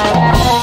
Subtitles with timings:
[0.00, 0.57] Oh,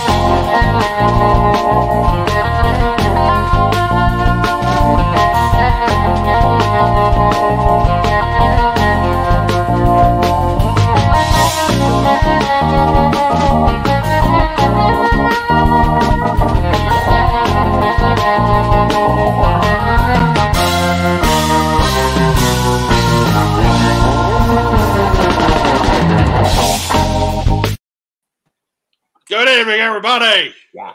[29.55, 30.53] Good evening, everybody.
[30.73, 30.91] Yeah.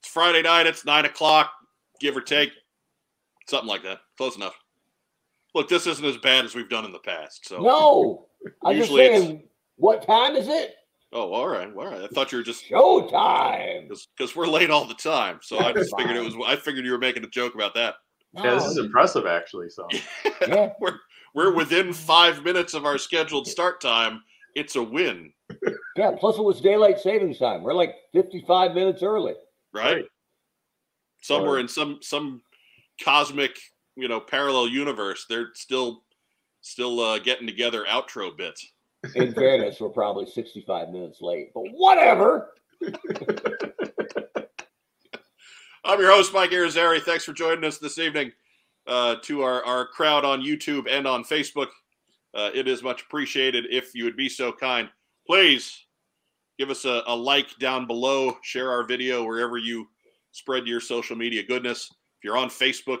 [0.00, 0.66] It's Friday night.
[0.66, 1.52] It's nine o'clock,
[2.00, 2.50] give or take,
[3.48, 4.00] something like that.
[4.18, 4.58] Close enough.
[5.54, 7.46] Look, this isn't as bad as we've done in the past.
[7.46, 8.26] So No,
[8.64, 9.44] I'm just Usually it's- saying.
[9.76, 10.74] What time is it?
[11.12, 12.02] Oh, all right, all right.
[12.02, 13.88] I thought you were just Showtime.
[14.18, 15.38] because we're late all the time.
[15.40, 16.34] So I just figured it was.
[16.44, 17.94] I figured you were making a joke about that.
[18.32, 19.70] Yeah, this is impressive, actually.
[19.70, 19.86] So
[20.48, 20.70] yeah.
[20.80, 20.98] We're
[21.36, 24.22] we're within five minutes of our scheduled start time.
[24.56, 25.32] It's a win,
[25.96, 27.62] Yeah, plus it was daylight savings time.
[27.62, 29.34] We're like 55 minutes early.
[29.72, 29.94] right?
[29.96, 30.04] Right.
[31.22, 32.42] Somewhere Or- in some some
[33.02, 33.56] cosmic,
[33.96, 36.02] you know, parallel universe, they're still
[36.60, 38.66] still uh, getting together outro bits.
[39.14, 42.52] In fairness, we're probably 65 minutes late, but whatever.
[45.84, 47.00] I'm your host, Mike Irizarry.
[47.02, 48.32] Thanks for joining us this evening.
[48.86, 51.68] Uh, to our, our crowd on YouTube and on Facebook,
[52.34, 54.88] uh, it is much appreciated if you would be so kind.
[55.26, 55.86] Please
[56.58, 59.86] give us a, a like down below, share our video wherever you
[60.32, 61.88] spread your social media goodness.
[61.90, 63.00] If you're on Facebook,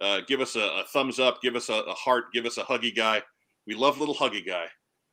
[0.00, 2.64] uh, give us a, a thumbs up, give us a, a heart, give us a
[2.64, 3.22] huggy guy.
[3.66, 4.66] We love little huggy guy.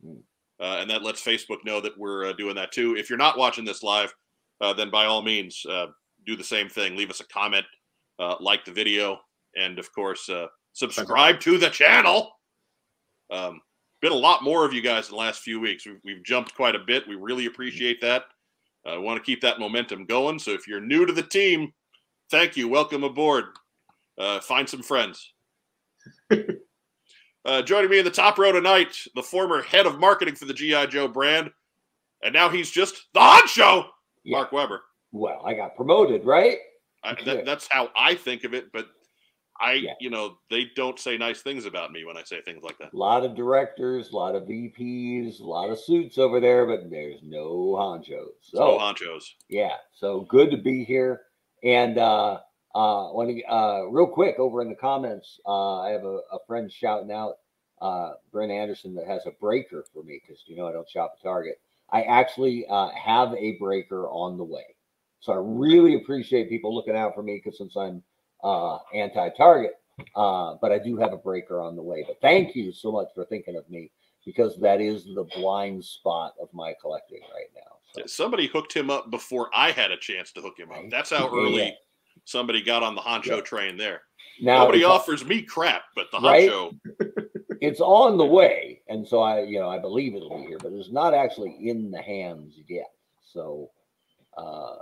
[0.06, 0.22] Mm.
[0.60, 2.96] Uh, and that lets Facebook know that we're uh, doing that too.
[2.98, 4.14] If you're not watching this live,
[4.62, 5.88] uh, then by all means, uh,
[6.26, 6.98] do the same thing.
[6.98, 7.66] Leave us a comment,
[8.20, 9.20] uh, like the video,
[9.56, 12.32] and of course, uh, subscribe to the channel.
[13.32, 13.62] Um,
[14.02, 15.86] been a lot more of you guys in the last few weeks.
[15.86, 17.08] We've, we've jumped quite a bit.
[17.08, 18.26] We really appreciate that.
[18.86, 20.40] I uh, want to keep that momentum going.
[20.40, 21.74] So if you're new to the team,
[22.32, 22.68] thank you.
[22.68, 23.46] Welcome aboard.
[24.18, 25.34] Uh, find some friends.
[27.46, 30.54] uh, joining me in the top row tonight, the former head of marketing for the
[30.54, 31.52] GI Joe brand,
[32.24, 33.86] and now he's just the honcho,
[34.24, 34.38] Yeah.
[34.38, 34.82] Mark Weber.
[35.12, 36.58] Well, I got promoted, right?
[37.04, 38.88] I, that, that's how I think of it, but
[39.60, 39.94] I, Yeah.
[40.00, 42.94] you know, they don't say nice things about me when I say things like that.
[42.94, 46.90] A lot of directors, a lot of VPs, a lot of suits over there, but
[46.90, 48.30] there's no honchos.
[48.42, 49.24] So, So honchos.
[49.50, 51.22] yeah, so good to be here.
[51.64, 52.40] And uh,
[52.76, 56.72] uh, to uh, real quick over in the comments, uh, I have a, a friend
[56.72, 57.36] shouting out
[57.82, 61.16] uh, Brent Anderson that has a breaker for me because you know I don't shop
[61.18, 61.60] at Target.
[61.92, 64.76] I actually uh, have a breaker on the way,
[65.20, 68.04] so I really appreciate people looking out for me because since I'm
[68.44, 69.74] uh, anti-Target,
[70.16, 72.04] uh, but I do have a breaker on the way.
[72.08, 73.92] But thank you so much for thinking of me
[74.26, 77.78] because that is the blind spot of my collecting right now.
[77.94, 78.04] So.
[78.06, 80.84] Somebody hooked him up before I had a chance to hook him up.
[80.90, 81.72] That's how early yeah.
[82.26, 83.42] somebody got on the honcho Yeah.
[83.42, 84.04] train there.
[84.42, 86.50] Now Nobody offers me crap, but the Right?
[86.50, 86.80] honcho.
[87.62, 90.72] it's on the way, and so I, you know, I believe it'll be here, but
[90.72, 92.92] it's not actually in the hands yet.
[93.22, 93.72] So,
[94.38, 94.78] uh,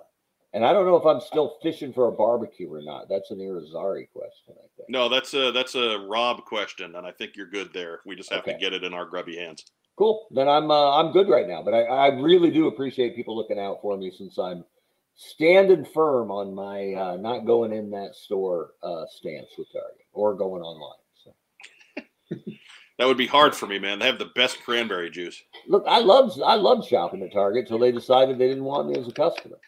[0.58, 3.08] and I don't know if I'm still fishing for a barbecue or not.
[3.08, 4.90] That's an Irizarry question, I think.
[4.90, 8.00] No, that's a that's a Rob question, and I think you're good there.
[8.08, 9.66] We just have to get it in our grubby hands.
[9.98, 10.26] Cool.
[10.32, 11.62] Then I'm uh, I'm good right now.
[11.62, 14.66] But I, I really do appreciate people looking out for me since I'm
[15.16, 20.34] standing firm on my uh, not going in that store uh, stance with Target or
[20.34, 20.98] going online.
[21.24, 22.42] So.
[22.98, 24.00] That would be hard for me, man.
[24.00, 25.44] They have the best cranberry juice.
[25.68, 28.98] Look, I love I love shopping at Target till they decided they didn't want me
[28.98, 29.60] as a customer.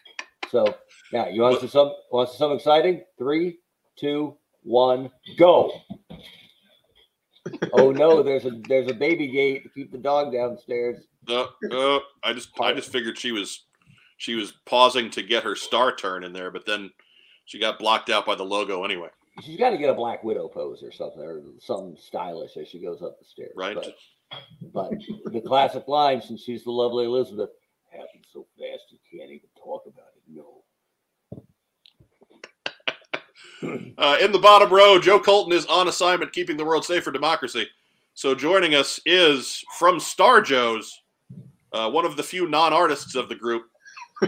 [0.50, 0.74] So
[1.12, 3.02] now you want to see some want to see something exciting?
[3.18, 3.58] Three,
[3.96, 5.72] two, one, go.
[7.72, 10.98] oh no, there's a there's a baby gate to keep the dog downstairs.
[11.28, 13.64] Uh, uh, I just I just figured she was
[14.16, 16.90] she was pausing to get her star turn in there, but then
[17.44, 19.08] she got blocked out by the logo anyway.
[19.42, 22.80] She's got to get a black widow pose or something, or something stylish as she
[22.80, 23.52] goes up the stairs.
[23.56, 23.74] Right.
[23.74, 23.94] But,
[24.74, 27.50] but the classic line, since she's the lovely Elizabeth,
[27.90, 30.22] happened so fast you can't even talk about it.
[30.28, 30.62] No.
[33.62, 37.10] Uh, in the bottom row, Joe Colton is on assignment keeping the world safe for
[37.10, 37.66] democracy.
[38.14, 41.02] So joining us is from Star Joe's,
[41.72, 43.64] uh, one of the few non-artists of the group.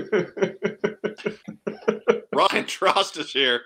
[2.33, 3.63] Ryan Trost is here.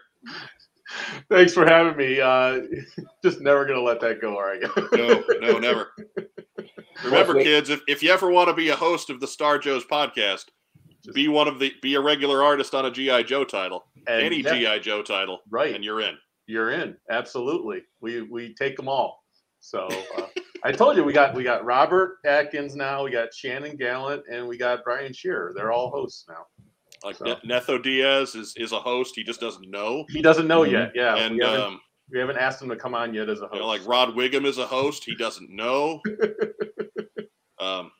[1.28, 2.20] Thanks for having me.
[2.20, 2.60] Uh,
[3.22, 4.36] just never gonna let that go.
[4.38, 4.62] are right.
[4.92, 5.92] No, no, never.
[7.04, 9.84] Remember, kids, if, if you ever want to be a host of the Star Joe's
[9.84, 10.46] podcast,
[11.12, 14.76] be one of the be a regular artist on a GI Joe title, any yeah,
[14.76, 15.74] GI Joe title, right.
[15.74, 16.16] and you're in.
[16.46, 16.96] You're in.
[17.10, 17.82] Absolutely.
[18.00, 19.22] We we take them all.
[19.60, 20.26] So uh,
[20.62, 24.46] I told you we got we got Robert Atkins now, we got Shannon Gallant, and
[24.46, 25.52] we got Brian Shearer.
[25.56, 26.46] They're all hosts now.
[27.04, 27.36] Like so.
[27.46, 29.14] Netho Diaz is is a host.
[29.16, 30.04] He just doesn't know.
[30.08, 30.92] He doesn't know yet.
[30.94, 31.80] Yeah, and we haven't, um,
[32.10, 33.54] we haven't asked him to come on yet as a host.
[33.54, 35.04] You know, like Rod Whigham is a host.
[35.04, 36.00] He doesn't know.
[37.58, 37.90] um,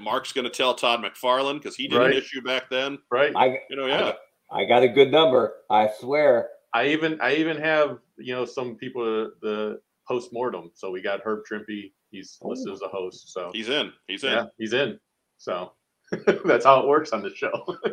[0.00, 2.10] Mark's going to tell Todd McFarlane because he did Right.
[2.12, 2.98] an issue back then.
[3.10, 3.32] right.
[3.36, 4.12] I, You know, yeah.
[4.50, 5.54] I got a good number.
[5.70, 6.48] I swear.
[6.72, 10.70] I even I even have you know some people uh, the post mortem.
[10.74, 11.92] So we got Herb Trimpe.
[12.10, 13.32] He's listed as a host.
[13.32, 13.92] So He's in.
[14.06, 14.30] He's in.
[14.32, 14.98] yeah, he's in.
[15.36, 15.72] So
[16.44, 17.76] that's how it works on the show.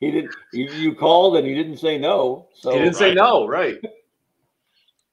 [0.00, 0.28] He did.
[0.52, 2.48] You, you called and he didn't say no.
[2.54, 3.14] So he didn't say Right.
[3.16, 3.78] no, right?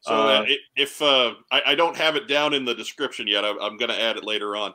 [0.01, 0.45] So Uh, uh,
[0.75, 3.89] if uh, I, I don't have it down in the description yet, I, I'm going
[3.91, 4.73] to add it later on.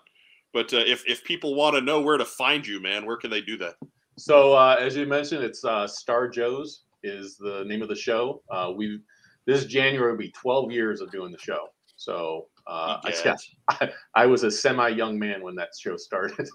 [0.56, 3.30] But uh, if if people want to know where to find you, man, where can
[3.30, 3.74] they do that?
[4.16, 8.42] So uh, as you mentioned, it's uh, Star Joe's is the name of the show.
[8.50, 9.00] Uh, we
[9.44, 11.66] this January will be 12 years of doing the show.
[11.96, 13.36] So uh, I, Yeah.
[13.68, 16.48] I, I was a semi young man when that show started.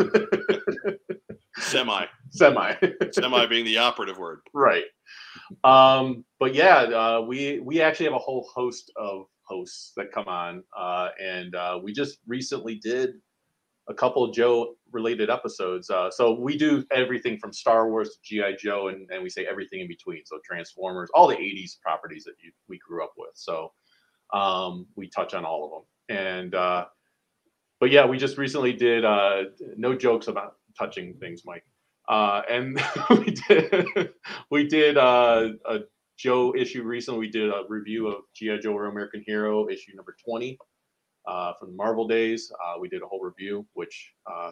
[1.58, 2.74] Semi, semi.
[3.12, 4.40] semi being the operative word.
[4.52, 4.86] right.
[5.64, 10.28] Um, but yeah, uh, we we actually have a whole host of hosts that come
[10.28, 13.12] on, uh, and uh, we just recently did
[13.92, 15.90] a couple Joe related episodes.
[15.90, 19.46] Uh, so we do everything from Star Wars to GI Joe, and, and we say
[19.46, 20.24] everything in between.
[20.26, 23.32] So Transformers, all the '80s properties that you, we grew up with.
[23.36, 23.72] So
[24.34, 26.86] um, we touch on all of them, and uh,
[27.80, 29.06] but yeah, we just recently did.
[29.06, 29.44] Uh,
[29.78, 31.66] no jokes about touching things, Mike.
[32.08, 34.10] Uh, and we did
[34.50, 35.80] we did uh, a
[36.18, 37.20] Joe issue recently.
[37.20, 40.58] We did a review of GI Joe: Real American Hero issue number twenty
[41.28, 42.52] uh, from the Marvel days.
[42.66, 44.52] Uh, we did a whole review, which uh,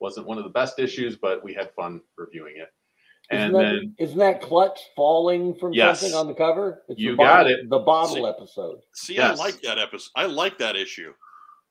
[0.00, 2.68] wasn't one of the best issues, but we had fun reviewing it.
[3.30, 6.00] And isn't that, then isn't that clutch falling from Yes.
[6.00, 6.82] something on the cover?
[6.88, 7.70] It's You the got bottle- it.
[7.70, 8.78] The bottle See- episode.
[8.94, 9.38] See, Yes.
[9.38, 10.10] I like that episode.
[10.16, 11.12] I like that issue.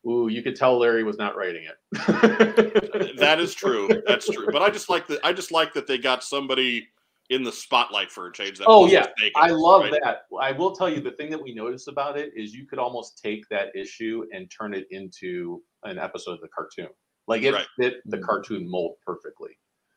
[0.08, 3.18] ooh, you could tell Larry was not writing it.
[3.18, 3.88] That is true.
[4.08, 4.48] That's true.
[4.52, 5.20] But I just like that.
[5.24, 6.88] I just like that they got somebody
[7.32, 8.60] in the spotlight for a change.
[8.60, 9.08] That Oh, yeah.
[9.18, 10.00] taken, I love right?
[10.04, 10.24] that.
[10.40, 13.20] I will tell you the thing that we noticed about it is you could almost
[13.24, 16.90] take that issue and turn it into an episode of the cartoon.
[17.28, 17.66] Like it Right.
[17.80, 19.52] fit the cartoon mold perfectly.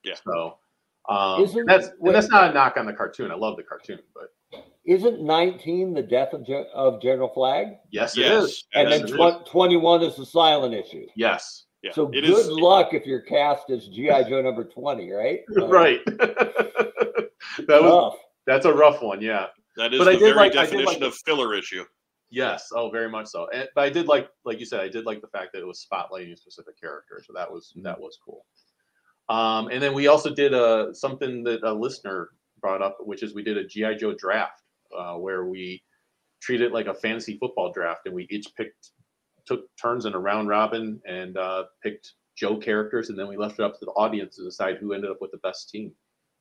[0.04, 0.14] Yeah.
[0.24, 0.58] So
[1.08, 2.12] um, Isn't- that's wait.
[2.12, 3.30] that's not a knock on the cartoon.
[3.30, 4.28] I love the cartoon, but
[4.86, 7.76] Isn't 19 the death of, Gen- of General Flagg?
[7.90, 8.64] yes, it Yes, is.
[8.74, 9.42] And Yes, then it is.
[9.42, 11.06] tw- 21 is the silent issue.
[11.16, 11.92] yes, Yeah.
[11.92, 14.22] So it good is- luck if you're cast as G.I.
[14.28, 15.40] Joe number 20, right?
[15.48, 16.00] Like, right.
[17.68, 19.20] that was that's a rough one.
[19.20, 19.46] Yeah.
[19.76, 21.84] That is But I did very like- definition like of filler issue.
[22.30, 22.68] Yes.
[22.74, 23.46] Oh, very much so.
[23.54, 25.66] And, but I did like, like you said, I did like the fact that it
[25.66, 27.22] was spotlighting a specific character.
[27.24, 28.44] So that was that was cool.
[29.28, 32.30] Um, and then we also did a something that a listener
[32.60, 34.62] brought up, which is we did a GI Joe draft
[34.96, 35.82] uh, where we
[36.42, 38.90] treated it like a fantasy football draft, and we each picked
[39.46, 43.60] took turns in a round robin and uh, picked Joe characters, and then we left
[43.60, 45.92] it up to the audience to decide who ended up with the best team.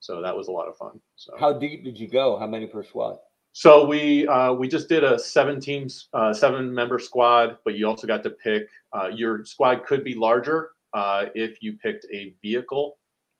[0.03, 0.99] So that was a lot of fun.
[1.15, 2.37] So How deep did you go?
[2.37, 3.19] How many per squad?
[3.53, 7.87] so we uh, we just did a seven teams, uh, seven member squad, but you
[7.87, 8.67] also got to pick.
[8.91, 12.97] Uh, your squad could be larger uh, if you picked a vehicle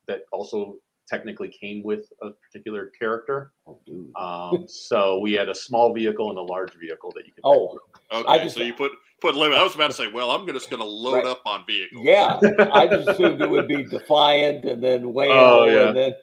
[0.08, 0.76] that also
[1.10, 3.52] technically came with a particular character.
[3.68, 3.78] Oh.
[4.16, 7.44] Um, so we had a small vehicle and a large vehicle that you could.
[7.44, 7.78] pick Oh,
[8.14, 9.58] Okay, I just- so you put put limit.
[9.58, 11.26] I was about to say, well, I'm just going to load Right.
[11.26, 12.04] up on vehicles.
[12.06, 12.40] yeah.
[12.74, 15.88] I just assumed it would be Defiant and then Whale Oh, yeah.
[15.90, 16.14] and then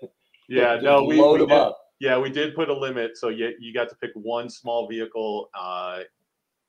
[0.51, 1.79] yeah, just no, we, load we them did, up.
[2.01, 5.51] Yeah, we did put a limit, so you you got to pick one small vehicle,
[5.59, 6.01] uh,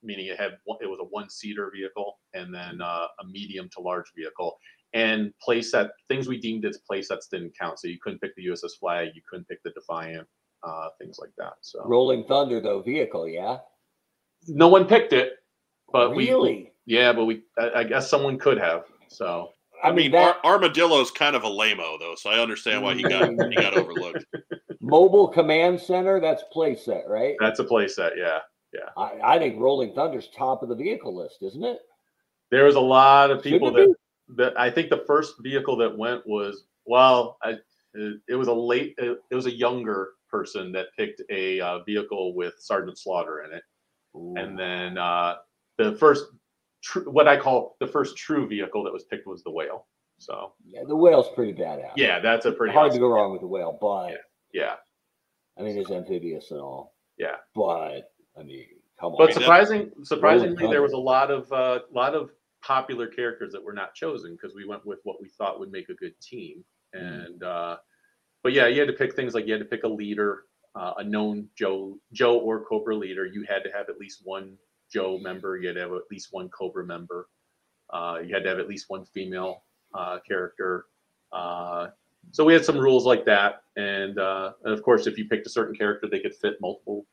[0.04, 3.82] meaning it had it was a one seater vehicle, and then uh, a medium to
[3.82, 4.58] large vehicle.
[4.94, 8.78] And playset things we deemed as playsets didn't count, so you couldn't pick the USS
[8.80, 10.28] Flagg, you couldn't pick the Defiant,
[10.64, 11.54] uh, things like that.
[11.62, 13.60] So Rolling Thunder, though, vehicle, yeah?
[14.48, 15.34] no one picked it,
[15.92, 16.74] but we really?
[16.86, 18.86] yeah, but we I, I guess someone could have.
[19.08, 19.50] So
[19.84, 23.04] I, mean, that Ar- Armadillo's kind of a lameo though, so I understand why he
[23.04, 24.26] got he got overlooked.
[24.82, 27.36] mobile command center, that's playset, right?
[27.40, 28.40] that's a playset, yeah.
[28.96, 31.80] I, I think Rolling Thunder's top of the vehicle list, isn't it?
[32.52, 33.96] There was a lot of people Shouldn't that
[34.38, 37.58] that I think the first vehicle that went was well, I,
[37.94, 41.80] it, it was a late, it, it was a younger person that picked a uh,
[41.84, 43.64] vehicle with Sergeant Slaughter in it,
[44.40, 45.36] and then uh,
[45.78, 46.26] the first,
[46.82, 49.88] tr- what I call the first true vehicle that was picked was the Whale.
[50.20, 51.94] So yeah, the whale's pretty badass.
[51.96, 54.18] yeah, that's a pretty hard awesome- to go wrong with the whale, but
[54.54, 54.76] Yeah,
[55.58, 56.96] I mean, it's amphibious and all.
[57.18, 57.38] Yeah.
[57.56, 58.68] But I mean,
[59.00, 59.28] come but on.
[59.30, 62.30] that- surprising, surprisingly, there was a lot of uh, lot of
[62.64, 65.90] popular characters that were not chosen because we went with what we thought would make
[65.90, 66.64] a good team.
[66.94, 67.78] And uh,
[68.44, 70.44] but yeah, you had to pick things like you had to pick a leader,
[70.76, 73.26] uh, a known Joe Joe or Cobra leader.
[73.26, 74.56] You had to have at least one
[74.92, 77.28] Joe member, you had to have at least one Cobra member.
[77.92, 80.86] Uh, you had to have at least one female uh, character.
[81.32, 81.88] Uh,
[82.32, 85.48] so we had some rules like that, and, uh, and of course, if you picked
[85.48, 87.06] a certain character, they could fit multiple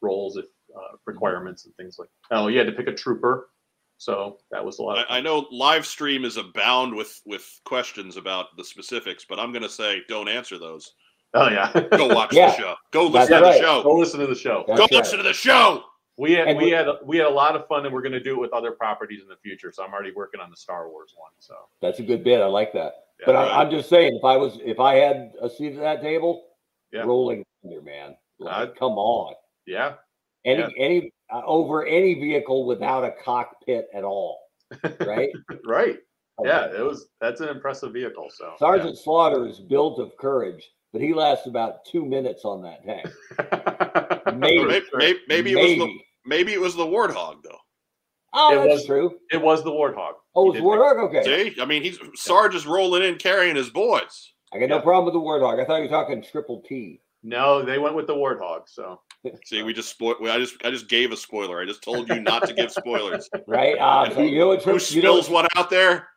[0.00, 2.08] roles if uh, requirements and things like.
[2.30, 3.50] Oh, you had to pick a trooper,
[3.98, 4.98] so that was a lot.
[4.98, 9.38] Of I, I know live stream is abound with with questions about the specifics, but
[9.38, 10.94] I'm going to say don't answer those.
[11.34, 12.50] Oh yeah, Go watch Yeah.
[12.50, 12.74] the show.
[12.90, 13.52] Go That's listen to right.
[13.54, 13.82] the show.
[13.82, 14.64] go listen to the show.
[14.66, 14.92] That's Go right.
[14.92, 15.82] listen to the show.
[16.16, 18.22] We had And we had we had a lot of fun, and we're going to
[18.22, 19.72] do it with other properties in the future.
[19.72, 21.32] So I'm already working on the Star Wars one.
[21.40, 22.40] So That's a good bit.
[22.40, 22.92] I like that.
[23.20, 23.36] yeah, But.
[23.36, 26.46] I, I'm just saying, if I was, if I had a seat at that table,
[26.92, 27.00] Yeah.
[27.02, 28.16] rolling thunder, man.
[28.38, 29.34] Like, I'd- come on.
[29.66, 29.94] yeah,
[30.44, 30.68] Any, Yeah.
[30.78, 34.40] any uh, over any vehicle without a cockpit at all,
[35.00, 35.30] right?
[35.66, 35.98] right.
[36.44, 37.06] Yeah, it was.
[37.20, 38.28] That's an impressive vehicle.
[38.30, 42.84] So Sergeant Slaughter is built of courage, but he lasts about two minutes on that
[42.84, 43.06] tank.
[44.26, 44.32] yeah.
[44.32, 44.64] Maybe.
[44.64, 47.58] Maybe, maybe, maybe it was the maybe it was the warthog though.
[48.36, 49.18] Oh, It was- true.
[49.30, 50.14] it was the Warthog.
[50.34, 51.08] Oh, He it's did Warthog.
[51.08, 54.32] Okay, See, I mean, he's Sarge is rolling in carrying his boys.
[54.52, 54.82] I got no Yeah.
[54.82, 55.60] problem with the Warthog.
[55.62, 57.00] I thought you were talking Triple T.
[57.22, 58.62] No, they went with the Warthog.
[58.68, 59.00] So
[59.44, 60.16] See, we just spoil.
[60.28, 61.60] I just I just gave a spoiler.
[61.60, 63.30] I just told you not to give spoilers.
[63.46, 63.78] Right?
[63.78, 64.62] Uh, so you know what?
[64.64, 66.08] Who Tri- you know, spills one out there?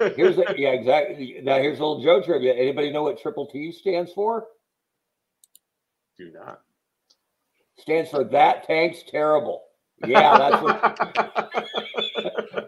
[0.16, 1.38] here's the, yeah, exactly.
[1.42, 2.52] Now here's a little Joe trivia.
[2.54, 4.48] Anybody know what Triple T stands for?
[6.18, 6.60] do not.
[7.78, 9.62] Stands for that tank's terrible.
[10.06, 11.50] Yeah, that's what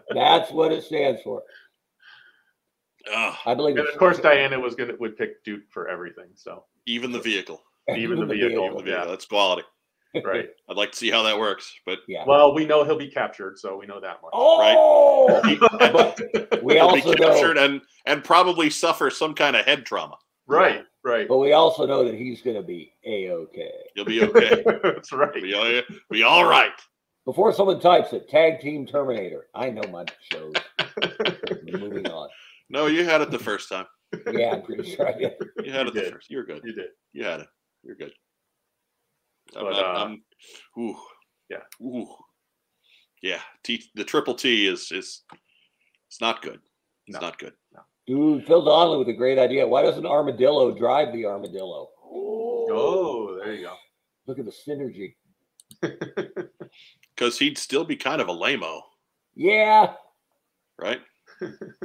[0.13, 1.43] that's what it stands for.
[3.13, 3.77] Ugh, I believe.
[3.77, 6.27] and of course, Diana was gonna would pick Duke for everything.
[6.35, 7.61] So even the vehicle.
[7.95, 8.65] even the vehicle.
[8.65, 8.87] Even the vehicle.
[8.87, 9.05] Yeah.
[9.05, 9.63] That's quality.
[10.25, 10.49] right.
[10.69, 12.23] I'd like to see how that works, but Yeah.
[12.27, 14.31] Well, we know he'll be captured, so we know that much.
[14.33, 15.39] Oh,
[15.79, 17.31] but we he'll be also know.
[17.31, 20.17] captured and and probably suffer some kind of head trauma.
[20.47, 21.27] right, right.
[21.27, 23.71] But we also know that he's going to be a okay.
[23.95, 24.63] You'll be okay.
[24.83, 25.33] That's right.
[25.33, 26.71] be, all, be all right.
[27.25, 29.47] Before someone types it, tag team Terminator.
[29.55, 30.53] I know my shows.
[31.63, 32.29] Moving on.
[32.69, 33.85] No, you had it the first time.
[34.31, 35.33] Yeah, I'm pretty sure I did.
[35.63, 36.13] You had You it the did.
[36.13, 36.29] first.
[36.29, 36.61] You're good.
[36.63, 36.89] You did.
[37.13, 37.47] You had it.
[37.83, 38.13] You're good.
[39.55, 40.23] I'm But, not, uh, I'm,
[40.77, 40.95] ooh,
[41.49, 41.57] yeah.
[41.81, 42.07] ooh,
[43.21, 43.39] yeah.
[43.63, 45.23] T, the triple T is is
[46.09, 46.59] it's not good.
[47.07, 47.27] It's No.
[47.27, 47.53] not good.
[48.07, 49.67] Dude, Phil Donnelly with a great idea.
[49.67, 51.89] Why doesn't Armadillo drive the Armadillo?
[52.01, 53.73] Oh, there you go.
[54.25, 55.15] Look at the synergy.
[57.15, 58.79] Because he'd still be kind of a lameo,
[59.35, 59.93] Yeah,
[60.77, 61.01] right?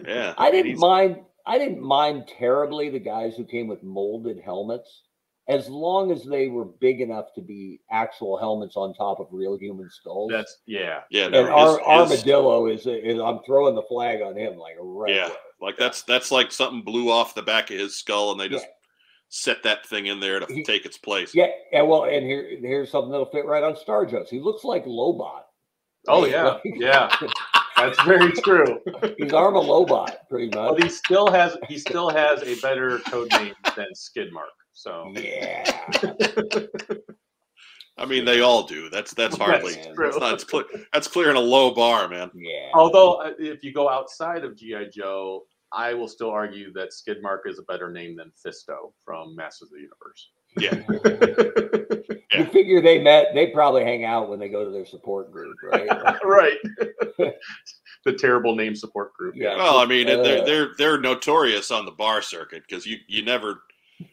[0.06, 0.34] Yeah.
[0.36, 1.20] I didn't he's- mind.
[1.46, 5.04] I didn't mind terribly the guys who came with molded helmets,
[5.48, 9.56] as long as they were big enough to be actual helmets on top of real
[9.58, 10.30] human skulls.
[10.30, 11.00] That's yeah.
[11.10, 13.18] Yeah, and no, Ar- his- his- Armadillo is, is.
[13.18, 15.14] I'm throwing the flag on him like right.
[15.14, 15.34] Yeah, away.
[15.62, 18.64] Like that's that's like something blew off the back of his skull, and they just
[18.64, 18.70] Yeah.
[19.28, 21.34] set that thing in there to He- take its place.
[21.34, 21.82] Yeah, yeah.
[21.82, 24.28] Well, and here, here's something that'll fit right on Star Joe's.
[24.28, 25.42] He looks like Lobot.
[26.08, 27.14] Oh yeah, yeah.
[27.76, 28.80] That's very true.
[29.18, 30.82] He's Arma Lobot, pretty But much.
[30.82, 34.50] he still has he still has a better code name than Skidmark.
[34.72, 35.64] So Yeah.
[37.98, 38.88] I mean, they all do.
[38.90, 39.74] That's that's hardly.
[39.74, 40.06] That's true.
[40.06, 42.30] That's, not, that's, clear, that's clearing a low bar, man.
[42.34, 42.70] Yeah.
[42.74, 47.40] although uh, if you go outside of GI Joe, I will still argue that Skidmark
[47.46, 50.30] is a better name than Fisto from Masters of the Universe.
[50.58, 55.30] Yeah, You figure they met, they probably hang out when they go to their support
[55.32, 55.88] group, right?
[56.24, 56.56] right.
[58.04, 59.34] the terrible name support group.
[59.36, 59.56] Yeah.
[59.56, 63.22] Well, I mean, Uh, they're they're they're notorious on the bar circuit because you you
[63.22, 63.62] never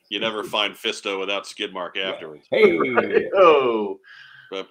[0.09, 2.45] you never find Fisto without Skidmark afterwards.
[2.51, 3.99] hey, Oh.
[4.51, 4.67] But-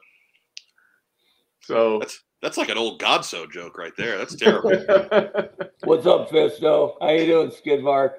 [1.62, 4.18] So That's that's like an old Godso joke right there.
[4.18, 4.70] That's terrible.
[5.84, 6.94] what's up, Fisto?
[7.00, 8.10] How you doing, Skidmark?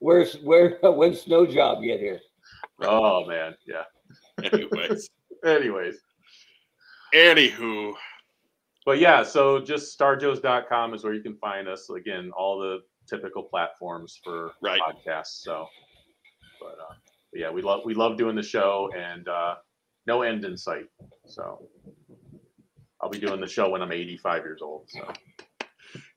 [0.00, 0.78] Where's where?
[0.82, 2.20] When snow job get here?
[2.82, 3.82] oh man, yeah.
[4.42, 5.08] Anyways,
[5.44, 5.96] Anyways.
[7.14, 7.92] anywho,
[8.86, 11.88] But yeah, so just starjoes.com is where you can find us.
[11.90, 14.80] Again, all the typical platforms for Right.
[14.80, 15.42] podcasts.
[15.42, 15.66] So,
[16.60, 16.94] but, uh,
[17.32, 19.56] but yeah, we love we love doing the show, and uh,
[20.06, 20.86] no end in sight.
[21.26, 21.68] So,
[23.00, 24.88] I'll be doing the show when I'm 85 years old.
[24.90, 25.06] So,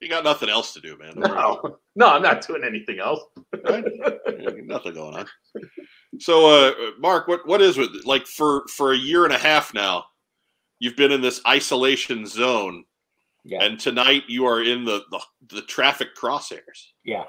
[0.02, 1.14] you got nothing else to do, man.
[1.16, 3.22] Don't no, no, I'm not doing anything else.
[3.66, 3.86] right?
[4.66, 5.26] Nothing going on.
[6.20, 9.74] So, uh, Mark, what what is with like for for a year and a half
[9.74, 10.06] now?
[10.80, 12.84] You've been in this isolation zone,
[13.46, 15.22] Yeah, and tonight you are in the the,
[15.56, 16.88] the traffic crosshairs.
[17.06, 17.24] yeah.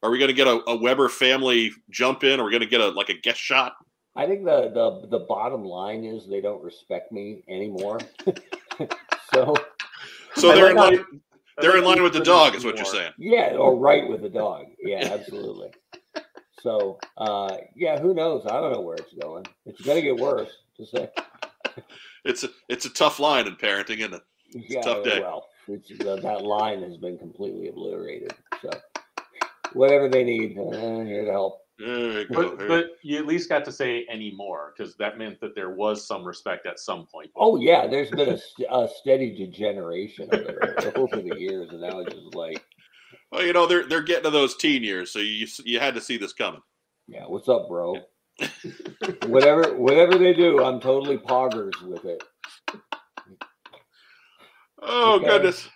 [0.00, 2.38] Are we going to get a, a Weber family jump in?
[2.38, 3.72] Are we going to get a like a guest shot?
[4.14, 7.98] I think the the the bottom line is they don't respect me anymore.
[9.34, 9.54] so
[10.36, 11.04] So they're in line.
[11.60, 13.12] They're in line with the dog, is what you're saying.
[13.18, 14.66] yeah, or right with the dog.
[14.80, 15.70] Yeah, absolutely.
[16.60, 18.46] So uh yeah, who knows?
[18.46, 19.46] I don't know where it's going.
[19.66, 20.50] It's gonna get worse.
[20.76, 21.08] To say,
[22.24, 24.22] It's a it's a tough line in parenting, isn't it?
[24.52, 25.20] yeah, tough day.
[25.20, 28.32] well, it's, the, that line has been completely obliterated.
[28.62, 28.70] So
[29.72, 30.70] whatever they need, uh,
[31.04, 31.60] here to help.
[31.78, 32.56] There you go.
[32.56, 36.06] But, but you at least got to say anymore because that meant that there was
[36.06, 37.30] some respect at some point.
[37.36, 40.28] Oh yeah, there's been a, st- a steady degeneration
[40.96, 42.64] over the years, and now it's just like,
[43.30, 46.00] well, you know they're they're getting to those teen years, so you you had to
[46.00, 46.62] see this coming.
[47.06, 47.96] yeah, what's up, bro?
[49.26, 52.22] whatever, whatever they do, I'm totally poggers with it.
[54.82, 55.26] Oh Okay.
[55.26, 55.68] goodness.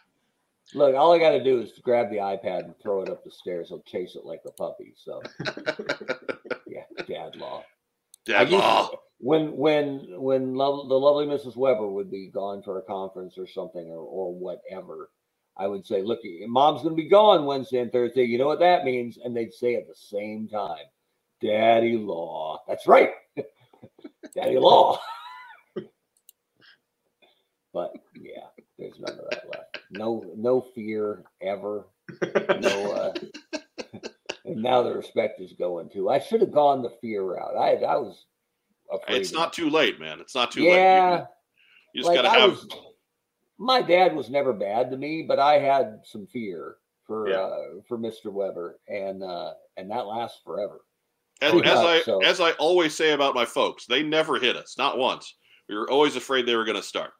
[0.75, 3.31] Look, all I got to do is grab the iPad and throw it up the
[3.31, 3.69] stairs.
[3.69, 4.95] He'll chase it like a puppy.
[4.97, 5.23] So,
[6.67, 7.63] yeah, dad law.
[8.25, 8.91] Dad law.
[9.19, 11.57] when when when lo- the lovely Mrs.
[11.57, 15.11] Weber would be gone for a conference or something or or whatever,
[15.57, 18.25] I would say, "Look, mom's going to be gone Wednesday and Thursday.
[18.25, 20.87] You know what that means?" And they'd say at the same time,
[21.43, 23.11] "Daddy law." That's right,
[24.35, 24.99] Daddy law.
[27.75, 28.47] but yeah,
[28.79, 29.72] there's none of that left.
[29.93, 31.87] No no fear ever.
[32.61, 32.93] No.
[32.93, 33.13] Uh,
[34.45, 36.09] and now the respect is going too.
[36.11, 37.57] I should have gone the fear route.
[37.57, 38.27] I I was
[38.93, 39.21] afraid.
[39.21, 40.19] It's not too late, man.
[40.21, 40.71] It's not too late.
[40.71, 41.25] yeah,
[41.95, 42.51] You, just like gotta I have.
[42.51, 42.67] was.
[43.59, 47.37] My dad was never bad to me, but I had some fear for Yeah.
[47.37, 48.33] uh, for Mr.
[48.33, 50.81] Weber, and uh, and that lasts forever.
[51.41, 54.57] As, as much, I so- as I always say about my folks, they never hit
[54.57, 55.35] us, not once.
[55.69, 57.13] We were always afraid they were going to start.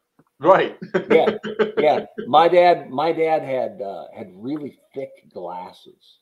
[0.43, 0.77] Right.
[1.09, 1.37] Yeah,
[1.77, 2.05] yeah.
[2.27, 6.19] My dad, my dad had uh, had really thick glasses,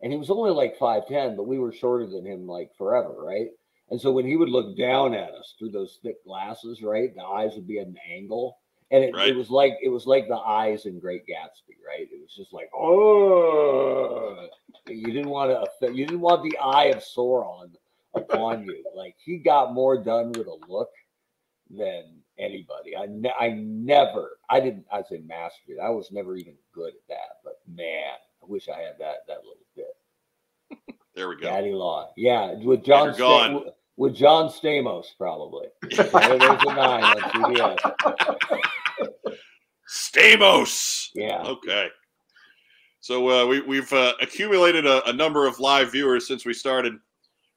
[0.00, 3.14] and he was only like five ten, but we were shorter than him like forever,
[3.18, 3.48] right?
[3.90, 7.22] And so when he would look down at us through those thick glasses, right, the
[7.22, 8.56] eyes would be at an angle,
[8.90, 9.28] and it, Right.
[9.28, 12.08] it was like it was like the eyes in Great Gatsby, right?
[12.10, 14.48] It was just like oh,
[14.86, 15.50] you didn't want
[15.80, 17.72] to, you didn't want the eye of Sauron
[18.14, 18.84] upon you.
[18.94, 20.90] Like he got more done with a look
[21.70, 22.96] than anybody.
[22.96, 25.78] I ne- I never, I didn't, I'd say mastered it.
[25.82, 27.38] I was never even good at that.
[27.44, 28.12] But man,
[28.42, 29.96] I wish I had that that little bit.
[31.14, 31.42] There we go.
[31.48, 33.64] Daddy Law, yeah, with John you're gone.
[33.96, 35.68] With John Stamos probably.
[35.90, 37.78] There- there's a nine on CBS.
[39.88, 41.08] Stamos.
[41.14, 41.88] Yeah, Okay.
[43.00, 46.94] So uh, we, we've uh, accumulated a, a number of live viewers since we started.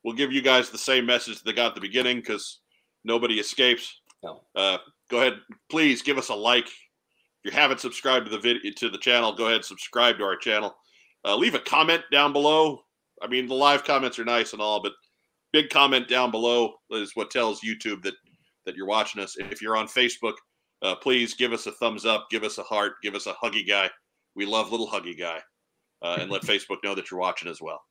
[0.04, 2.60] We'll give you guys the same message they got at the beginning because
[3.06, 4.02] nobody escapes.
[4.24, 4.42] No.
[4.56, 4.78] Uh,
[5.10, 6.68] go ahead, please give us a like.
[6.68, 6.72] If
[7.46, 10.36] you haven't subscribed to the video to the channel, go ahead and subscribe to our
[10.36, 10.76] channel.
[11.24, 12.82] Uh, leave a comment down below.
[13.22, 14.94] I mean, the live comments are nice and all, but
[15.54, 18.16] big comment down below is what tells YouTube that
[18.66, 19.38] that you're watching us.
[19.38, 20.34] If you're on Facebook,
[20.82, 23.66] uh, please give us a thumbs up, give us a heart, give us a huggy
[23.68, 23.90] guy.
[24.36, 25.40] We love little huggy guy,
[26.02, 27.82] uh, and let Facebook know that you're watching as well.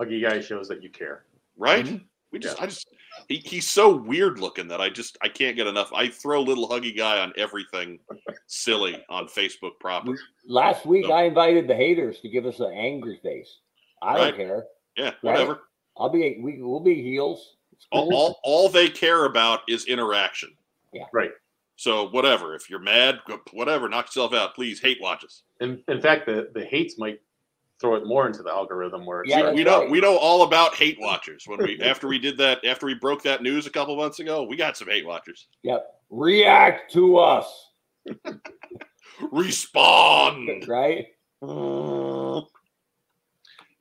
[0.00, 1.24] Huggy guy shows that you care.
[1.56, 1.84] Right?
[1.84, 2.04] Mhm.
[2.34, 2.64] We just, Yeah.
[2.64, 2.88] I just,
[3.28, 5.92] he, he's so weird looking that I just, I can't get enough.
[5.94, 8.00] I throw little huggy guy on everything
[8.48, 10.18] silly on Facebook proper.
[10.44, 13.58] last week So- I invited the haters to give us an angry face.
[14.02, 14.24] I Right.
[14.30, 14.66] don't care.
[14.96, 15.16] Yeah, Right.
[15.22, 15.68] whatever.
[15.96, 17.54] I'll be we we'll be heels.
[17.92, 20.50] All, all, all they care about is interaction.
[20.92, 21.04] Yeah.
[21.12, 21.30] Right.
[21.76, 22.56] So whatever.
[22.56, 23.20] If you're mad,
[23.52, 24.56] whatever, knock yourself out.
[24.56, 25.42] Please hate watch us.
[25.60, 27.20] In, in fact, the, the hates might
[27.84, 29.90] throw it more into the algorithm where it's Yeah, we, know right.
[29.90, 31.44] we know all about hate watchers.
[31.46, 34.44] When we after we did that, after we broke that news a couple months ago,
[34.44, 35.48] we got some hate watchers.
[35.64, 35.86] Yep.
[36.08, 37.70] React to us,
[39.32, 41.06] respond right?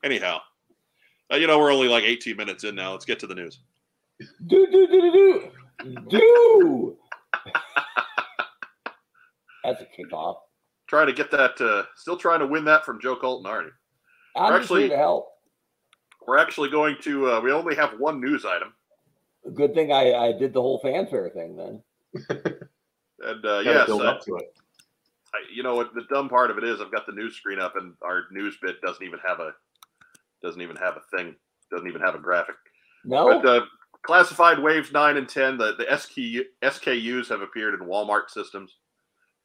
[0.04, 0.40] Anyhow,
[1.32, 2.92] uh, you know we're only like 18 minutes in now.
[2.92, 3.62] Let's get to the news.
[4.48, 5.52] Do do do do
[5.84, 6.98] do do.
[9.64, 10.36] That's a kickoff.
[10.88, 11.62] Trying to get that.
[11.62, 13.72] Uh, still trying to win that from Joe Colton Arnie.
[14.36, 15.30] I'm just Actually- here to help.
[16.26, 17.32] We're actually going to.
[17.32, 18.74] Uh, we only have one news item,
[19.54, 21.84] Good thing I, I did the whole fanfare thing then.
[22.30, 24.58] and uh, yes, build uh, up to it.
[25.34, 26.80] I, you know what the dumb part of it is.
[26.80, 29.52] I've got the news screen up, and our news bit doesn't even have a
[30.42, 31.36] doesn't even have a thing.
[31.72, 32.56] Doesn't even have a graphic.
[33.04, 33.66] No, But uh,
[34.04, 38.78] classified waves nine and ten, the the SKU, SKUs have appeared in Walmart systems.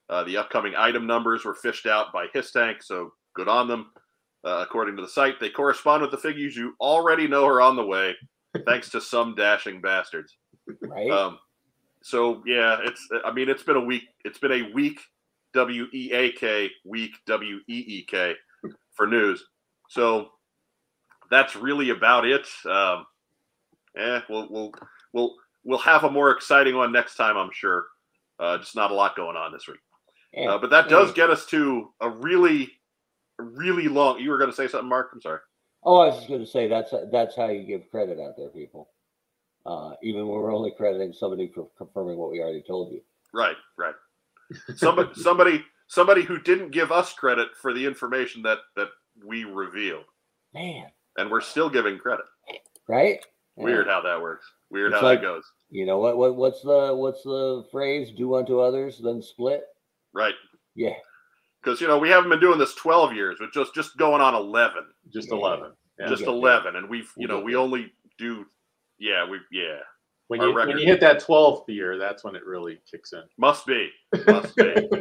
[0.09, 3.91] Uh, the upcoming item numbers were fished out by HissTank, so good on them.
[4.49, 7.77] Uh, according to the site, they correspond with the figures you already know are on
[7.77, 8.15] the way,
[8.67, 10.37] thanks to some dashing bastards.
[10.81, 11.11] right?
[11.11, 11.39] Um,
[12.03, 13.07] so yeah, it's.
[13.25, 14.05] I mean, it's been a week.
[14.25, 15.01] It's been a week.
[15.55, 17.13] W E A K week.
[17.27, 18.35] W E E K
[18.95, 19.45] for news.
[19.91, 20.29] So
[21.31, 22.47] that's really about it.
[22.65, 23.05] Um,
[23.99, 24.73] eh, we'll we'll
[25.13, 25.35] we'll
[25.65, 27.85] we'll have a more exciting one next time, I'm sure.
[28.39, 29.81] Uh, just not a lot going on this week.
[30.33, 30.55] Yeah.
[30.55, 32.71] Uh, but that does get us to a really,
[33.39, 34.19] really long.
[34.21, 35.11] You were going to say something, Mark?
[35.13, 35.41] I'm sorry.
[35.85, 38.49] Oh, I was just going to say that's that's how you give credit out there,
[38.49, 38.91] people.
[39.65, 43.01] Uh, even when we're only crediting somebody for confirming what we already told you.
[43.35, 43.95] Right, right.
[44.77, 48.89] Somebody, somebody, somebody who didn't give us credit for the information that that
[49.27, 50.05] we revealed,
[50.55, 52.25] Man, and we're still giving credit.
[52.89, 53.25] right?
[53.57, 53.93] Weird Yeah.
[53.93, 54.47] how that works.
[54.71, 55.45] Weird It's how like- that goes.
[55.71, 56.17] You know what?
[56.17, 56.37] What?
[56.37, 58.11] What's the what's the phrase?
[58.17, 59.65] Do unto others, then split.
[60.15, 60.35] Right.
[60.75, 60.95] Yeah.
[61.63, 64.35] Because you know we haven't been doing this twelve years, but just just going on
[64.35, 65.37] eleven, Just Yeah.
[65.39, 65.73] eleven.
[65.99, 66.07] Yeah.
[66.09, 66.35] just get there.
[66.35, 67.61] eleven, and we've you We'll know we there.
[67.61, 68.47] only do,
[68.99, 69.79] yeah, we yeah,
[70.29, 73.23] when you when you hit that twelfth year, that's when it really kicks in.
[73.37, 73.91] must be,
[74.27, 74.75] must be.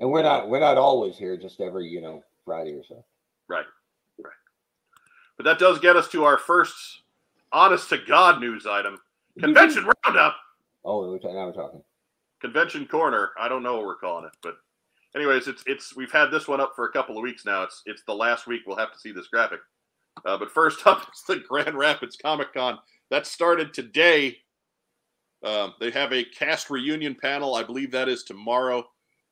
[0.00, 1.36] And we're not we're not always here.
[1.36, 3.04] Just every you know Friday or so.
[3.48, 3.66] Right.
[4.18, 4.32] Right.
[5.36, 6.74] But that does get us to our first
[7.52, 8.96] honest to God news item.
[9.38, 10.36] Convention roundup.
[10.86, 11.82] Oh, we're ta- now we're talking.
[12.40, 13.32] Convention corner.
[13.38, 14.56] I don't know what we're calling it, but
[15.14, 17.62] anyways, it's it's we've had this one up for a couple of weeks now.
[17.62, 19.60] It's it's the last week we'll have to see this graphic.
[20.24, 22.78] Uh, but first up is the Grand Rapids Comic Con.
[23.10, 24.38] That started today.
[25.42, 27.54] Um, they have a cast reunion panel.
[27.54, 28.84] I believe that is tomorrow,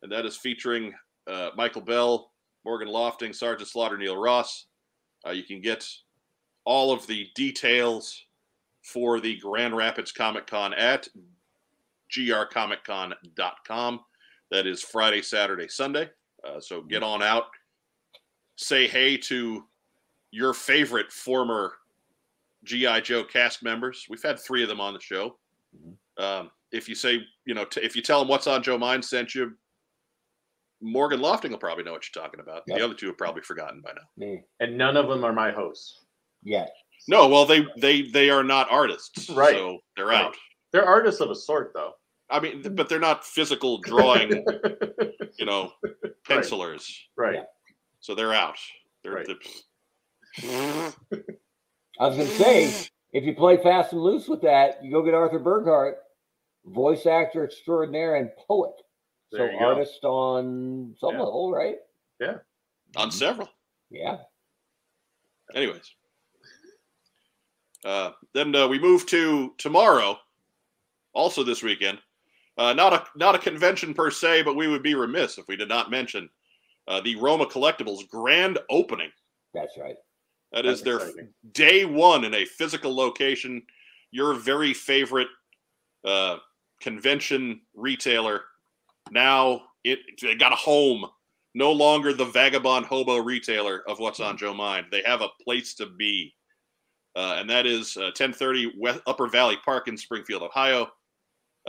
[0.02, 0.94] and that is featuring
[1.26, 2.32] uh, Michael Bell,
[2.64, 4.66] Morgan Lofting, Sergeant Slaughter, Neil Ross.
[5.26, 5.86] Uh, you can get
[6.64, 8.24] all of the details
[8.82, 11.06] for the Grand Rapids Comic Con at
[12.16, 14.00] grcomiccon.com.
[14.50, 16.08] That is Friday, Saturday, Sunday.
[16.46, 17.44] Uh, so get on out,
[18.56, 19.64] say hey to
[20.30, 21.74] your favorite former
[22.64, 24.06] GI Joe cast members.
[24.08, 25.36] We've had three of them on the show.
[26.16, 29.04] Um, if you say, you know, t- if you tell them what's on Joe Mind
[29.04, 29.52] sent you,
[30.80, 32.62] Morgan Lofting will probably know what you're talking about.
[32.66, 32.78] Yep.
[32.78, 34.02] The other two have probably forgotten by now.
[34.16, 34.42] Me.
[34.60, 36.04] And none of them are my hosts.
[36.44, 36.66] Yeah.
[37.08, 39.54] No, well, they they they are not artists, Right.
[39.54, 40.24] So they're Right.
[40.26, 40.36] out.
[40.72, 41.92] They're artists of a sort, though.
[42.30, 44.44] I mean, but they're not physical drawing,
[45.38, 45.72] you know,
[46.26, 47.08] pencilers.
[47.16, 47.34] right.
[47.36, 47.42] Yeah.
[48.00, 48.56] So they're out.
[49.02, 49.26] They're Right.
[49.26, 50.94] the-
[52.00, 52.72] I was gonna say,
[53.12, 55.98] if you play fast and loose with that, you go get Arthur Burghardt,
[56.66, 58.72] voice actor extraordinaire and poet.
[59.32, 59.64] So There you go.
[59.66, 61.20] artist on some Yeah.
[61.22, 61.78] level, right?
[62.20, 62.38] Yeah.
[62.96, 63.48] On several.
[63.90, 64.18] Yeah.
[65.54, 65.90] Anyways,
[67.84, 70.18] uh, then uh, we move to tomorrow,
[71.14, 72.00] also this weekend.
[72.58, 75.56] Uh, not a not a convention per se, but we would be remiss if we
[75.56, 76.28] did not mention
[76.88, 79.10] uh, the Roma Collectibles grand opening.
[79.54, 79.94] That's right.
[80.52, 81.28] That That's is their exciting.
[81.52, 83.62] day one in a physical location.
[84.10, 85.28] Your very favorite
[86.04, 86.38] uh,
[86.80, 88.42] convention retailer.
[89.10, 91.04] Now it they got a home.
[91.54, 94.86] No longer the vagabond hobo retailer of what's on Joe Mind.
[94.90, 96.34] They have a place to be,
[97.16, 100.88] uh, and that is uh, 1030 West Upper Valley Park in Springfield, Ohio.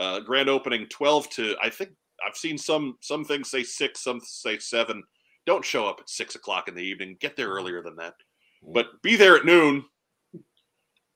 [0.00, 1.90] Uh, grand opening 12 to I think
[2.26, 5.02] I've seen some some things say six, some say seven.
[5.46, 7.16] Don't show up at six o'clock in the evening.
[7.20, 8.14] Get there earlier than that
[8.62, 9.84] but be there at noon.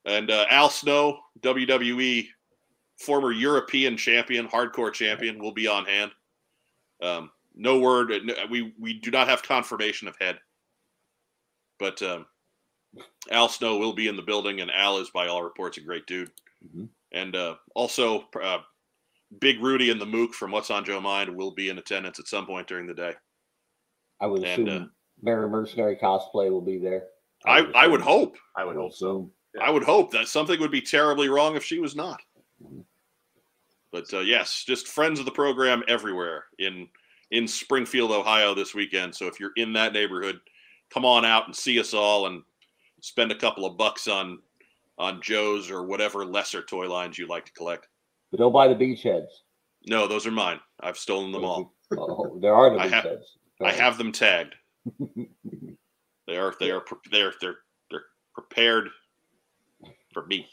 [0.07, 2.27] And uh, Al Snow, WWE
[2.99, 6.11] former European champion, hardcore champion, will be on hand.
[7.03, 8.13] Um, no word.
[8.13, 10.39] uh, We we do not have confirmation of head,
[11.79, 12.27] but um,
[13.31, 16.07] Al Snow will be in the building, and Al is, by all reports, a great
[16.07, 16.31] dude.
[16.67, 16.89] Mhm.
[17.13, 18.59] And uh, also, uh,
[19.41, 22.27] Big Rudy and the Mook from What's on Joe Mind will be in attendance at
[22.29, 23.13] some point during the day.
[24.21, 24.87] I would And, assume uh,
[25.23, 27.05] Mary Mercenary cosplay will be there.
[27.47, 28.13] I, I would assume.
[28.13, 28.37] hope.
[28.57, 29.07] I would hope so.
[29.07, 29.31] assume.
[29.63, 32.21] I would hope that something would be terribly wrong if she was not.
[33.93, 36.89] But uh, yes, just friends of the program everywhere in
[37.31, 39.15] in Springfield, Ohio this weekend.
[39.15, 40.41] So if you're in that neighborhood,
[40.91, 42.43] come on out and see us all and
[43.01, 44.39] spend a couple of bucks on
[44.99, 47.89] on Joe's or whatever lesser toy lines you like to collect.
[48.35, 49.29] But don't buy the beachheads.
[49.87, 50.59] No, those are mine.
[50.81, 51.73] I've stolen them all.
[51.97, 53.23] Oh, there are no I have- beachheads.
[53.63, 54.57] I have them tagged.
[56.27, 57.57] They are they are they're they're
[57.91, 58.89] they're prepared
[60.15, 60.49] for me.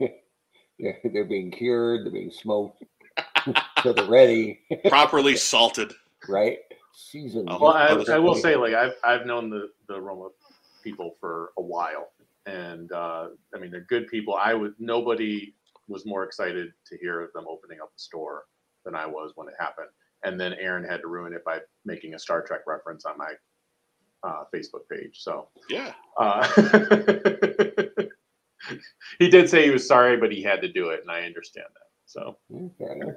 [0.00, 2.04] They're, they're being cured.
[2.06, 2.82] They're being smoked.
[3.82, 5.92] so they're ready, Properly salted.
[6.26, 6.58] right?
[6.94, 7.48] Seasoned.
[7.48, 10.30] Well, I, I will say, like I've I've known the the Roma
[10.82, 12.08] people for a while,
[12.46, 14.34] and uh, I mean they're good people.
[14.34, 15.54] I would nobody
[15.88, 18.44] was more excited to hear of them opening up a store
[18.84, 19.88] than I was when it happened.
[20.24, 23.32] And then Aaron had to ruin it by making a Star Trek reference on my
[24.22, 25.18] uh, Facebook page.
[25.20, 25.92] So Yeah.
[26.18, 26.46] uh,
[29.18, 31.66] he did say he was sorry, but he had to do it, and I understand
[31.74, 31.80] that.
[32.06, 32.38] So
[32.78, 33.14] Fair enough.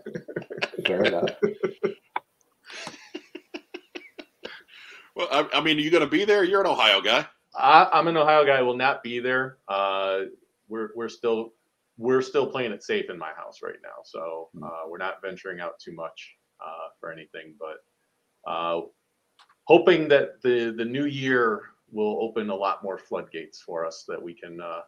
[0.86, 1.30] Fair enough.
[5.16, 6.44] Well, I, I mean, are you going to be there?
[6.44, 7.26] You're an Ohio guy.
[7.56, 8.58] I, I'm an Ohio guy.
[8.58, 9.58] I will not be there.
[9.68, 10.22] Uh,
[10.70, 11.54] we're we're still
[11.98, 15.60] we're still playing it safe in my house right now, so uh, we're not venturing
[15.60, 17.56] out too much uh, for anything.
[17.60, 18.82] But uh,
[19.66, 24.22] hoping that the the new year will open a lot more floodgates for us that
[24.22, 24.60] we can.
[24.62, 24.82] Uh,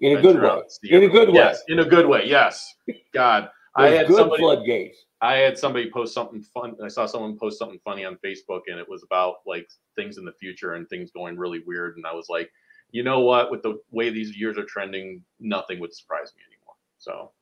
[0.00, 0.62] In a good way.
[0.84, 1.34] In a good way.
[1.34, 2.26] Yes, in a good way.
[2.26, 2.74] Yes.
[3.12, 4.42] God, I had good somebody.
[4.42, 5.04] floodgates.
[5.22, 6.74] I had somebody post something fun.
[6.82, 10.24] I saw someone post something funny on Facebook, and it was about like things in
[10.24, 11.96] the future and things going really weird.
[11.96, 12.50] And I was like,
[12.92, 13.50] you know what?
[13.50, 16.74] With the way these years are trending, nothing would surprise me anymore.
[16.98, 17.32] So,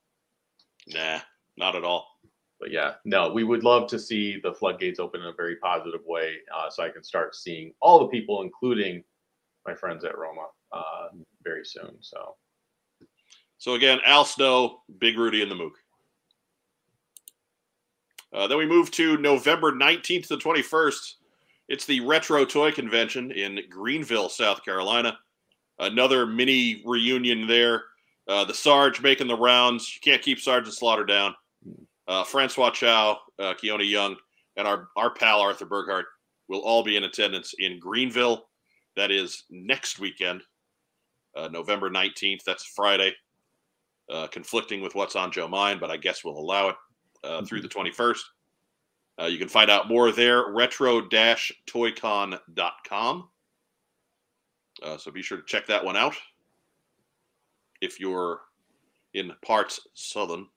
[0.87, 1.19] nah,
[1.57, 2.07] not at all.
[2.59, 6.01] But yeah, no, we would love to see the floodgates open in a very positive
[6.05, 9.03] way, uh, so I can start seeing all the people, including
[9.65, 11.07] my friends at Roma, uh,
[11.43, 11.97] very soon.
[12.01, 12.35] So.
[13.59, 15.73] So again, Al Snow, Big Rudy, and the Mook.
[18.31, 21.15] Uh, then we move to November 19th to 21st.
[21.67, 25.19] It's the Retro Toy Convention in Greenville, South Carolina.
[25.79, 27.83] Another mini reunion there.
[28.27, 29.95] Uh, the Sarge making the rounds.
[29.95, 31.33] You can't keep Sergeant Slaughter down.
[32.07, 34.15] Uh, Francois Chau, uh, Keone Young,
[34.57, 36.05] and our, our pal Arthur Burghardt
[36.47, 38.49] will all be in attendance in Greenville.
[38.95, 40.43] That is next weekend,
[41.35, 42.43] uh, November 19th.
[42.45, 43.15] That's Friday.
[44.11, 46.75] Uh, conflicting with what's on Joe Mind, but I guess we'll allow it
[47.23, 48.19] uh, through the 21st.
[49.21, 53.29] Uh, you can find out more there, retro-toycon.com.
[54.83, 56.15] Uh, so be sure to check that one out
[57.81, 58.41] if you're
[59.13, 60.47] in parts southern.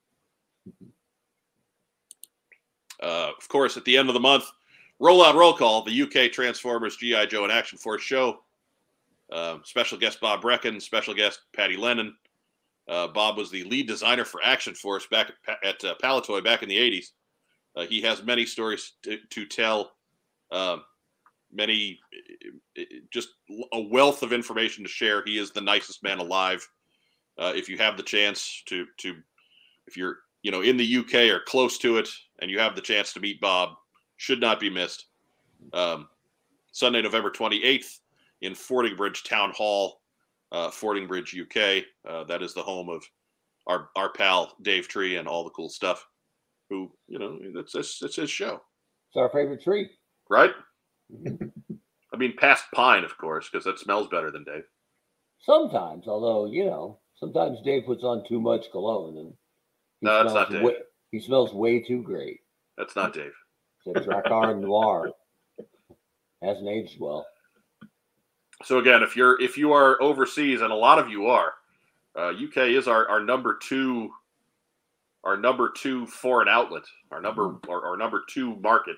[3.01, 4.45] Uh, of course, at the end of the month,
[4.99, 8.43] roll out roll call, the UK Transformers GI Joe and Action Force show.
[9.31, 12.15] Uh, special guest Bob Brechin, special guest Patty Lennon.
[12.87, 16.63] Uh, Bob was the lead designer for Action Force back at, at uh, Palitoy back
[16.63, 17.07] in the 80s.
[17.75, 19.93] Uh, he has many stories to, to tell,
[20.51, 20.83] um,
[21.53, 21.99] many,
[23.11, 23.29] just
[23.73, 25.23] a wealth of information to share.
[25.25, 26.67] He is the nicest man alive.
[27.37, 29.15] Uh, if you have the chance to, to,
[29.87, 32.09] if you're, you know, in the UK or close to it
[32.41, 33.69] and you have the chance to meet Bob,
[34.17, 35.05] should not be missed.
[35.73, 36.07] Um,
[36.71, 37.99] Sunday, November 28th
[38.41, 40.01] in Fordingbridge Town Hall
[40.53, 41.83] uh, Fordingbridge, UK.
[42.07, 43.03] Uh, that is the home of
[43.67, 46.05] our our pal Dave Tree and all the cool stuff.
[46.69, 48.61] Who you know that's that's, that's his show.
[49.09, 49.89] It's our favorite tree,
[50.29, 50.51] right?
[52.13, 54.65] I mean, past pine, of course, because that smells better than Dave.
[55.39, 59.33] Sometimes, although you know, sometimes Dave puts on too much cologne and
[60.01, 60.63] no, that's not Dave.
[60.63, 60.75] Way,
[61.11, 62.41] he smells way too great.
[62.77, 63.33] That's not Dave.
[63.85, 65.11] It's a Noir.
[66.43, 67.25] Hasn't aged well.
[68.63, 71.53] So again, if you're if you are overseas, and a lot of you are,
[72.15, 74.11] uh, UK is our, our number two,
[75.23, 77.71] our number two foreign outlet, our number mm-hmm.
[77.71, 78.97] our, our, number two market,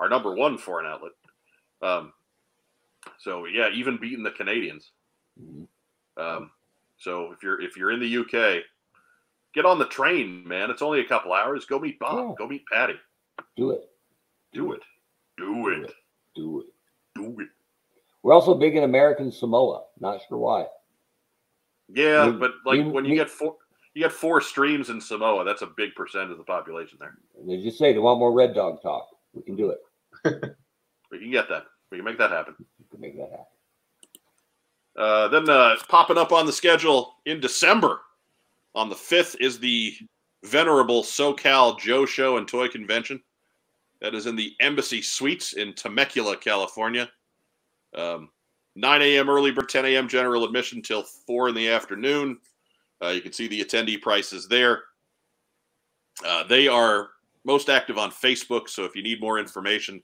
[0.00, 1.12] our number one foreign outlet.
[1.82, 2.12] Um,
[3.18, 4.90] so yeah, even beating the Canadians.
[5.40, 6.22] Mm-hmm.
[6.22, 6.50] Um,
[6.98, 8.62] so if you're if you're in the UK,
[9.54, 10.70] get on the train, man.
[10.70, 11.64] It's only a couple hours.
[11.64, 12.30] Go meet Bob.
[12.30, 12.34] Yeah.
[12.38, 12.94] Go meet Patty.
[13.56, 13.88] Do it.
[14.52, 14.82] Do it.
[15.36, 15.92] Do it.
[16.34, 16.66] Do it.
[17.14, 17.48] Do it.
[18.22, 19.84] We're also big in American Samoa.
[20.00, 20.66] Not sure why.
[21.88, 23.56] Yeah, we, but like we, when you we, get four,
[23.94, 25.44] you get four streams in Samoa.
[25.44, 27.16] That's a big percent of the population there.
[27.46, 29.08] They just say they want more Red Dog talk.
[29.32, 30.56] We can do it.
[31.10, 31.64] we can get that.
[31.90, 32.54] We can make that happen.
[32.58, 33.44] We can make that happen.
[34.96, 38.00] Uh, then uh, popping up on the schedule in December,
[38.74, 39.94] on the fifth is the
[40.44, 43.20] venerable SoCal Joe Show and Toy Convention.
[44.00, 47.08] That is in the Embassy Suites in Temecula, California.
[47.94, 48.30] Um,
[48.76, 49.28] 9 a.m.
[49.28, 50.08] early bird, 10 a.m.
[50.08, 52.38] general admission till 4 in the afternoon.
[53.02, 54.82] Uh, you can see the attendee prices there.
[56.24, 57.10] Uh, they are
[57.44, 60.02] most active on Facebook, so if you need more information,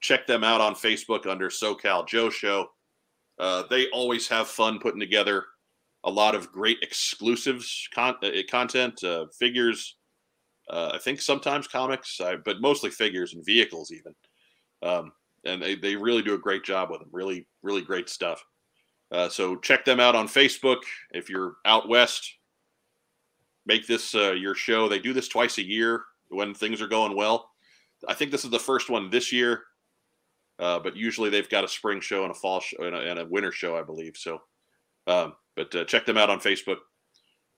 [0.00, 2.68] check them out on Facebook under SoCal Joe Show.
[3.38, 5.44] Uh, they always have fun putting together
[6.04, 9.96] a lot of great exclusives con- uh, content, uh, figures.
[10.70, 14.14] Uh, I think sometimes comics, but mostly figures and vehicles, even.
[14.82, 15.12] Um,
[15.44, 17.08] and they, they really do a great job with them.
[17.12, 18.44] Really, really great stuff.
[19.12, 20.78] Uh, so check them out on Facebook.
[21.12, 22.34] If you're out west,
[23.64, 24.88] make this uh, your show.
[24.88, 27.50] They do this twice a year when things are going well.
[28.08, 29.62] I think this is the first one this year,
[30.58, 33.18] uh, but usually they've got a spring show and a fall show and a, and
[33.18, 34.16] a winter show, I believe.
[34.16, 34.40] So,
[35.06, 36.78] um, but uh, check them out on Facebook,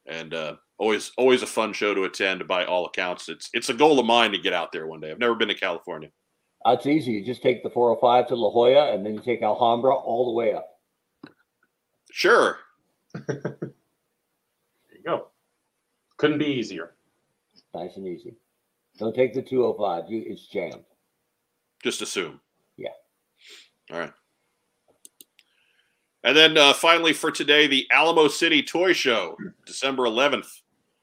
[0.07, 3.29] and uh, always always a fun show to attend by all accounts.
[3.29, 5.11] It's it's a goal of mine to get out there one day.
[5.11, 6.11] I've never been to California.
[6.65, 7.13] That's easy.
[7.13, 10.33] You just take the 405 to La Jolla and then you take Alhambra all the
[10.33, 10.69] way up.
[12.11, 12.59] Sure.
[13.15, 13.73] there
[14.91, 15.29] you go.
[16.17, 16.95] Couldn't be easier.
[17.75, 18.35] Nice and easy.
[18.99, 20.11] Don't take the 205.
[20.11, 20.85] You, it's jammed.
[21.83, 22.41] Just assume.
[23.93, 24.13] All right.
[26.25, 30.49] And then uh, finally for today, the Alamo City Toy Show, December 11th.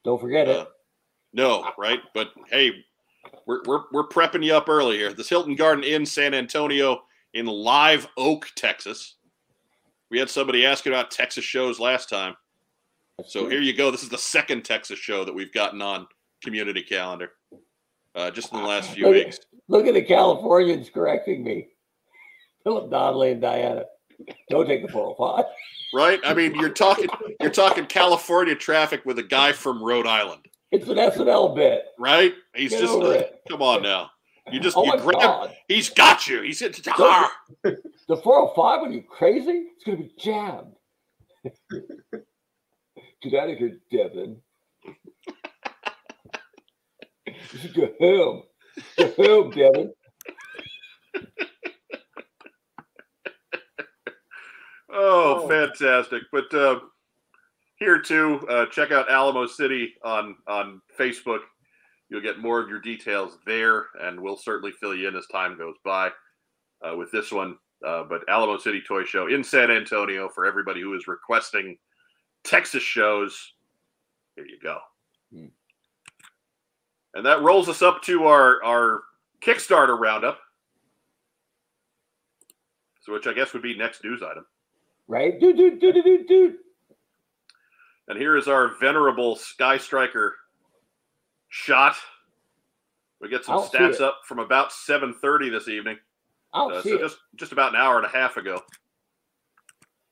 [0.03, 0.67] Don't forget uh, it.
[1.33, 1.99] No, right?
[2.13, 2.71] But hey,
[3.47, 5.13] we're, we're, we're prepping you up early here.
[5.13, 7.01] This Hilton Garden Inn San Antonio
[7.33, 9.15] in Live Oak, Texas.
[10.11, 12.35] We had somebody asking about Texas shows last time.
[13.25, 13.91] So here you go.
[13.91, 16.05] This is the second Texas show that we've gotten on
[16.43, 17.31] community calendar.
[18.13, 19.39] uh, just in the last few Look, weeks.
[19.67, 21.69] look at the Californians correcting me.
[22.65, 23.85] Philip Donnelly and Diana.
[24.49, 25.45] Don't take the 405.
[25.93, 26.19] Right?
[26.25, 27.07] I mean, you're talking
[27.39, 31.83] you're talking California traffic with a guy from Rhode Island, It's an SNL bit.
[31.99, 32.33] right?
[32.55, 33.39] He's Get just it.
[33.47, 34.09] come on now.
[34.51, 35.21] You just Oh you grab.
[35.21, 35.55] God.
[35.67, 36.41] He's got you.
[36.41, 36.81] He's hit.
[36.83, 37.31] Don't-
[38.07, 39.69] The 405, are you crazy?
[39.75, 40.75] It's going to be jammed.
[43.23, 44.37] Get out of here, Devin.
[47.75, 48.43] Go home.
[48.99, 49.91] Go home, Devin.
[54.95, 55.47] Oh, Oh.
[55.47, 56.23] fantastic!
[56.31, 56.79] But uh,
[57.77, 61.39] here too, uh, check out Alamo City on on Facebook.
[62.09, 65.57] You'll get more of your details there, and we'll certainly fill you in as time
[65.57, 66.11] goes by
[66.87, 67.57] uh, with this one.
[67.85, 71.77] Uh, but Alamo City Toy Show in San Antonio for everybody who is requesting
[72.43, 73.53] Texas shows.
[74.35, 74.77] Here you go.
[75.33, 75.47] Hmm.
[77.15, 79.03] And that rolls us up to our our
[79.41, 80.39] Kickstarter roundup.
[83.01, 84.45] So, which I guess would be next news item.
[85.07, 85.39] Right?
[85.39, 86.55] Dude, dude, dude, dude, dude.
[88.07, 90.35] And here is our venerable Sky Striker
[91.49, 91.95] shot.
[93.21, 95.97] We get some stats up from about 7:30 this evening.
[96.53, 96.99] I'll Uh, see so it.
[96.99, 98.61] just just about an hour and a half ago.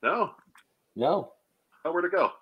[0.02, 0.34] No,
[0.96, 1.32] No,
[1.84, 2.32] oh, where to go?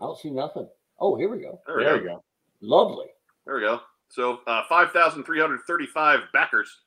[0.00, 0.68] I don't see nothing.
[0.98, 1.60] Oh, here we go.
[1.66, 2.06] There we There go.
[2.16, 2.24] go.
[2.60, 3.06] Lovely.
[3.44, 3.80] There we go.
[4.08, 6.80] So uh, 5,335 backers.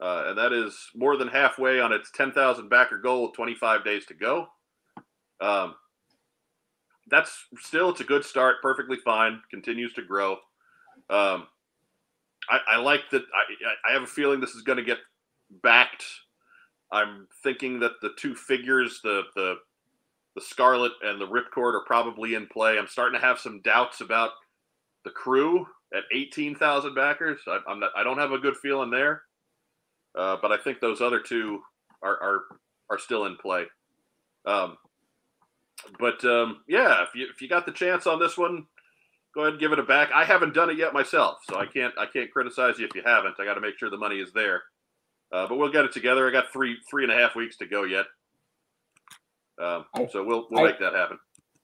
[0.00, 4.04] Uh, and that is more than halfway on its 10,000 backer goal with 25 days
[4.06, 4.46] to go.
[5.40, 5.74] Um,
[7.08, 8.56] that's still, it's a good start.
[8.62, 9.40] Perfectly fine.
[9.50, 10.32] Continues to grow.
[11.08, 11.46] Um,
[12.50, 13.22] I, I like that.
[13.22, 14.98] I, I have a feeling this is going to get
[15.62, 16.04] backed.
[16.92, 19.56] I'm thinking that the two figures, the, the,
[20.34, 22.78] the Scarlet and the Ripcord are probably in play.
[22.78, 24.30] I'm starting to have some doubts about
[25.04, 27.40] the crew at 18,000 backers.
[27.46, 29.22] I, I'm not, I don't have a good feeling there,
[30.16, 31.60] uh, but I think those other two
[32.02, 32.40] are are,
[32.90, 33.64] are still in play.
[34.44, 34.76] Um,
[35.98, 38.66] but um, yeah, if you if you got the chance on this one,
[39.34, 40.10] go ahead and give it a back.
[40.14, 43.02] I haven't done it yet myself, so I can't I can't criticize you if you
[43.04, 43.34] haven't.
[43.38, 44.62] I got to make sure the money is there.
[45.32, 46.28] Uh, but we'll get it together.
[46.28, 48.06] I got three three and a half weeks to go yet,
[49.60, 51.18] um, I- so we'll we'll I- make that happen.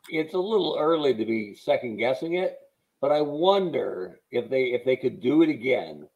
[0.09, 2.59] It's a little early to be second guessing it,
[3.01, 6.09] but I wonder if they if they could do it again,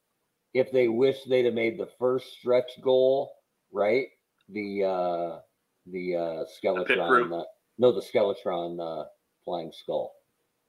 [0.59, 3.33] if they wish they'd have made the first stretch goal,
[3.73, 4.07] right?
[4.49, 5.38] The uh
[5.87, 6.45] the uh
[6.85, 7.35] pit Skeletron crew?
[7.40, 7.45] uh,
[7.79, 9.07] no the Skeletron uh
[9.45, 10.12] flying skull.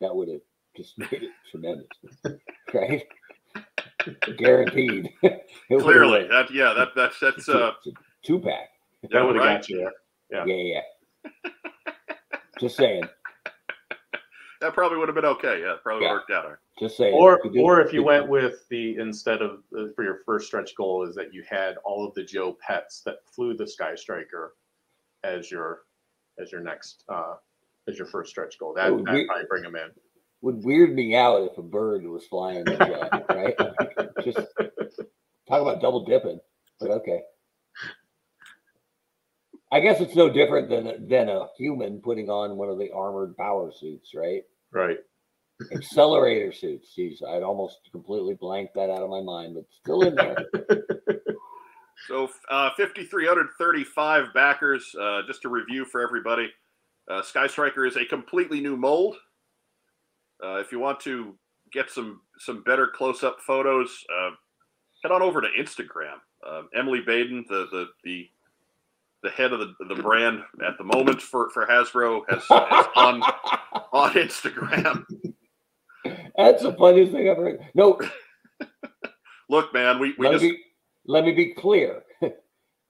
[0.01, 0.41] That would have
[0.75, 1.87] just made it tremendous.
[2.73, 3.03] Right?
[4.37, 5.09] Guaranteed.
[5.69, 7.73] It would've Clearly, that yeah, that that's that's a- uh,
[8.25, 8.69] two pack.
[9.11, 9.57] That would have right.
[9.59, 10.45] got you there.
[10.47, 10.55] Yeah.
[10.55, 10.81] Yeah,
[11.43, 11.51] yeah.
[12.59, 13.03] Just saying.
[14.59, 15.61] That probably would have been okay.
[15.61, 16.13] Yeah, probably Yeah.
[16.13, 16.57] worked out.
[16.79, 17.13] Just saying.
[17.15, 21.03] Or, or if you went with the instead of uh, for your first stretch goal
[21.07, 24.55] is that you had all of the Joe pets that flew the Sky Striker
[25.23, 25.81] as your
[26.39, 27.35] as your next uh
[27.87, 28.73] as your first stretch goal.
[28.75, 29.89] That Oh, that we- probably bring them in.
[30.41, 33.55] would weird me out if a bird was flying the jet, right?
[34.23, 34.37] Just
[35.47, 36.39] talk about double dipping,
[36.79, 37.21] but okay.
[39.71, 43.35] I guess it's no different than than a human putting on one of the armored
[43.35, 44.43] power suits, right?
[44.71, 44.99] Right.
[45.73, 46.93] Accelerator suits.
[46.97, 50.45] Jeez, I'd almost completely blanked that out of my mind, but still in there.
[52.07, 54.95] So uh, 5,335 backers.
[54.99, 56.49] Uh, just to review for everybody,
[57.09, 59.17] uh, Sky Striker is a completely new mold.
[60.43, 61.35] Uh, if you want to
[61.73, 64.29] get some some better close up photos, uh,
[65.03, 66.17] head on over to Instagram.
[66.47, 68.29] Uh, Emily Baden, the the the
[69.23, 73.21] the head of the, the brand at the moment for, for Hasbro, has, has on
[73.91, 75.03] on Instagram.
[76.37, 77.59] That's the funniest thing I've heard.
[77.73, 77.99] No,
[79.49, 80.63] Look, man, we, we let just me be,
[81.05, 82.03] let me be clear.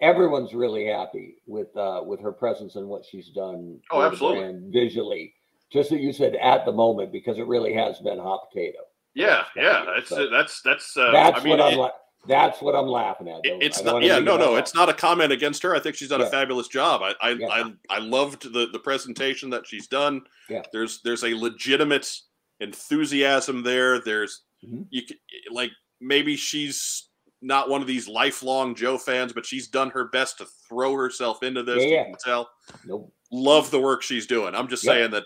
[0.02, 3.80] Everyone's really happy with uh, with her presence and what she's done.
[3.92, 4.40] Oh, absolutely.
[4.42, 5.34] brand visually,
[5.72, 8.80] just that you said at the moment because it really has been hot potato.
[9.16, 11.90] yeah yeah So- that's that's that's uh, that's I mean what I'm
[12.28, 13.42] that's what I'm laughing at.
[13.44, 16.10] Don't- it's don't yeah no no it's not a comment against her i think she's
[16.10, 16.26] done Yeah.
[16.28, 17.48] a fabulous job i I, Yeah.
[17.48, 20.64] I i loved the the presentation that she's done Yeah.
[20.74, 22.12] there's there's a legitimate
[22.60, 24.88] enthusiasm there there's Mhm.
[24.90, 25.04] you
[25.52, 27.10] like maybe she's
[27.42, 31.44] not one of these lifelong joe fans but she's done her best to throw herself
[31.44, 32.04] into this Yeah, you yeah.
[32.06, 32.50] can tell
[32.86, 33.14] Nope.
[33.32, 34.94] love the work she's doing i'm just Yep.
[34.94, 35.24] saying that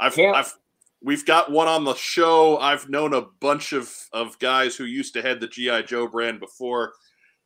[0.00, 0.52] i've Can't- i've
[1.00, 5.14] we've got one on the show i've known a bunch of of guys who used
[5.14, 6.92] to head the gi joe brand before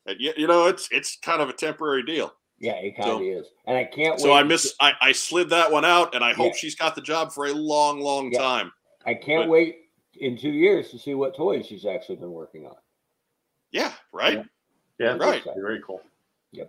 [0.07, 3.15] and you, you know it's it's kind of a temporary deal Yeah, it kind So-
[3.17, 4.19] of is, and I can't.
[4.19, 6.57] so i to miss I, I slid that one out and i hope Yeah.
[6.59, 8.39] she's got the job for a long long Yeah.
[8.39, 8.71] time
[9.07, 9.77] I can't but- wait
[10.19, 12.75] in two years to see what toys she's actually been working on.
[13.71, 14.43] Yeah, right.
[14.99, 15.43] Yeah, Right.
[15.55, 16.01] Very cool.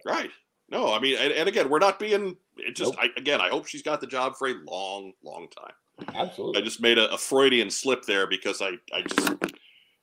[0.05, 0.30] Right.
[0.70, 2.36] No, I mean, and, and again, we're not being.
[2.59, 3.01] It just Nope.
[3.01, 5.72] I, again, I hope she's got the job for a long, long time.
[6.14, 6.61] Absolutely.
[6.61, 9.34] I just made a, a Freudian slip there because I, I just,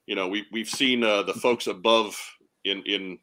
[0.08, 2.20] you know, we we've seen uh, the folks above
[2.64, 3.20] in in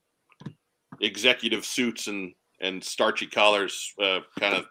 [1.01, 4.67] executive suits and and starchy collars uh, kind of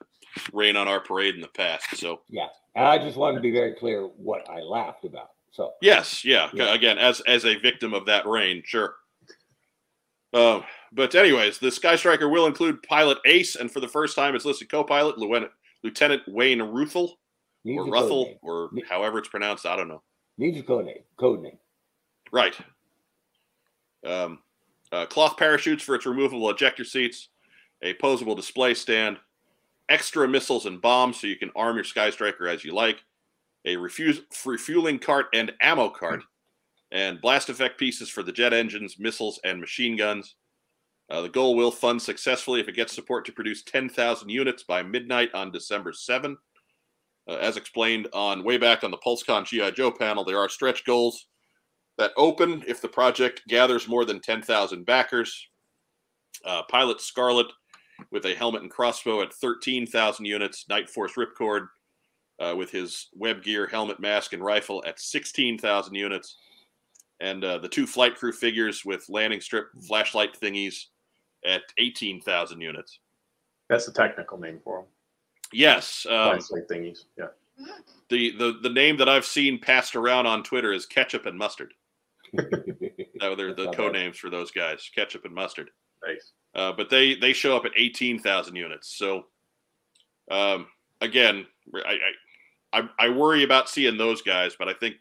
[0.53, 1.97] rain on our parade in the past.
[1.97, 2.47] So Yeah.
[2.75, 5.31] And I just wanted to be very clear what I laughed about.
[5.51, 6.73] So yes, yeah, Yeah.
[6.73, 8.95] again, as as a victim of that rain, sure.
[10.33, 10.61] Uh,
[10.93, 14.45] but anyways, the Sky Striker will include pilot Ace, and for the first time, it's
[14.45, 15.51] listed co-pilot Lieutenant
[15.83, 17.17] Lieutenant Wayne Ruthel
[17.65, 19.65] or Ruthel or however it's pronounced.
[19.65, 20.01] I don't know.
[20.37, 21.03] Needs a code name.
[21.17, 21.57] Code name.
[22.31, 22.55] Right.
[24.05, 24.39] Um,
[24.91, 27.29] uh, cloth parachutes for its removable ejector seats,
[27.81, 29.17] a posable display stand,
[29.91, 33.03] extra missiles and bombs so you can arm your Sky Striker as you like,
[33.65, 36.23] a refuse, refueling cart and ammo cart,
[36.91, 40.35] and blast effect pieces for the jet engines, missiles, and machine guns.
[41.09, 44.81] Uh, the goal will fund successfully if it gets support to produce 10,000 units by
[44.81, 46.37] midnight on December 7.
[47.27, 50.85] Uh, as explained on way back on the PulseCon GI Joe panel, there are stretch
[50.85, 51.27] goals
[51.97, 55.49] that open if the project gathers more than 10,000 backers.
[56.45, 57.47] Uh, Pilot Scarlet
[58.11, 60.65] with a helmet and crossbow at 13,000 units.
[60.69, 61.67] Night Force Ripcord
[62.39, 66.37] uh, with his web gear, helmet, mask, and rifle at 16,000 units.
[67.19, 70.85] And uh, the two flight crew figures with landing strip flashlight thingies
[71.45, 72.99] at 18,000 units.
[73.69, 74.87] That's the technical name for them.
[75.53, 76.05] Yes.
[76.09, 77.05] Um, Flashlight thingies.
[77.17, 77.27] Yeah.
[78.09, 81.73] the, the, the name that I've seen passed around on Twitter is Ketchup and Mustard.
[83.19, 85.69] That they're the code names for those guys, Ketchup and Mustard.
[86.03, 86.31] Nice.
[86.53, 88.97] Uh, but they they show up at 18,000 units.
[88.97, 89.25] So
[90.29, 90.67] um,
[90.99, 91.45] again,
[91.85, 91.97] I,
[92.73, 94.95] I I worry about seeing those guys, but I think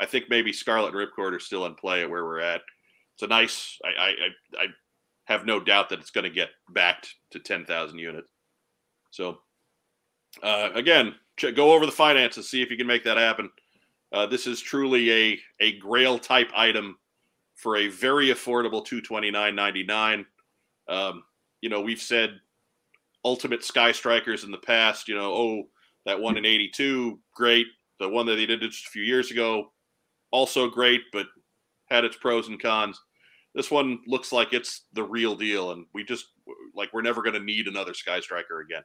[0.00, 2.62] I think maybe Scarlet and Ripcord are still in play at where we're at.
[3.14, 3.78] It's a nice.
[3.84, 4.12] I I,
[4.58, 4.66] I
[5.24, 8.30] have no doubt that it's going to get backed to 10,000 units.
[9.10, 9.38] So
[10.42, 11.14] uh, again,
[11.54, 13.50] go over the finances, see if you can make that happen.
[14.12, 16.96] Uh, this is truly a a Grail type item
[17.54, 20.24] for a very affordable 229.99.
[20.88, 21.24] Um,
[21.60, 22.38] you know, we've said
[23.24, 25.08] ultimate Sky Strikers in the past.
[25.08, 25.62] You know, oh,
[26.04, 27.66] that one in '82, great.
[27.98, 29.72] The one that they did just a few years ago,
[30.30, 31.26] also great, but
[31.90, 33.00] had its pros and cons.
[33.54, 36.26] This one looks like it's the real deal, and we just
[36.74, 38.82] like we're never going to need another Sky Striker again.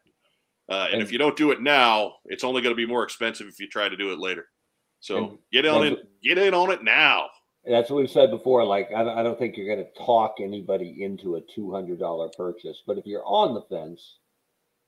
[0.69, 3.03] Uh, and, And- if you don't do it now, it's only going to be more
[3.03, 4.47] expensive if you try to do it later.
[5.01, 7.29] So And- get on it, get in on it now.
[7.65, 8.65] That's what we've said before.
[8.65, 11.99] Like, I don't, I don't think you're going to talk anybody into a two hundred
[11.99, 12.81] dollar purchase.
[12.87, 14.17] But if you're on the fence,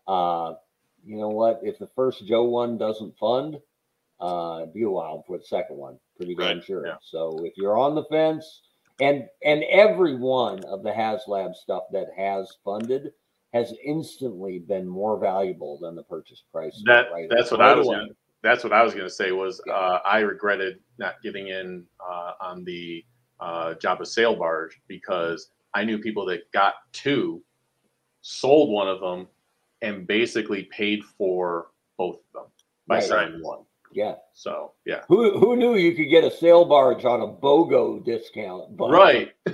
[0.07, 0.53] uh,
[1.05, 1.59] you know what?
[1.63, 3.57] If the first Joe one doesn't fund,
[4.19, 5.99] uh, it'd be a while before the second one.
[6.17, 6.87] Pretty damn Right, sure.
[6.87, 6.95] yeah.
[7.01, 8.61] So if you're on the fence,
[8.99, 13.11] and and every one of the HasLab stuff that has funded
[13.53, 16.81] has instantly been more valuable than the purchase price.
[16.85, 18.11] That right- that's what right I was away.
[18.43, 22.33] That's what I was going to say was uh, I regretted not getting in uh,
[22.41, 23.03] on the
[23.39, 27.41] uh, Jabba sail barge because I knew people that got two,
[28.21, 29.27] sold one of them,
[29.81, 31.67] and basically paid for
[31.97, 32.43] both of them
[32.87, 33.03] by Right.
[33.03, 33.59] signing one.
[33.93, 34.15] Yeah.
[34.33, 38.75] So yeah, Who who knew you could get a sail barge on a BOGO discount?
[38.75, 39.31] But, right.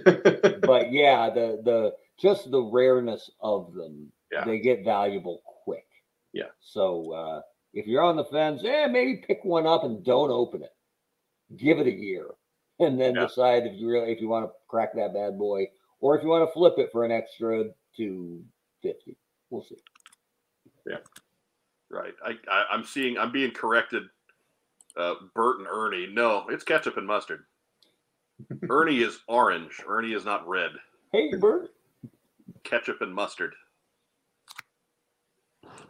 [0.61, 4.45] But yeah, the the just the rareness of them, Yeah.
[4.45, 5.85] they get valuable quick.
[6.33, 6.51] Yeah.
[6.61, 7.41] So uh,
[7.73, 10.73] if you're on the fence, eh, maybe pick one up and don't open it.
[11.57, 12.27] Give it a year,
[12.79, 13.25] and then Yeah.
[13.27, 16.29] decide if you really if you want to crack that bad boy, or if you
[16.29, 17.65] want to flip it for an extra
[17.95, 18.43] two
[18.81, 19.17] fifty.
[19.49, 19.77] We'll see.
[20.85, 20.97] Yeah,
[21.89, 22.13] right.
[22.23, 24.03] I, I I'm seeing I'm being corrected.
[24.97, 26.07] Uh, Bert and Ernie.
[26.11, 27.45] No, it's ketchup and mustard.
[28.69, 29.81] Ernie is orange.
[29.87, 30.71] Ernie is not red.
[31.11, 31.71] Hey, Bert.
[32.63, 33.53] Ketchup and mustard.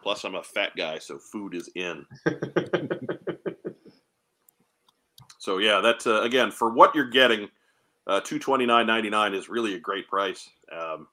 [0.01, 2.05] Plus, I'm a fat guy, so food is in.
[5.41, 7.47] So yeah, that's uh, again for what you're getting.
[8.05, 10.49] Uh, Two twenty nine ninety nine is really a great price.
[10.71, 11.07] Um,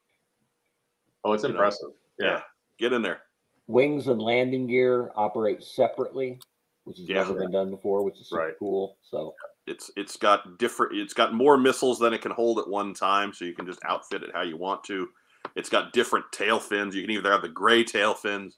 [1.23, 1.89] oh, it's You know, impressive.
[2.19, 2.41] Yeah.
[2.77, 3.21] get in there.
[3.67, 6.39] Wings and landing gear operate separately,
[6.83, 7.19] which has Yeah.
[7.19, 8.53] never been done before, which is Right.
[8.59, 8.97] cool.
[9.01, 9.33] So
[9.65, 10.97] It's it's got different.
[10.97, 13.79] It's got more missiles than it can hold at one time, so you can just
[13.85, 15.09] outfit it how you want to.
[15.57, 16.95] It's got different tail fins.
[16.95, 18.57] You can either have the gray tail fins,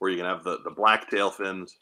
[0.00, 1.76] or you can have the the black tail fins,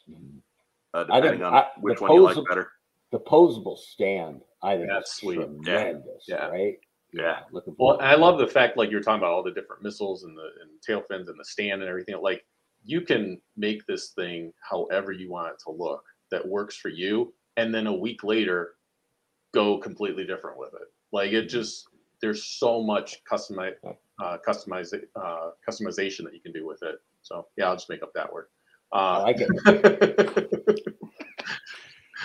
[0.93, 2.71] uh, I depending on I- which the one you like better.
[3.11, 5.39] the posable stand, I think That's is sweet.
[5.39, 5.45] Yeah.
[5.45, 6.25] tremendous.
[6.27, 6.47] Yeah.
[6.47, 6.79] Right?
[7.13, 7.39] Yeah.
[7.51, 10.35] Looking Well, I love the fact like you're talking about all the different missiles and
[10.37, 12.15] the and tail fins and the stand and everything.
[12.21, 12.43] Like
[12.83, 17.33] you can make this thing however you want it to look that works for you.
[17.57, 18.75] and then a week later
[19.53, 20.89] go completely different with it.
[21.13, 21.87] Like it just
[22.21, 23.75] there's so much customize
[24.21, 26.95] uh, customize uh, customization that you can do with it.
[27.21, 28.47] So yeah, I'll just make up that word.
[28.93, 30.95] I Uh, like it.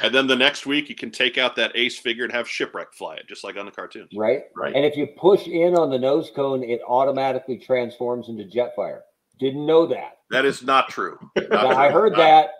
[0.02, 2.94] And then the next week, you can take out that ace figure and have shipwreck
[2.94, 4.08] fly it, just like on the cartoon.
[4.16, 4.44] Right?
[4.56, 4.74] right.
[4.74, 9.00] And if you push in on the nose cone, it automatically transforms into Jetfire.
[9.38, 10.18] Didn't know that.
[10.30, 11.18] That is not true.
[11.36, 12.50] Not Yeah, I heard I- that.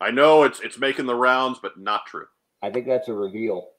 [0.00, 2.26] I know it's it's making the rounds, but not true.
[2.62, 3.70] I think that's a reveal.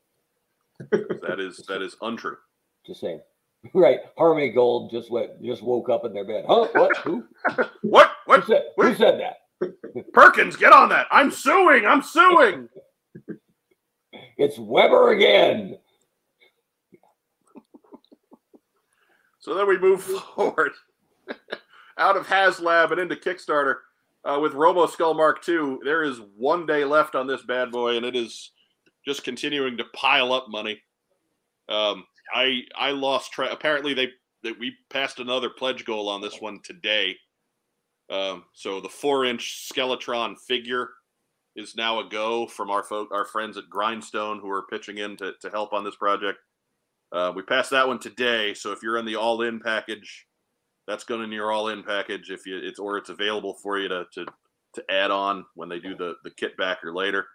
[0.91, 2.36] That is that is untrue.
[2.86, 3.22] Just saying.
[3.74, 3.99] Right.
[4.18, 6.43] Harmony Gold just went just woke up in their bed.
[6.47, 6.68] Huh?
[6.74, 6.97] What?
[6.97, 7.24] Who?
[7.82, 8.11] What?
[8.26, 8.45] Who What?
[8.45, 9.38] said, who said that?
[10.11, 11.07] Perkins, get on that!
[11.11, 11.86] I'm suing!
[11.86, 12.68] I'm suing!
[14.38, 15.78] It's Weber again.
[19.39, 20.72] So then we move forward
[21.97, 23.76] out of HasLab and into Kickstarter
[24.26, 25.78] uh, with Robo Skull Mark II.
[25.84, 28.51] There is one day left on this bad boy, and it is
[29.05, 30.82] just continuing to pile up money.
[31.70, 33.51] Um, I I lost track.
[33.51, 34.09] Apparently, they
[34.43, 37.15] that we passed another pledge goal on this one today.
[38.09, 40.89] Um, so the four-inch Skeletron figure
[41.55, 45.15] is now a go from our folk, our friends at Grindstone who are pitching in
[45.17, 46.39] to, to help on this project.
[47.11, 50.25] Uh, we passed that one today, so if you're in the all-in package,
[50.88, 52.31] that's going in your all-in package.
[52.31, 54.25] If you it's or it's available for you to to,
[54.73, 57.27] to add on when they do the the kit backer later.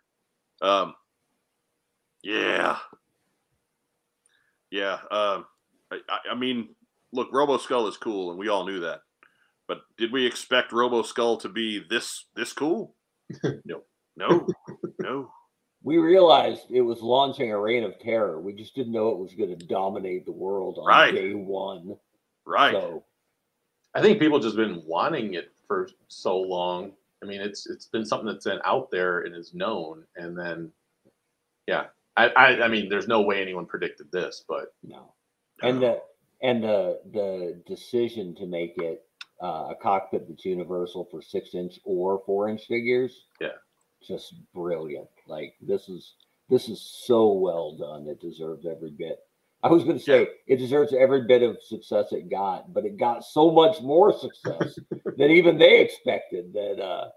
[0.60, 0.94] Um,
[2.22, 2.78] yeah,
[4.70, 4.94] yeah.
[5.10, 5.46] Um,
[5.90, 6.70] I, I- I mean,
[7.12, 9.00] look, Robo Skull is cool, and we all knew that.
[9.66, 12.94] But did we expect Robo Skull to be this this cool?
[13.64, 13.82] No.
[14.16, 14.46] no,
[14.98, 15.30] no.
[15.84, 18.40] We realized it was launching a reign of terror.
[18.40, 21.14] We just didn't know it was going to dominate the world on Right.
[21.14, 21.96] day one.
[22.44, 22.72] Right.
[22.72, 23.04] So
[23.94, 26.92] I think people just been wanting it for so long.
[27.22, 30.72] I mean, it's it's been something that's been out there and is known, and then
[31.66, 31.84] yeah,
[32.18, 35.14] I I, I mean, there's no way anyone predicted this, but no.
[35.62, 36.00] And the
[36.42, 39.04] and the the decision to make it
[39.42, 43.26] uh, a cockpit that's universal for six inch or four inch figures.
[43.40, 43.48] Yeah.
[44.06, 45.08] Just brilliant.
[45.26, 46.14] Like this is
[46.48, 48.06] this is so well done.
[48.06, 49.18] It deserves every bit.
[49.62, 52.96] I was going to say it deserves every bit of success it got, but it
[52.96, 54.78] got so much more success
[55.16, 56.52] than even they expected.
[56.52, 57.08] That uh,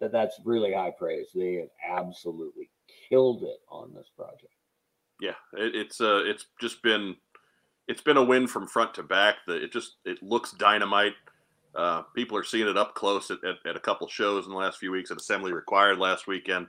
[0.00, 1.26] that that's really high praise.
[1.34, 2.70] They have absolutely
[3.08, 4.54] killed it on this project.
[5.20, 7.16] yeah it, it's uh it's just been
[7.88, 9.36] it's been a win from front to back.
[9.46, 11.14] The, it just it looks dynamite.
[11.74, 14.56] Uh people are seeing it up close at, at, at a couple shows in the
[14.56, 15.10] last few weeks.
[15.10, 16.66] At assembly required last weekend.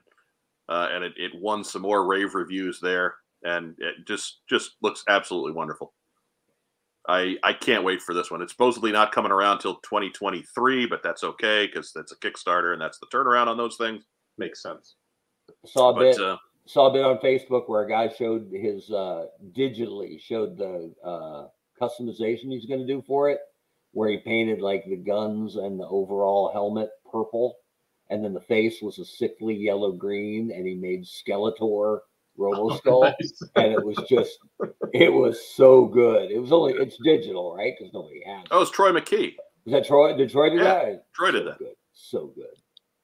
[0.69, 3.15] Uh and it, it won some more rave reviews there.
[3.43, 5.93] And it just just looks absolutely wonderful.
[7.09, 8.41] I i can't wait for this one.
[8.43, 12.81] It's supposedly not coming around till 2023 but that's okay because that's a kickstarter and
[12.81, 14.03] that's the turnaround on those things.
[14.37, 14.96] Makes sense.
[15.65, 16.19] Saw a but bit.
[16.21, 19.25] uh saw a bit on Facebook where a guy showed his uh
[19.55, 21.47] digitally showed the uh
[21.81, 23.39] customization he's going to do for it,
[23.91, 27.55] where he painted like the guns and the overall helmet purple,
[28.09, 31.99] and then the face was a sickly yellow green, and he made Skeletor
[32.35, 33.41] Robo Skull, Nice.
[33.55, 34.37] and it was just
[34.93, 36.31] it was so good.
[36.31, 37.73] It was only it's digital, right?
[37.77, 38.43] Because nobody has.
[38.43, 38.47] it.
[38.51, 39.35] oh it's troy mckee
[39.65, 40.15] Is that Troy?
[40.17, 41.13] Did Troy do Yeah, that?
[41.13, 41.59] Troy did So that.
[41.59, 41.75] Good.
[41.93, 42.55] So good.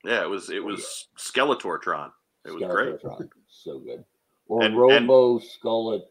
[0.03, 2.11] yeah it was it was skeletortron
[2.45, 3.29] it was great Skeletortron.
[3.47, 4.03] So good.
[4.47, 6.03] Or And- Robo Skeletor.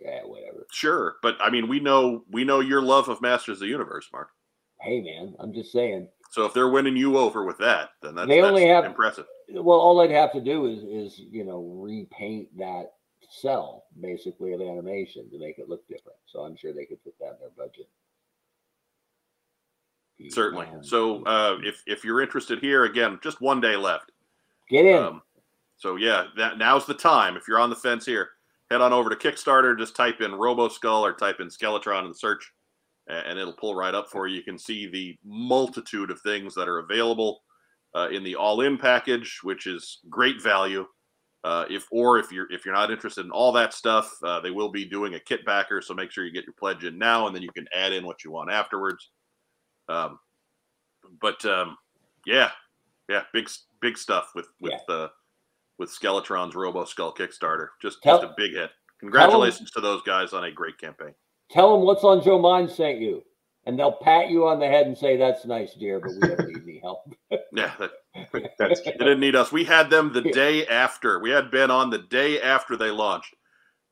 [0.00, 0.66] Yeah, whatever.
[0.72, 4.08] Sure, but I mean, we know we know your love of Masters of the Universe,
[4.12, 4.30] Mark.
[4.80, 6.08] Hey, man, I'm just saying.
[6.32, 9.26] So if they're winning you over with that, then that's, They only that's have- impressive.
[9.48, 12.94] Well, all I'd have to do is, is you know, repaint that
[13.30, 16.18] cell basically of animation to make it look different.
[16.26, 17.88] So I'm sure they could put that in their budget.
[20.30, 20.66] Certainly.
[20.82, 24.10] So uh, if if you're interested here, again, just one day left.
[24.68, 25.02] Get in.
[25.02, 25.22] Um,
[25.76, 27.36] so yeah, that now's the time.
[27.36, 28.30] If you're on the fence here,
[28.70, 29.78] head on over to Kickstarter.
[29.78, 32.50] Just type in Robo Skull or type in Skeletron in the search,
[33.08, 34.36] and it'll pull right up for you.
[34.36, 37.42] You can see the multitude of things that are available
[37.94, 40.86] uh, in the all-in package, which is great value.
[41.44, 44.50] Uh, if or if you're if you're not interested in all that stuff, uh, they
[44.50, 45.80] will be doing a kit backer.
[45.80, 48.04] So make sure you get your pledge in now, and then you can add in
[48.04, 49.10] what you want afterwards.
[49.88, 50.18] Um,
[51.20, 51.76] but um,
[52.24, 52.50] yeah,
[53.08, 53.48] yeah, big
[53.80, 55.08] big stuff with with uh,
[55.78, 57.68] with Skeletron's Robo Skull Kickstarter.
[57.80, 58.70] Just Tell- just a big hit.
[59.00, 61.14] Congratulations to those guys on a great campaign.
[61.50, 63.22] Tell them what's on Joe Mind sent you,
[63.66, 66.48] and they'll pat you on the head and say, "That's nice, dear, but we don't
[66.48, 67.00] need any help."
[67.52, 67.92] Yeah, that,
[68.58, 69.50] That's they didn't need us.
[69.50, 71.20] We had them the day after.
[71.20, 73.34] We had Ben on the day after they launched,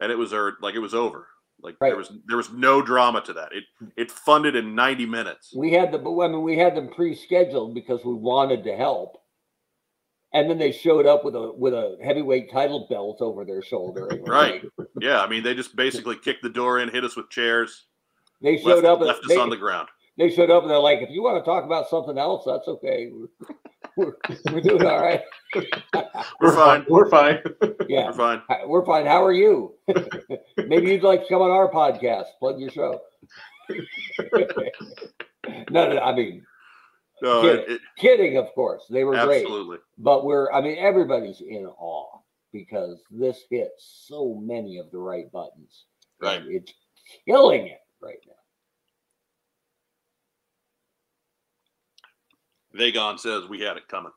[0.01, 1.29] and it was er, like it was over.
[1.63, 1.89] Like Right.
[1.91, 3.53] there was there was no drama to that.
[3.53, 3.65] It
[3.97, 5.53] it funded in ninety minutes.
[5.57, 9.17] We had the, I mean, we had them pre-scheduled because we wanted to help,
[10.35, 14.09] and then they showed up with a with a heavyweight title belt over their shoulder.
[14.27, 14.63] Right.
[15.01, 17.87] Yeah, I mean they just basically kicked the door in, hit us with chairs,
[18.43, 18.99] They showed left, up.
[18.99, 19.89] and left us they, on the ground.
[20.19, 22.69] they showed up and they're like, if you want to talk about something else, that's
[22.69, 23.11] okay.
[23.97, 25.23] We're, we're, we're doing all right.
[26.41, 26.85] We're fine.
[26.89, 27.39] We're fine.
[27.89, 28.43] Yeah, We're fine.
[28.67, 29.07] We're fine.
[29.07, 29.75] How are you?
[30.57, 32.25] Maybe you'd like to come on our podcast.
[32.41, 33.01] Plug your show.
[35.71, 36.45] no, no, I mean,
[37.23, 38.85] No, Get it, it, kidding, of course.
[38.91, 39.43] They were great.
[39.43, 39.79] absolutely.
[39.99, 42.19] But we're, I mean, everybody's in awe
[42.53, 45.85] because this hits so many of the right buttons.
[46.21, 46.43] Right.
[46.47, 46.73] It's
[47.27, 48.34] killing it right now.
[52.75, 54.13] Vagon says we had it coming.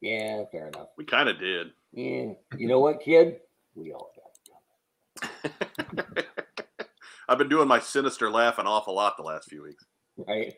[0.00, 0.88] Yeah, fair enough.
[0.98, 1.68] We kind of did.
[1.92, 2.32] Yeah.
[2.56, 3.36] You know what, kid?
[3.74, 5.56] We all got it
[5.90, 6.06] coming.
[7.28, 9.84] I've been doing my sinister laugh an awful lot the last few weeks.
[10.26, 10.54] right?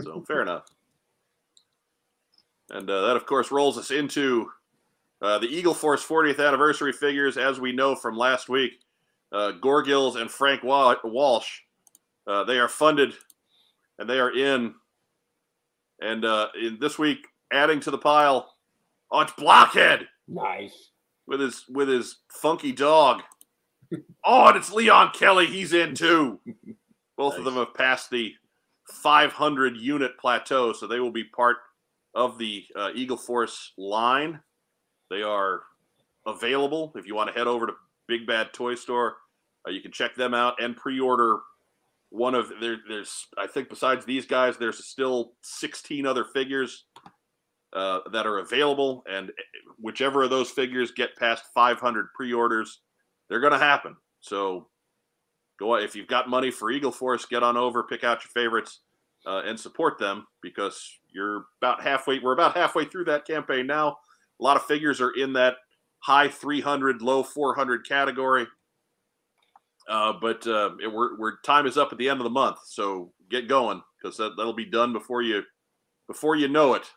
[0.00, 0.64] So fair enough.
[2.70, 4.50] And uh, that, of course, rolls us into
[5.22, 7.36] uh, the Eagle Force 40th anniversary figures.
[7.36, 8.80] As we know from last week,
[9.32, 11.60] uh, Gorgills and Frank Walsh,
[12.26, 13.12] uh, they are funded
[13.98, 14.74] and they are in.
[16.00, 18.54] And uh, in this week, adding to the pile,
[19.10, 20.90] oh, it's Blockhead Nice.
[21.26, 23.22] with his with his funky dog.
[24.24, 25.46] Oh, and it's Leon Kelly.
[25.46, 26.38] He's in too.
[27.16, 28.32] Both of them have passed the
[29.02, 31.56] 500 unit plateau, so they will be part
[32.14, 34.38] of the uh, Eagle Force line.
[35.10, 35.62] They are
[36.24, 37.72] available if you want to head over to
[38.06, 39.16] Big Bad Toy Store.
[39.66, 41.40] Uh, you can check them out and pre-order
[42.10, 42.76] one of there.
[42.88, 46.84] There's I think besides these guys, there's still 16 other figures
[47.72, 49.30] uh, that are available, and
[49.78, 52.80] whichever of those figures get past 500 pre-orders,
[53.28, 53.96] they're going to happen.
[54.20, 54.68] So
[55.58, 58.80] go if you've got money for Eagle Force, get on over, pick out your favorites,
[59.26, 62.18] uh, and support them because you're about halfway.
[62.18, 63.96] We're about halfway through that campaign now.
[64.40, 65.56] A lot of figures are in that
[66.00, 68.46] high 300, low 400 category.
[69.90, 72.58] Uh, but uh, it, we're, we're time is up at the end of the month,
[72.64, 75.42] so get going because that, that'll be done before you
[76.06, 76.88] before you know it,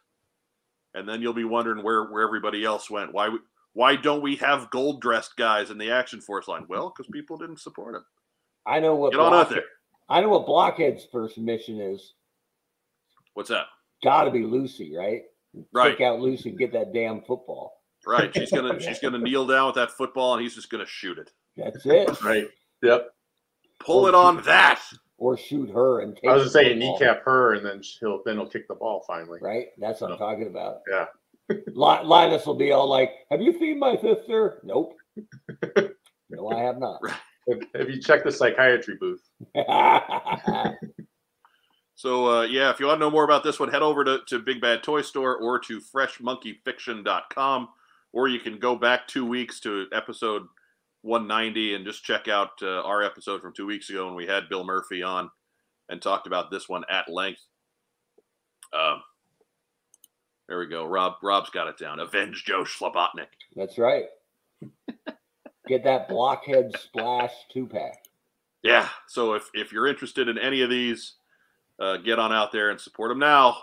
[0.94, 3.12] and then you'll be wondering where where everybody else went.
[3.12, 3.40] Why we,
[3.74, 6.66] why don't we have gold dressed guys in the Action Force line?
[6.70, 8.06] Well, because people didn't support them.
[8.68, 9.64] I know what Get on out there.
[10.08, 12.14] I know what Blockhead's first mission is.
[13.34, 13.66] What's that?
[14.04, 15.24] Got to be Lucy, right?
[15.72, 17.82] Right, Take out Lucy and get that damn football.
[18.06, 18.32] right.
[18.36, 21.32] She's gonna she's gonna kneel down with that football, and he's just gonna shoot it.
[21.58, 22.22] That's it.
[22.22, 22.48] right.
[22.84, 23.10] Yep.
[23.80, 24.82] Pull it on that.
[25.18, 27.82] Or shoot her and take I was the just saying football, kneecap her, and then
[28.00, 29.40] he'll then he'll kick the ball finally.
[29.42, 29.68] Right?
[29.78, 30.82] That's what I'm talking about.
[30.90, 31.06] Yeah.
[31.74, 34.60] Linus will be all like, Have you seen my sister?
[34.64, 34.96] Nope.
[36.30, 37.00] no, I have not.
[37.48, 39.22] If, if you checked the psychiatry booth,
[41.96, 44.20] So uh, yeah, if you want to know more about this one, head over to,
[44.28, 47.70] to Big Bad Toy Store or to freshmonkeyfiction.com,
[48.12, 50.44] or you can go back two weeks to episode
[51.04, 54.50] 190 and just check out uh, our episode from two weeks ago when we had
[54.50, 55.30] Bill Murphy on
[55.90, 57.42] and talked about this one at length.
[58.74, 59.04] Um,
[60.48, 60.86] there we go.
[60.86, 62.00] Rob Rob's got it down.
[62.00, 63.28] Avenge Joe Shlabotnik.
[63.56, 64.06] That's right.
[65.68, 68.06] Get that blockhead splash two pack.
[68.64, 68.88] Yeah.
[69.08, 71.14] So if if you're interested in any of these,
[71.80, 73.58] uh, get on out there and support them now.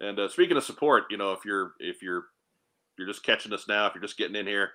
[0.00, 3.52] And uh, speaking of support, you know, if you're if you're if you're just catching
[3.52, 4.70] us now, if you're just getting in here,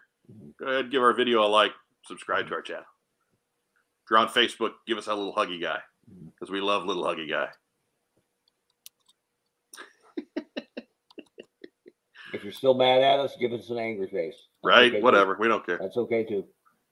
[0.60, 1.72] go ahead give our video a like,
[2.06, 2.56] subscribe to mm.
[2.56, 2.84] our channel.
[2.84, 6.32] If you're on Facebook, give us a little huggy guy mm.
[6.34, 7.48] because we love little huggy guy.
[12.34, 14.36] If you're still mad at us, give us an angry face.
[14.64, 14.88] That's Right?
[14.88, 15.04] okay, too.
[15.04, 15.38] Whatever.
[15.40, 15.78] We don't care.
[15.80, 16.46] That's okay too.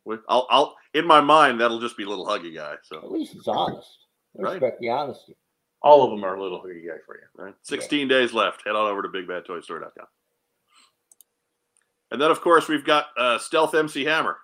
[0.06, 2.76] We, I'll I'll in my mind that'll just be little huggy guy.
[2.84, 3.90] So At least it's honest.
[4.38, 4.52] I Right.
[4.54, 5.36] respect the honesty.
[5.82, 7.44] all of them are a little huggy guy for you.
[7.44, 7.56] Right.
[7.64, 8.62] 16 days left.
[8.66, 10.08] Head on over to bigbadtoystore.com.
[12.12, 14.38] And then, of course, we've got uh, Stealth MC Hammer,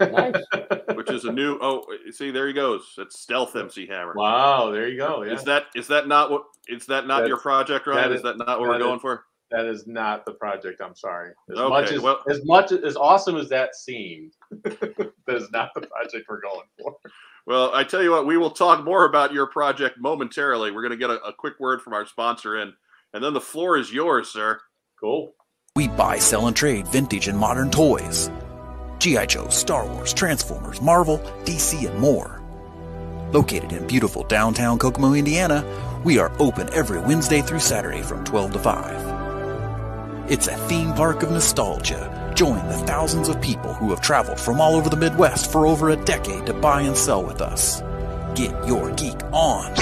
[0.00, 0.34] Nice.
[0.94, 1.58] which is a new.
[1.60, 2.94] Oh, see, there he goes.
[2.98, 4.14] It's Stealth MC Hammer.
[4.14, 5.22] Wow, there you go.
[5.22, 5.34] Yeah.
[5.34, 6.44] Is that is that not what?
[6.68, 8.08] Is that not your project, Ryan?
[8.08, 9.24] that Is is- that not what that we're is- going for?
[9.50, 10.80] That is not the project.
[10.80, 11.32] I'm sorry.
[11.50, 15.74] As Okay, much as well- as much as awesome as that seemed, that is not
[15.74, 16.94] the project we're going for.
[17.46, 20.70] Well, I tell you what, we will talk more about your project momentarily.
[20.70, 22.72] We're going to get a, a quick word from our sponsor in,
[23.12, 24.60] and then the floor is yours, sir.
[25.00, 25.34] Cool.
[25.80, 28.30] We buy, sell, and trade vintage and modern toys.
[28.98, 29.24] G.I.
[29.24, 32.42] Joe, Star Wars, Transformers, Marvel, DC, and more.
[33.32, 35.64] Located in beautiful downtown Kokomo, Indiana,
[36.04, 40.30] we are open every Wednesday through Saturday from 12 to 5.
[40.30, 42.30] It's a theme park of nostalgia.
[42.36, 45.88] Join the thousands of people who have traveled from all over the Midwest for over
[45.88, 47.80] a decade to buy and sell with us.
[48.34, 49.74] Get your geek on.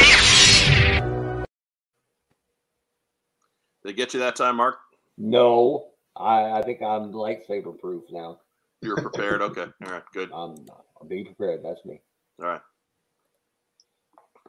[3.82, 4.76] They get you that time, Mark?
[5.18, 8.40] No, I, I think I'm lightsaber proof now.
[8.80, 9.42] You're prepared.
[9.42, 9.66] Okay.
[9.84, 10.02] All right.
[10.14, 10.30] Good.
[10.32, 10.54] I'm,
[11.00, 11.64] I'm being prepared.
[11.64, 12.00] That's me.
[12.40, 12.60] All right.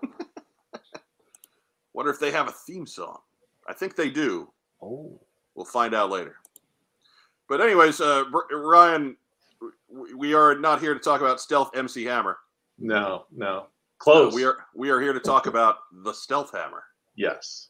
[1.93, 3.17] Wonder if they have a theme song.
[3.67, 4.51] I think they do.
[4.81, 5.19] Oh,
[5.55, 6.37] We'll find out later.
[7.49, 9.17] But anyways, uh, Ryan,
[10.15, 12.37] we are not here to talk about Stealth MC Hammer.
[12.77, 13.65] No, no.
[13.97, 14.33] Close.
[14.33, 16.83] We are we are here to talk about the Stealth Hammer.
[17.15, 17.68] Yes.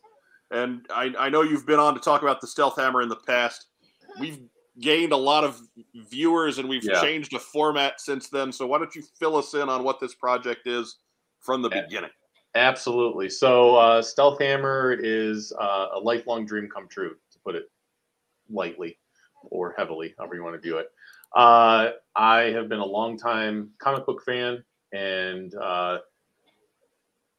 [0.51, 3.15] And I, I know you've been on to talk about the Stealth Hammer in the
[3.15, 3.67] past.
[4.19, 4.39] We've
[4.79, 5.61] gained a lot of
[6.09, 7.01] viewers and we've Yeah.
[7.01, 8.51] changed the format since then.
[8.51, 10.97] So why don't you fill us in on what this project is
[11.39, 12.11] from the beginning?
[12.55, 13.29] Absolutely.
[13.29, 17.69] So, uh, Stealth Hammer is uh, a lifelong dream come true, to put it
[18.49, 18.97] lightly
[19.43, 20.89] or heavily, however you want to view it.
[21.35, 25.99] Uh, I have been a long-time comic book fan and uh,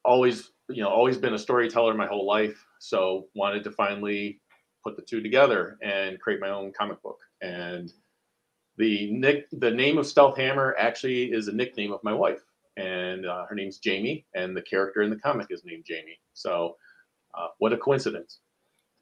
[0.05, 2.65] always, you know, always been a storyteller my whole life.
[2.83, 4.39] So, wanted to finally
[4.83, 7.19] put the two together and create my own comic book.
[7.41, 7.91] And
[8.77, 12.41] the nick, the name of Stealth Hammer actually is a nickname of my wife
[12.77, 16.19] and uh, her name's Jamie, and the character in the comic is named Jamie.
[16.33, 16.77] So,
[17.37, 18.39] uh, what a coincidence!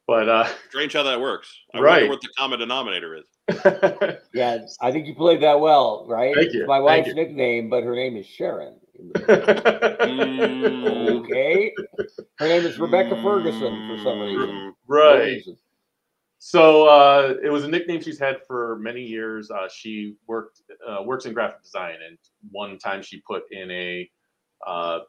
[0.08, 1.56] But uh, Strange how that works.
[1.74, 2.02] I Right.
[2.02, 3.26] wonder what the common denominator is.
[4.34, 4.66] yeah.
[4.82, 6.34] I think you played that well, right?
[6.36, 7.14] Thank It's you, my thank wife's you.
[7.16, 8.76] nickname, but her name is Sharon.
[9.00, 11.74] Mm, Okay.
[12.38, 14.50] Her name is Rebecca Ferguson for some reason.
[14.50, 15.24] mm, No right.
[15.26, 15.58] reason.
[16.42, 19.52] So uh, it was a nickname she's had for many years.
[19.52, 22.18] Uh, she worked uh, works in graphic design, and
[22.52, 24.10] one time she put in a
[24.66, 25.00] uh,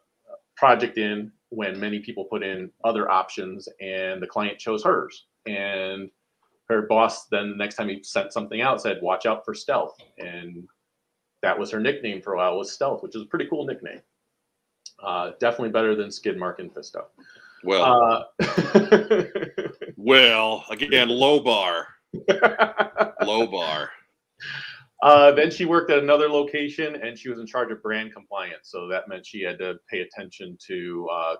[0.56, 5.26] project in when many people put in other options, and the client chose hers.
[5.46, 6.10] And
[6.68, 9.96] her boss then the next time he sent something out said, "Watch out for stealth,"
[10.18, 10.66] and
[11.42, 14.00] that was her nickname for a while was stealth, which is a pretty cool nickname.
[15.02, 17.04] Uh, definitely better than Skid Mark and Fisto.
[17.64, 19.26] Well, Uh,
[19.96, 21.88] well, again, low bar,
[23.22, 23.90] low bar.
[25.02, 28.68] Uh, then she worked at another location and she was in charge of brand compliance.
[28.70, 31.36] So that meant she had to pay attention to uh,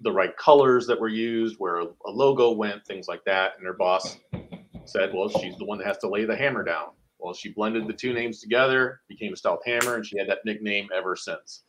[0.00, 3.52] the right colors that were used, where a logo went, things like that.
[3.56, 4.18] And her boss
[4.84, 6.88] said, well, she's the one that has to lay the hammer down.
[7.18, 10.44] Well, she blended the two names together, became a Stealth Hammer, and she had that
[10.44, 11.62] nickname ever since.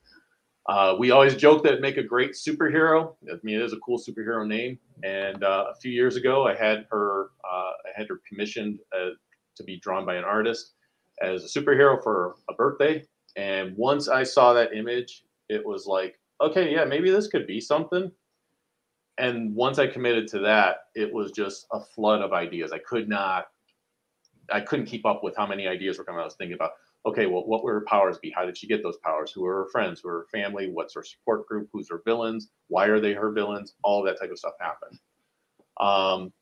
[0.67, 3.15] Uh, we always joke that make a great superhero.
[3.31, 4.77] I mean, it is a cool superhero name.
[5.03, 9.11] And uh, a few years ago, I had her, uh, I had her commissioned uh,
[9.55, 10.73] to be drawn by an artist
[11.21, 13.03] as a superhero for a birthday.
[13.37, 17.61] And once I saw that image, it was like, okay, yeah, maybe this could be
[17.61, 18.11] something.
[19.17, 22.71] And once I committed to that, it was just a flood of ideas.
[22.71, 23.47] I could not,
[24.51, 26.21] I couldn't keep up with how many ideas were coming.
[26.21, 26.71] I was thinking about,
[27.05, 28.31] okay, well, what would her powers be?
[28.31, 29.31] How did she get those powers?
[29.31, 30.01] Who are her friends?
[30.01, 30.69] Who are her family?
[30.69, 31.69] What's her support group?
[31.71, 32.49] Who's her villains?
[32.67, 33.75] Why are they her villains?
[33.83, 34.99] All that type of stuff happened.
[35.79, 36.33] Um,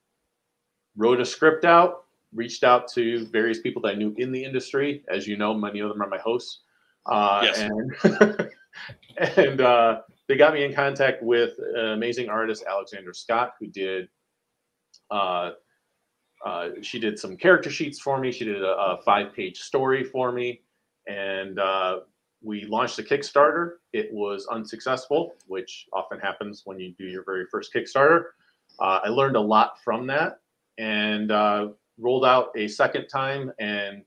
[0.96, 5.04] wrote a script out, reached out to various people that I knew in the industry.
[5.08, 6.62] As you know, many of them are my hosts.
[7.06, 7.60] Uh, Yes.
[7.60, 8.50] And,
[9.38, 14.10] and uh, they got me in contact with an amazing artist, Alexandra Scott, who did.
[15.12, 15.52] Uh,
[16.46, 18.32] uh, she did some character sheets for me.
[18.32, 20.62] She did a, a five-page story for me,
[21.08, 22.02] and uh,
[22.44, 23.78] we launched a Kickstarter.
[23.94, 28.26] It was unsuccessful, which often happens when you do your very first Kickstarter.
[28.80, 30.40] Uh, I learned a lot from that,
[30.78, 34.04] and uh, rolled out a second time and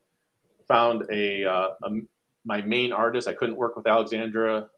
[0.69, 1.91] found a, uh, a
[2.45, 3.27] my main artist.
[3.27, 4.69] I couldn't work with Alexandra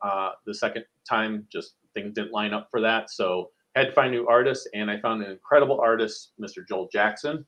[0.47, 3.11] the second time; just things didn't line up for that.
[3.11, 6.67] So had to find new artists, and I found an incredible artist, Mr.
[6.67, 7.47] Joel Jackson,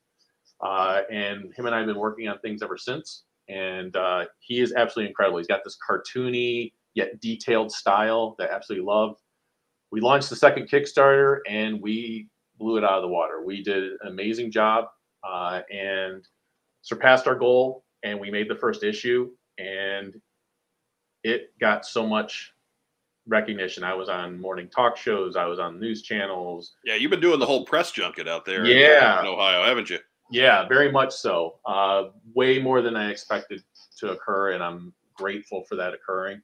[0.61, 3.25] uh, and him and I have been working on things ever since.
[3.49, 5.39] And uh, he is absolutely incredible.
[5.39, 9.17] He's got this cartoony yet detailed style that I absolutely love.
[9.91, 13.45] We launched the second Kickstarter, and we blew it out of the water.
[13.45, 14.87] We did an amazing job
[15.25, 16.27] uh, and
[16.83, 17.85] surpassed our goal.
[18.05, 20.21] And we made the first issue, and
[21.23, 22.52] it got so much
[23.27, 23.85] recognition.
[23.85, 25.37] I was on morning talk shows.
[25.37, 26.75] I was on news channels.
[26.85, 29.21] Yeah, you've been doing the whole press junket out there in- Yeah.
[29.21, 29.99] in Ohio, haven't you?
[30.31, 31.59] Yeah, very much so.
[31.67, 32.05] Uh,
[32.35, 33.63] way more than I expected
[33.99, 36.43] to occur, and I'm grateful for that occurring.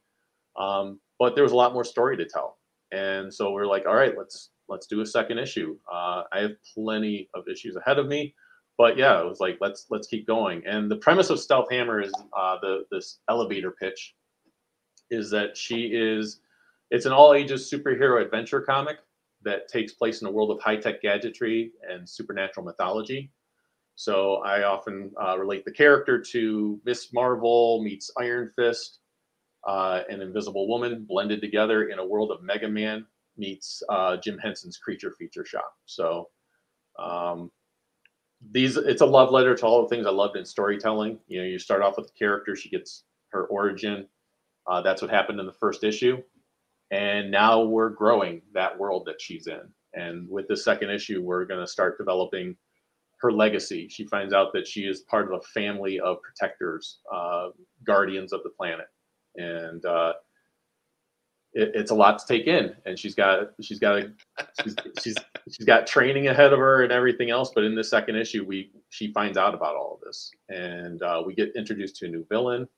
[0.57, 2.59] Um, but there was a lot more story to tell,
[2.93, 5.79] and so we're like, all right, let's let's do a second issue.
[5.91, 8.35] Uh, I have plenty of issues ahead of me,
[8.77, 10.65] but yeah, it was like let's let's keep going.
[10.67, 14.15] And the premise of Stealth Hammer is uh, the this elevator pitch
[15.11, 16.41] is that she is
[16.91, 18.99] it's an all ages superhero adventure comic
[19.43, 23.31] that takes place in a world of high tech gadgetry and supernatural mythology.
[23.95, 29.01] So I often uh, relate the character to Miss Marvel meets Iron Fist
[29.67, 33.05] uh, and Invisible Woman blended together in a world of Mega Man
[33.37, 35.73] meets uh, Jim Henson's Creature Feature Shop.
[35.87, 36.29] So
[36.99, 37.51] um,
[38.51, 41.19] these it's a love letter to all the things I loved in storytelling.
[41.27, 44.07] You know, you start off with the character, she gets her origin.
[44.67, 46.23] Uh, that's what happened in the first issue,
[46.91, 49.63] and now we're growing that world that she's in.
[49.95, 52.57] And with the second issue, we're going to start developing
[53.21, 53.89] her legacy.
[53.89, 57.49] She finds out that she is part of a family of protectors, uh,
[57.85, 58.87] guardians of the planet,
[59.37, 60.13] and uh,
[61.53, 62.75] it, it's a lot to take in.
[62.87, 64.13] And she's got she's got a,
[64.63, 65.17] she's, she's
[65.51, 67.51] she's got training ahead of her and everything else.
[67.55, 71.23] But in the second issue, we she finds out about all of this, and uh,
[71.27, 72.69] we get introduced to a new villain,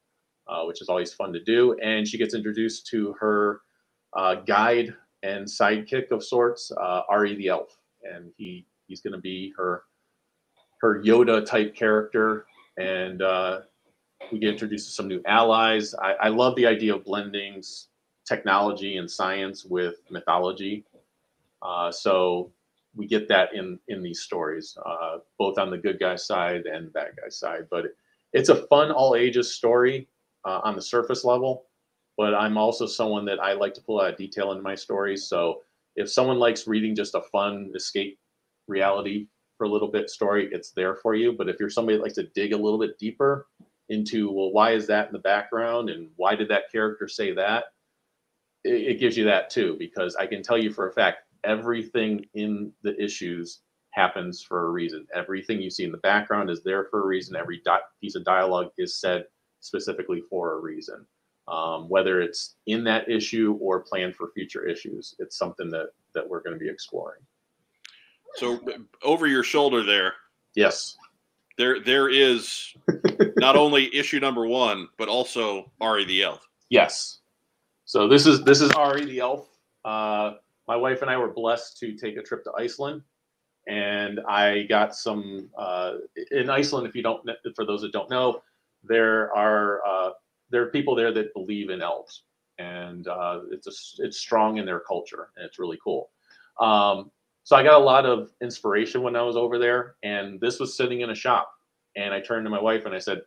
[0.49, 1.77] uh, which is always fun to do.
[1.83, 3.61] And she gets introduced to her
[4.15, 9.21] uh, guide and sidekick of sorts, uh, Ari the Elf, and he he's going to
[9.21, 9.85] be her
[10.81, 12.47] her Yoda type character,
[12.79, 13.61] and uh,
[14.33, 15.95] we get introduced to some new allies.
[15.95, 17.63] I, I love the idea of blending
[18.27, 20.85] technology and science with mythology.
[21.63, 22.51] Uh, so
[22.95, 26.93] we get that in in these stories, uh, both on the good guy side and
[26.93, 27.67] bad guy side.
[27.71, 27.87] But
[28.33, 30.09] it's a fun all ages story
[30.45, 31.67] uh, on the surface level.
[32.21, 35.27] But I'm also someone that I like to pull out detail in my stories.
[35.27, 35.63] So
[35.97, 38.19] if someone likes reading just a fun escape
[38.69, 41.33] reality for a little bit story, it's there for you.
[41.33, 43.47] But if you're somebody that likes to dig a little bit deeper
[43.89, 47.65] into, well, why is that in the background and why did that character say that?
[48.65, 52.27] It, it gives you that too, because I can tell you for a fact, everything
[52.35, 53.61] in the issues
[53.93, 55.07] happens for a reason.
[55.15, 57.35] Everything you see in the background is there for a reason.
[57.35, 57.63] Every
[57.99, 59.25] piece of dialogue is said
[59.61, 61.07] specifically for a reason.
[61.49, 66.29] Um, whether it's in that issue or planned for future issues, it's something that that
[66.29, 67.21] we're going to be exploring.
[68.37, 68.61] So
[69.03, 70.15] over your shoulder there.
[70.55, 70.97] Yes.
[71.59, 72.73] There there is
[73.37, 76.47] not only issue number one, but also Ari the Elf.
[76.69, 77.19] Yes.
[77.85, 79.49] So this is this is Ari the Elf.
[79.85, 80.35] Uh,
[80.69, 83.03] my wife and I were blessed to take a trip to Iceland,
[83.67, 85.95] and I got some uh,
[86.31, 86.87] in Iceland.
[86.87, 88.43] If you don't, for those that don't know,
[88.85, 90.11] there are uh,
[90.51, 92.25] there are people there that believe in elves,
[92.59, 96.11] and uh, it's a, it's strong in their culture, and it's really cool.
[96.61, 97.11] Um,
[97.45, 100.77] so I got a lot of inspiration when I was over there, and this was
[100.77, 101.51] sitting in a shop,
[101.97, 103.23] and I turned to my wife and I said,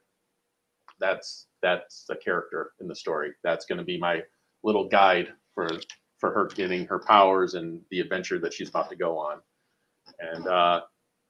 [0.99, 3.33] "That's that's the character in the story.
[3.43, 4.21] That's going to be my
[4.63, 5.67] little guide for
[6.19, 9.39] for her getting her powers and the adventure that she's about to go on."
[10.19, 10.81] And uh,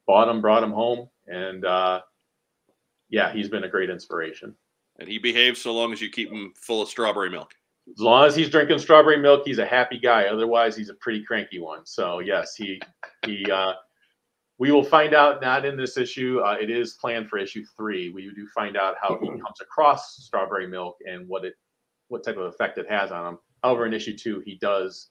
[0.06, 2.02] bought him, brought him home, and uh,
[3.10, 4.56] yeah, he's been a great inspiration.
[5.04, 7.54] And he behaves so long as you keep him full of strawberry milk
[7.92, 10.26] as long as he's drinking strawberry milk, he's a happy guy.
[10.26, 11.86] Otherwise, he's a pretty cranky one.
[11.86, 12.82] So yes, he
[13.26, 13.50] he.
[13.50, 13.74] Uh,
[14.60, 16.40] we will find out not in this issue.
[16.40, 18.10] Uh, it is planned for issue three.
[18.10, 21.56] We do find out how he comes across strawberry milk and what it
[22.08, 23.40] what type of effect it has on him.
[23.64, 25.10] However, in issue two, he does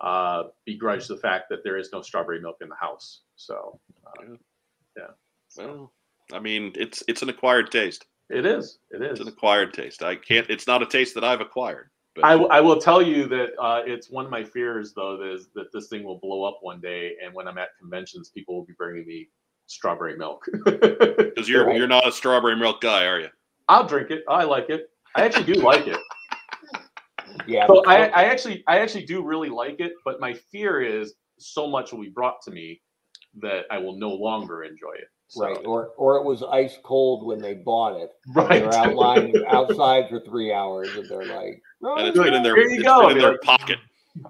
[0.00, 3.22] uh, begrudge the fact that there is no strawberry milk in the house.
[3.36, 4.34] So, uh,
[4.96, 5.04] yeah.
[5.56, 5.92] Well,
[6.32, 8.04] I mean, it's it's an acquired taste.
[8.30, 8.78] It is.
[8.90, 9.12] It is.
[9.12, 10.02] It's an acquired taste.
[10.02, 10.48] I can't.
[10.48, 11.90] It's not a taste that I've acquired.
[12.14, 12.24] But.
[12.24, 15.48] I, I will tell you that uh, it's one of my fears, though, that, is,
[15.54, 18.64] that this thing will blow up one day, and when I'm at conventions, people will
[18.64, 19.28] be bringing me
[19.66, 20.44] strawberry milk.
[20.64, 23.28] Because you're you're not a strawberry milk guy, are you?
[23.68, 24.22] I'll drink it.
[24.28, 24.88] I like it.
[25.16, 25.98] I actually do like it.
[27.48, 27.66] Yeah.
[27.66, 31.68] So I, I actually I actually do really like it, but my fear is so
[31.68, 32.80] much will be brought to me
[33.40, 35.08] that I will no longer enjoy it.
[35.34, 35.44] So.
[35.44, 38.12] Right, or or it was ice cold when they bought it.
[38.28, 42.34] Right, they're out lying outside for three hours, and they're like, oh, and it's been
[42.34, 43.08] in their, Here you go.
[43.08, 43.80] in their pocket.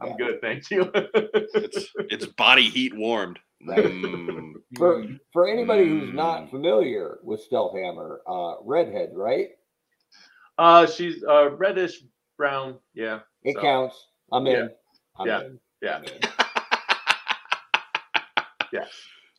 [0.00, 0.16] I'm yeah.
[0.16, 0.90] good, thank you.
[0.94, 3.38] it's it's body heat warmed.
[3.66, 3.84] Right.
[3.84, 4.54] Mm.
[4.78, 6.50] For for anybody who's not mm.
[6.50, 9.48] familiar with Stealth Hammer, uh, redhead, right?
[10.56, 12.02] Uh, she's uh reddish
[12.38, 12.78] brown.
[12.94, 13.60] Yeah, it so.
[13.60, 14.06] counts.
[14.32, 14.54] I'm in.
[14.54, 14.68] Yeah,
[15.18, 15.60] I'm yeah, in.
[15.82, 16.00] yeah.
[18.72, 18.86] yeah.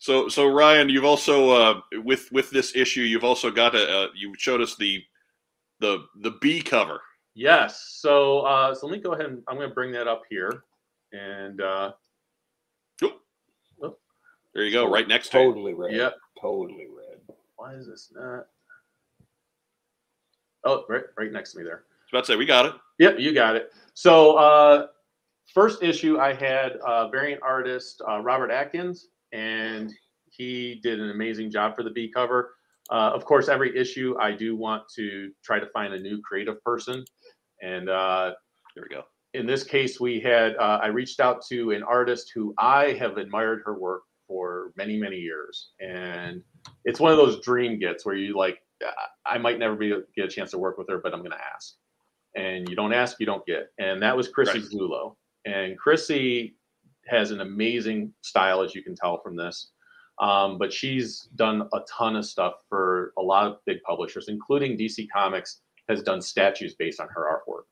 [0.05, 4.07] So, so Ryan, you've also uh, with with this issue, you've also got a uh,
[4.15, 5.03] you showed us the
[5.79, 7.01] the the B cover.
[7.33, 7.97] Yes.
[8.01, 10.61] So, uh, so let me go ahead and I'm going to bring that up here,
[11.11, 11.93] and uh,
[13.01, 13.97] oh,
[14.53, 15.95] there you go, right next to totally red.
[15.95, 17.37] Yep, totally red.
[17.55, 18.45] Why is this not?
[20.65, 21.77] Oh, right, right next to me there.
[21.77, 22.73] I was about to say we got it.
[22.99, 23.73] Yep, you got it.
[23.95, 24.85] So, uh,
[25.51, 29.91] first issue I had uh, variant artist uh, Robert Atkins and
[30.29, 32.55] he did an amazing job for the B cover.
[32.91, 36.63] Uh, of course, every issue I do want to try to find a new creative
[36.63, 37.03] person,
[37.61, 38.33] and uh,
[38.75, 39.03] there we go.
[39.33, 43.17] In this case, we had uh, I reached out to an artist who I have
[43.17, 46.41] admired her work for many many years, and
[46.83, 48.59] it's one of those dream gets where you like
[49.25, 51.45] I might never be get a chance to work with her, but I'm going to
[51.55, 51.75] ask.
[52.35, 53.71] And you don't ask, you don't get.
[53.79, 54.69] And that was Chrissie right.
[54.69, 55.15] Zullo.
[55.45, 56.55] And Chrissie
[57.07, 59.71] has an amazing style, as you can tell from this.
[60.19, 64.77] Um, but she's done a ton of stuff for a lot of big publishers, including
[64.77, 67.63] DC Comics has done statues based on her artwork.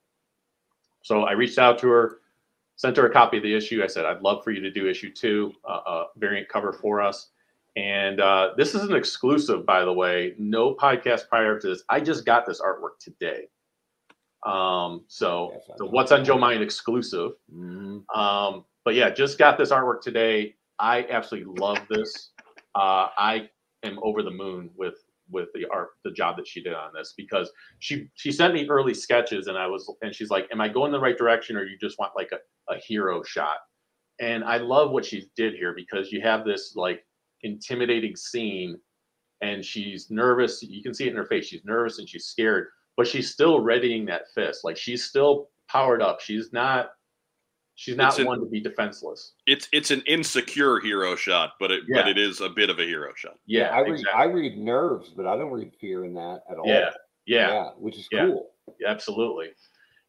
[1.03, 2.19] So I reached out to her,
[2.75, 3.81] sent her a copy of the issue.
[3.83, 7.01] I said, I'd love for you to do issue two, uh, a variant cover for
[7.01, 7.29] us.
[7.75, 10.35] And uh, this is an exclusive, by the way.
[10.37, 11.83] No podcast prior to this.
[11.89, 13.47] I just got this artwork today.
[14.45, 17.31] Um, so, so what's on Joe Mind exclusive.
[17.53, 18.03] Mhm.
[18.15, 20.55] Um, but yeah, just got this artwork today.
[20.79, 22.31] I absolutely love this.
[22.75, 23.49] Uh, I
[23.83, 24.95] am over the moon with
[25.29, 28.67] with the art, the job that she did on this because she she sent me
[28.67, 31.63] early sketches and I was and she's like, "Am I going the right direction or
[31.63, 33.57] you just want like a, a hero shot?"
[34.19, 37.05] And I love what she did here because you have this like
[37.41, 38.77] intimidating scene
[39.41, 40.61] and she's nervous.
[40.63, 41.47] You can see it in her face.
[41.47, 44.63] She's nervous and she's scared, but she's still readying that fist.
[44.63, 46.21] Like she's still powered up.
[46.21, 46.91] She's not
[47.75, 49.33] she's not an- one to be defenseless.
[49.47, 52.83] It's it's an insecure hero shot, but it but it is a bit of a
[52.83, 53.37] hero shot.
[53.45, 54.13] Yeah, I read exactly.
[54.21, 56.67] I read nerves, but I don't read fear in that at all.
[56.67, 56.91] yeah,
[57.25, 58.27] yeah, which is Yeah.
[58.27, 58.51] cool.
[58.85, 59.51] absolutely.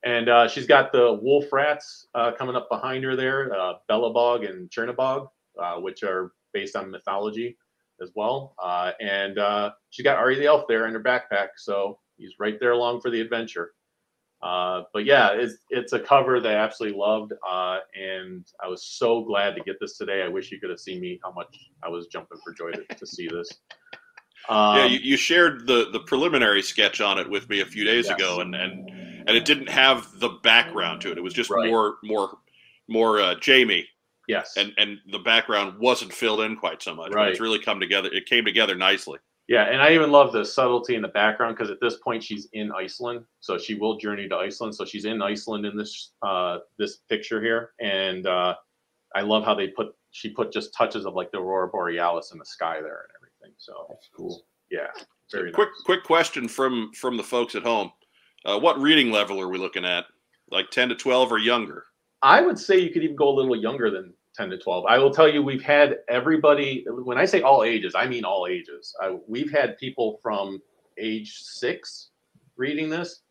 [0.04, 4.48] And uh, she's got the wolf rats uh, coming up behind her there, uh, Bellabog
[4.48, 7.56] and Chernabog, uh, which are based on mythology
[8.02, 8.54] as well.
[8.62, 12.60] Uh, and uh, she got Ari the elf there in her backpack, so he's right
[12.60, 13.72] there along for the adventure.
[14.44, 18.84] Uh, but yeah, it's it's a cover that I absolutely loved, uh, and I was
[18.84, 20.22] so glad to get this today.
[20.22, 22.84] I wish you could have seen me how much I was jumping for joy to,
[22.94, 23.50] to see this.
[24.50, 27.84] Um, yeah, you, you shared the the preliminary sketch on it with me a few
[27.84, 28.16] days Yes.
[28.16, 28.90] ago, and and
[29.26, 31.16] and it didn't have the background to it.
[31.16, 31.66] It was just Right.
[31.66, 32.36] more more
[32.86, 33.88] more uh, Jamie,
[34.28, 37.12] yes, and and the background wasn't filled in quite so much.
[37.12, 37.30] But Right.
[37.30, 38.10] it's really come together.
[38.12, 39.20] It came together nicely.
[39.46, 42.48] Yeah, and I even love the subtlety in the background because at this point she's
[42.54, 44.74] in Iceland, so she will journey to Iceland.
[44.74, 48.54] So she's in Iceland in this uh, this picture here, and uh,
[49.14, 52.38] I love how they put she put just touches of like the aurora borealis in
[52.38, 53.54] the sky there and everything.
[53.58, 54.44] So That's cool.
[54.70, 54.86] yeah,
[55.30, 55.82] very quick nice.
[55.84, 57.92] quick question from from the folks at home.
[58.46, 60.06] Uh, what reading level are we looking at?
[60.50, 61.84] Like ten to twelve or younger?
[62.22, 64.84] I would say you could even go a little younger than 10 to 12.
[64.86, 68.46] I will tell you, we've had everybody, when I say all ages, I mean all
[68.48, 68.94] ages.
[69.00, 70.60] I, we've had people from
[70.98, 72.10] age six
[72.56, 73.22] reading this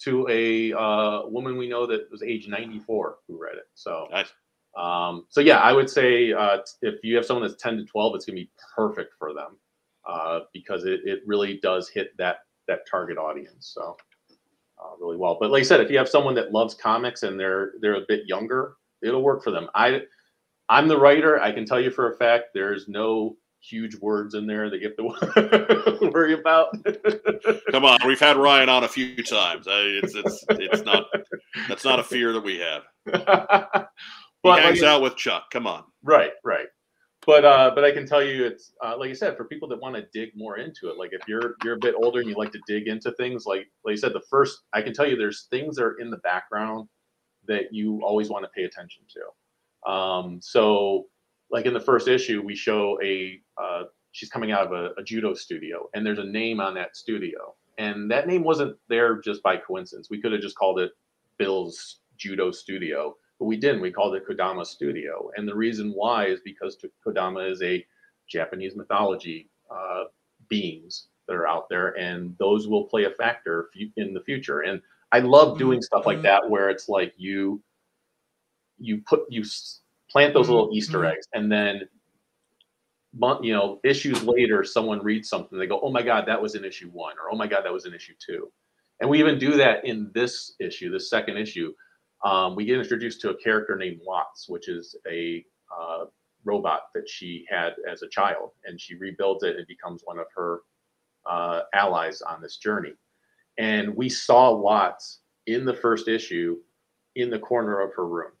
[0.00, 3.68] to a uh, woman we know that was age 94 who read it.
[3.74, 4.32] So, Nice.
[4.76, 8.14] um, so yeah, I would say uh, if you have someone that's 10 to 12,
[8.14, 9.56] it's going to be perfect for them
[10.08, 12.38] uh, because it, it really does hit that
[12.68, 13.72] that target audience.
[13.74, 13.96] So
[14.80, 15.36] uh, really well.
[15.40, 18.06] But like I said, if you have someone that loves comics and they're they're a
[18.08, 19.68] bit younger, it'll work for them.
[19.74, 20.02] I
[20.70, 21.40] I'm the writer.
[21.40, 24.88] I can tell you for a fact there's no huge words in there that you
[24.88, 26.68] have to worry about.
[27.70, 29.66] Come on, we've had Ryan on a few times.
[29.68, 31.06] It's it's it's not
[31.68, 33.86] that's not a fear that we have.
[34.42, 35.50] He but hangs like, out with Chuck.
[35.50, 35.84] Come on.
[36.02, 36.68] right, right.
[37.26, 39.78] But uh, but I can tell you, it's uh, like I said, for people that
[39.82, 40.96] want to dig more into it.
[40.96, 43.68] Like if you're you're a bit older and you like to dig into things, like
[43.84, 46.16] like I said, the first I can tell you, there's things that are in the
[46.18, 46.88] background
[47.48, 49.20] that you always want to pay attention to.
[49.86, 51.06] Um, so
[51.50, 55.02] like in the first issue, we show a uh, she's coming out of a, a
[55.02, 59.42] judo studio, and there's a name on that studio, and that name wasn't there just
[59.42, 60.08] by coincidence.
[60.10, 60.92] We could have just called it
[61.38, 63.80] Bill's Judo Studio, but we didn't.
[63.80, 66.76] We called it Kodama Studio, and the reason why is because
[67.06, 67.84] Kodama is a
[68.28, 70.04] Japanese mythology uh,
[70.48, 74.60] beings that are out there, and those will play a factor in the future.
[74.60, 74.80] And
[75.12, 77.62] I love doing stuff like that where it's like you
[78.80, 79.44] you put you
[80.10, 81.82] plant those little Easter eggs, and then
[83.42, 86.64] you know, issues later, someone reads something, they go, "Oh my God, that was in
[86.64, 88.52] issue one," or "Oh my God, that was in issue two.
[89.00, 91.72] And we even do that in this issue, this second issue.
[92.24, 95.44] Um, we get introduced to a character named Watts, which is a
[95.76, 96.04] uh,
[96.44, 100.26] robot that she had as a child, and she rebuilds it and becomes one of
[100.36, 100.60] her
[101.26, 102.92] uh, allies on this journey.
[103.58, 106.58] And we saw Watts in the first issue
[107.16, 108.32] in the corner of her room.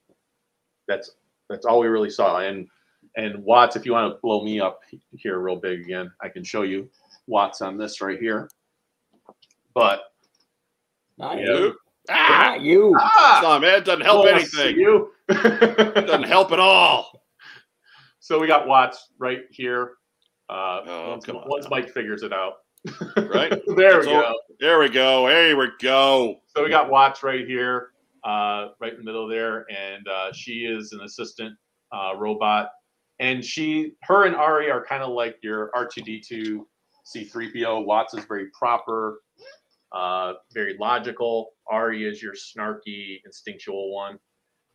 [0.90, 1.12] That's
[1.48, 2.38] that's all we really saw.
[2.40, 2.66] And
[3.16, 4.80] and Watts, if you want to blow me up
[5.12, 6.88] here real big again, I can show you
[7.26, 8.48] Watts on this right here.
[9.74, 10.02] But
[11.16, 11.44] Not Yeah.
[11.58, 11.76] you.
[12.08, 12.94] Ah, Not you.
[12.98, 14.80] ah, no, man, it doesn't help close to anything.
[14.80, 15.12] You.
[15.28, 17.12] It doesn't help at all.
[18.22, 19.92] So we got Watts right here.
[20.48, 21.70] Uh, Oh, once, come on once now.
[21.70, 22.58] Mike figures it out.
[23.16, 23.50] Right?
[23.76, 24.34] there That's we all- go.
[24.60, 25.26] There we go.
[25.26, 26.40] There we go.
[26.54, 27.90] So we got Watts right here,
[28.24, 31.56] uh, right in the middle there, and uh, she is an assistant
[31.92, 32.70] uh, robot,
[33.18, 36.60] and she, her and Ari are kind of like your R2D2,
[37.14, 37.84] C3PO.
[37.84, 39.20] Watts is very proper,
[39.92, 41.50] uh, very logical.
[41.70, 44.18] Ari is your snarky, instinctual one,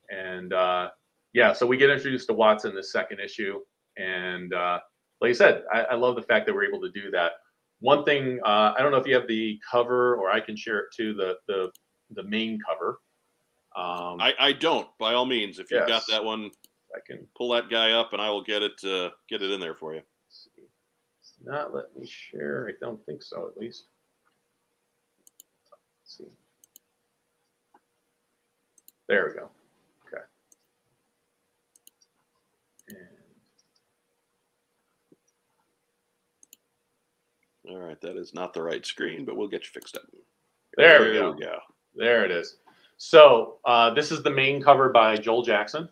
[0.09, 0.89] and uh,
[1.33, 3.59] yeah, so we get introduced to Watts in the second issue,
[3.97, 4.79] and uh,
[5.21, 7.33] like I said, I, I love the fact that we're able to do that.
[7.79, 10.85] One thing I don't know if you have the cover, or I can share it
[10.95, 11.13] too.
[11.13, 11.71] The the
[12.11, 12.99] the main cover.
[13.75, 14.87] Um, I, I don't.
[14.97, 16.49] By all means, if you've got that one,
[16.95, 19.59] I can pull that guy up, and I will get it uh, get it in
[19.59, 20.01] there for you.
[20.29, 22.69] It's not let me share.
[22.69, 23.87] I don't think so, at least.
[26.03, 26.31] Let's see.
[29.09, 29.49] There we go.
[30.07, 30.23] Okay.
[32.89, 32.97] And
[37.75, 40.03] All right, that is not the right screen, but we'll get you fixed up.
[40.77, 41.35] there we go.
[41.93, 42.55] There it is.
[42.97, 45.89] So uh, this is the main cover by Joel Jackson,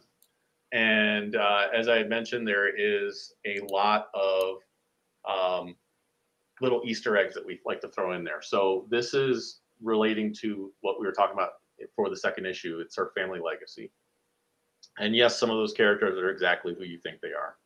[0.72, 4.58] and uh, as I had mentioned, there is a lot of
[5.30, 5.76] um,
[6.62, 8.42] little Easter eggs that we like to throw in there.
[8.42, 11.52] So this is relating to what we were talking about
[11.96, 12.80] for the second issue.
[12.80, 13.92] It's her family legacy,
[14.98, 17.58] and yes, some of those characters are exactly who you think they are.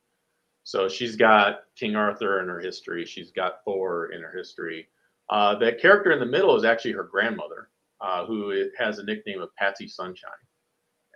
[0.63, 3.05] So she's got King Arthur in her history.
[3.05, 4.87] She's got Thor in her history.
[5.29, 7.69] Uh, that character in the middle is actually her grandmother
[8.01, 10.31] uh, who has a nickname of Patsy Sunshine.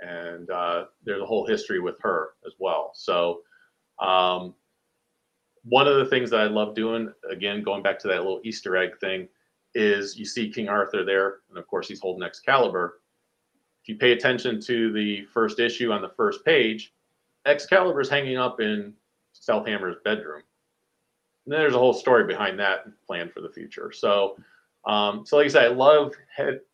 [0.01, 2.91] And uh, there's a whole history with her as well.
[2.95, 3.41] So,
[3.99, 4.55] um,
[5.63, 8.75] one of the things that I love doing, again, going back to that little Easter
[8.75, 9.27] egg thing,
[9.75, 12.99] is you see King Arthur there, and of course, he's holding Excalibur.
[13.83, 16.93] If you pay attention to the first issue on the first page,
[17.45, 18.93] Excalibur's hanging up in
[19.33, 20.41] Stealthhammer's bedroom.
[21.45, 23.91] And there's a whole story behind that planned for the future.
[23.91, 24.37] So,
[24.85, 26.13] um, so like I said, I love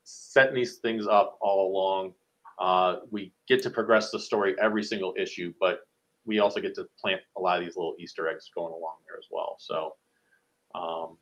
[0.04, 2.14] setting these things up all along.
[2.60, 5.82] Uh, we get to progress the story every single issue, but
[6.26, 9.18] we also get to plant a lot of these little Easter eggs going along there
[9.18, 9.58] as well.
[9.60, 9.96] So,
[10.74, 11.18] um,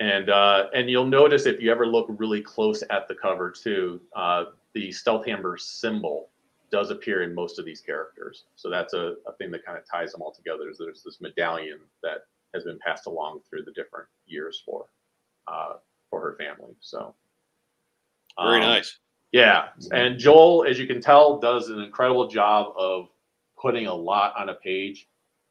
[0.00, 4.00] and uh, and you'll notice if you ever look really close at the cover too,
[4.14, 4.44] uh,
[4.74, 6.30] the Stealthhammer symbol
[6.70, 8.44] does appear in most of these characters.
[8.56, 10.68] So that's a, a thing that kind of ties them all together.
[10.68, 12.22] Is there's this medallion that
[12.54, 14.86] has been passed along through the different years for
[15.48, 15.74] uh,
[16.10, 16.74] for her family.
[16.80, 17.14] So
[18.40, 18.98] Very um, nice.
[19.32, 23.08] yeah, and Joel, as you can tell, does an incredible job of
[23.60, 25.08] putting a lot on a page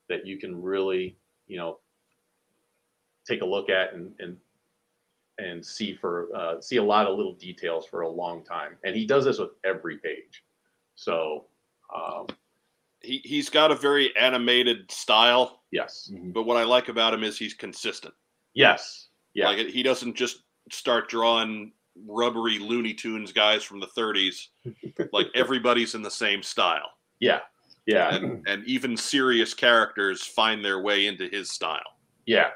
[0.10, 1.18] that you can really,
[1.48, 1.80] you know,
[3.28, 4.38] take a look at and and
[5.40, 8.78] and see for uh, see a lot of little details for a long time.
[8.84, 10.44] And he does this with every page.
[10.96, 11.46] So
[11.96, 12.28] um,
[13.02, 17.38] He he's got a very animated style, yes, but what I like about him is
[17.38, 18.14] he's consistent.
[18.54, 21.72] yes, yeah, Like he doesn't just start drawing
[22.08, 24.48] rubbery Looney Tunes guys from the 30s.
[25.14, 27.40] like everybody's in the same style, yeah,
[27.86, 28.16] yeah.
[28.16, 31.82] and and even serious characters find their way into his style.
[32.26, 32.50] Yeah,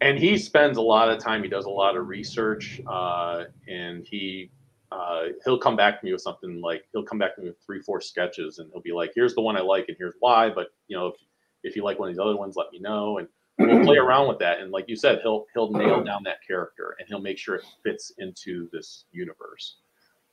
[0.00, 1.42] and he spends a lot of time.
[1.42, 4.50] He does a lot of research, uh, and he
[4.92, 7.58] uh, he'll come back to me with something like he'll come back to me with
[7.64, 10.50] three, four sketches, and he'll be like, "Here's the one I like, and here's why."
[10.50, 11.16] But you know, if,
[11.62, 13.28] if you like one of these other ones, let me know, and
[13.60, 14.60] we'll play around with that.
[14.60, 17.64] And like you said, he'll he'll nail down that character, and he'll make sure it
[17.82, 19.76] fits into this universe.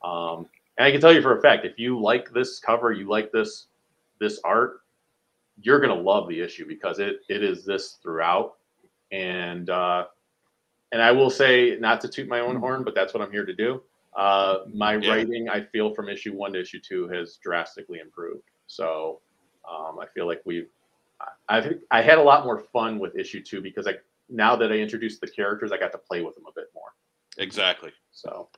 [0.02, 3.08] Um, and I can tell you for a fact, if you like this cover, you
[3.08, 3.66] like this
[4.20, 4.80] this art,
[5.60, 8.54] you're gonna love the issue because it it is this throughout
[9.12, 10.06] and uh,
[10.92, 13.44] and I will say, not to toot my own horn, but that's what I'm here
[13.44, 13.82] to do.
[14.16, 15.10] Uh, my Yeah.
[15.10, 18.42] writing, I feel, from issue one to issue two has drastically improved.
[18.66, 19.20] So
[19.68, 20.68] um, I feel like we've,
[21.20, 23.94] I- I've, I had a lot more fun with issue two because I
[24.28, 26.90] now that I introduced the characters, I got to play with them a bit more.
[27.38, 27.92] Exactly.
[28.10, 28.48] So,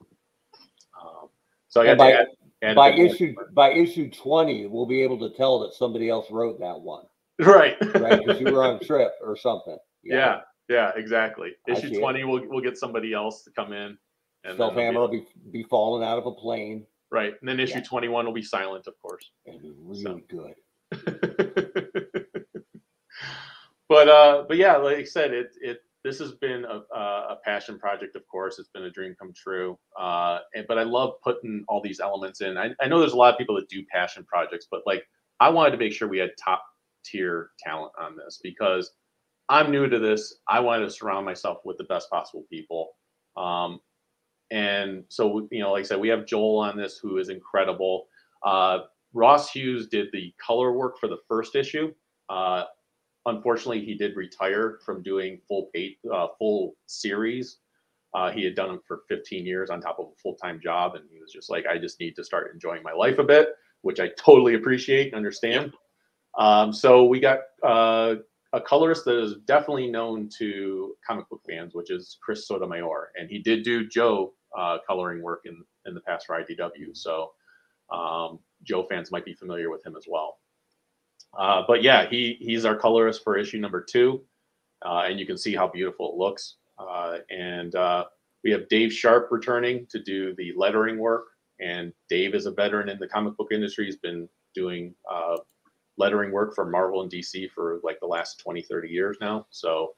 [1.01, 1.28] um,
[1.69, 2.27] so I got by- to add,
[2.62, 6.09] add By bit more issue by issue twenty, we'll be able to tell that somebody
[6.09, 7.05] else wrote that one,
[7.39, 8.19] right, right?
[8.19, 9.78] Because you were on a trip or something.
[10.03, 11.53] yeah, yeah, exactly.
[11.69, 12.01] Issue see it.
[12.01, 13.97] twenty, we'll we'll get somebody else to come in.
[14.43, 16.87] And then Stealth they'll be- Hammer will be be falling out of a plane.
[17.12, 17.35] Right.
[17.41, 17.82] And then issue Yeah.
[17.82, 19.31] 21 will be silent, of course.
[19.45, 20.20] It'll be really So.
[20.28, 20.55] good.
[23.91, 27.79] but uh but yeah, like I said, it it this has been a, a passion
[27.79, 28.59] project, of course.
[28.59, 29.79] It's been a dream come true.
[30.01, 32.57] Uh and, but I love putting all these elements in.
[32.57, 35.03] I, I know there's a lot of people that do passion projects, but like
[35.41, 36.65] I wanted to make sure we had top
[37.05, 38.93] tier talent on this because
[39.49, 40.37] I'm new to this.
[40.49, 42.91] I wanted to surround myself with the best possible people.
[43.37, 43.81] Um,
[44.53, 48.07] and so, you know, like I said, we have Joel on this who is incredible.
[48.45, 48.81] Uh,
[49.12, 51.93] Ross Hughes did the color work for the first issue.
[52.29, 52.65] Uh,
[53.26, 57.59] unfortunately, he did retire from doing full pay, uh, full series.
[58.14, 60.94] Uh, he had done them for 15 years on top of a full time job,
[60.97, 63.55] and he was just like, "I just need to start enjoying my life a bit,"
[63.82, 65.72] which I totally appreciate and understand.
[66.38, 68.16] Um, so we got uh,
[68.52, 73.30] a colorist that is definitely known to comic book fans, which is Chris Sotomayor, and
[73.30, 76.94] he did do Joe uh, coloring work in in the past for IDW.
[76.94, 77.30] So
[77.92, 80.40] um, Joe fans might be familiar with him as well.
[81.36, 84.23] Uh, but yeah, he he's our colorist for issue number two,
[84.85, 86.57] uh, and you can see how beautiful it looks.
[86.78, 88.05] Uh, and uh,
[88.43, 91.27] we have Dave Sharp returning to do the lettering work.
[91.61, 93.85] And Dave is a veteran in the comic book industry.
[93.85, 95.36] He's been doing uh,
[95.98, 99.47] lettering work for Marvel and DC for like the last 20, 30 years now.
[99.51, 99.94] So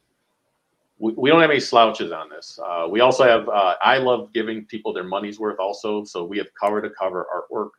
[0.98, 2.58] we, we don't have any slouches on this.
[2.90, 6.02] We also have, I love giving people their money's worth also.
[6.02, 7.70] So we have cover to cover artwork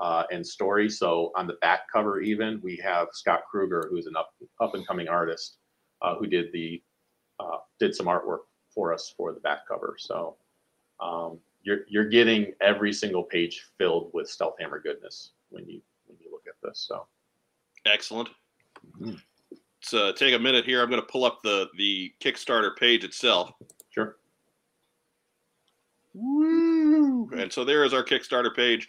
[0.00, 0.88] uh, and story.
[0.88, 4.86] So on the back cover, even we have Scott Kruger, who's an up, up and
[4.86, 5.58] coming artist
[6.02, 6.82] uh, who did the,
[7.40, 8.40] uh, did some artwork
[8.74, 9.96] for us for the back cover.
[9.98, 10.36] So
[11.00, 16.18] um, you're, you're getting every single page filled with Stealth Hammer goodness when you, when
[16.20, 16.84] you look at this.
[16.88, 17.06] So.
[17.86, 18.28] Excellent.
[19.00, 20.82] Let's uh, take a minute here.
[20.82, 23.52] I'm going to pull up the the Kickstarter page itself.
[23.90, 24.16] Sure.
[26.12, 27.30] Woo!
[27.30, 28.88] And so there is our Kickstarter page,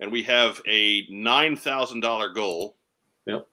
[0.00, 2.76] and we have a nine thousand dollar goal.
[3.26, 3.46] Yep.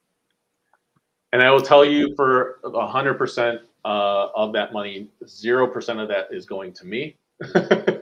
[1.32, 6.00] And I will tell you, for a hundred percent uh, of that money, zero percent
[6.00, 7.16] of that is going to me.
[7.54, 8.00] uh,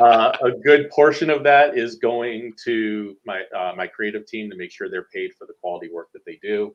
[0.00, 4.72] a good portion of that is going to my uh, my creative team to make
[4.72, 6.74] sure they're paid for the quality work that they do,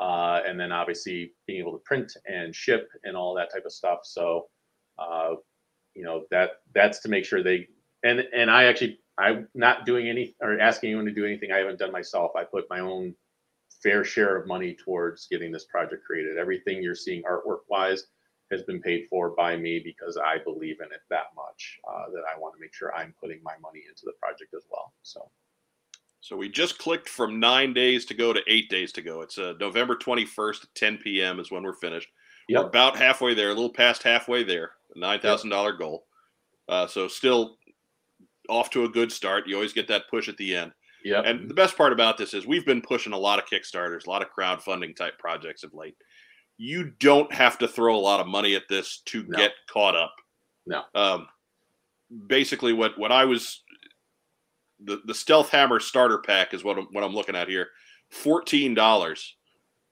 [0.00, 3.72] uh, and then obviously being able to print and ship and all that type of
[3.72, 4.00] stuff.
[4.04, 4.46] So,
[4.98, 5.34] uh,
[5.94, 7.66] you know that that's to make sure they
[8.04, 11.58] and and I actually I'm not doing any or asking anyone to do anything I
[11.58, 12.32] haven't done myself.
[12.36, 13.14] I put my own
[13.82, 16.36] fair share of money towards getting this project created.
[16.36, 18.04] Everything you're seeing artwork wise
[18.50, 22.22] has been paid for by me because I believe in it that much uh, that
[22.32, 24.92] I want to make sure I'm putting my money into the project as well.
[25.02, 25.30] So,
[26.20, 29.22] so we just clicked from nine days to go to eight days to go.
[29.22, 31.40] It's uh, November 21st at 10 p.m.
[31.40, 32.08] is when we're finished.
[32.48, 32.62] Yep.
[32.62, 35.80] We're about halfway there, a little past halfway there, nine thousand dollar yep.
[35.80, 36.06] goal.
[36.68, 37.56] Uh, so still
[38.48, 39.46] off to a good start.
[39.46, 40.72] You always get that push at the end.
[41.04, 41.20] Yeah.
[41.20, 44.10] And the best part about this is we've been pushing a lot of Kickstarters, a
[44.10, 45.94] lot of crowdfunding type projects of late
[46.58, 49.36] you don't have to throw a lot of money at this to no.
[49.36, 50.14] get caught up.
[50.66, 50.82] No.
[50.94, 51.28] Um,
[52.26, 53.62] basically, what what I was
[54.82, 57.68] the the Stealth Hammer starter pack is what I'm, what I'm looking at here.
[58.10, 59.36] Fourteen dollars.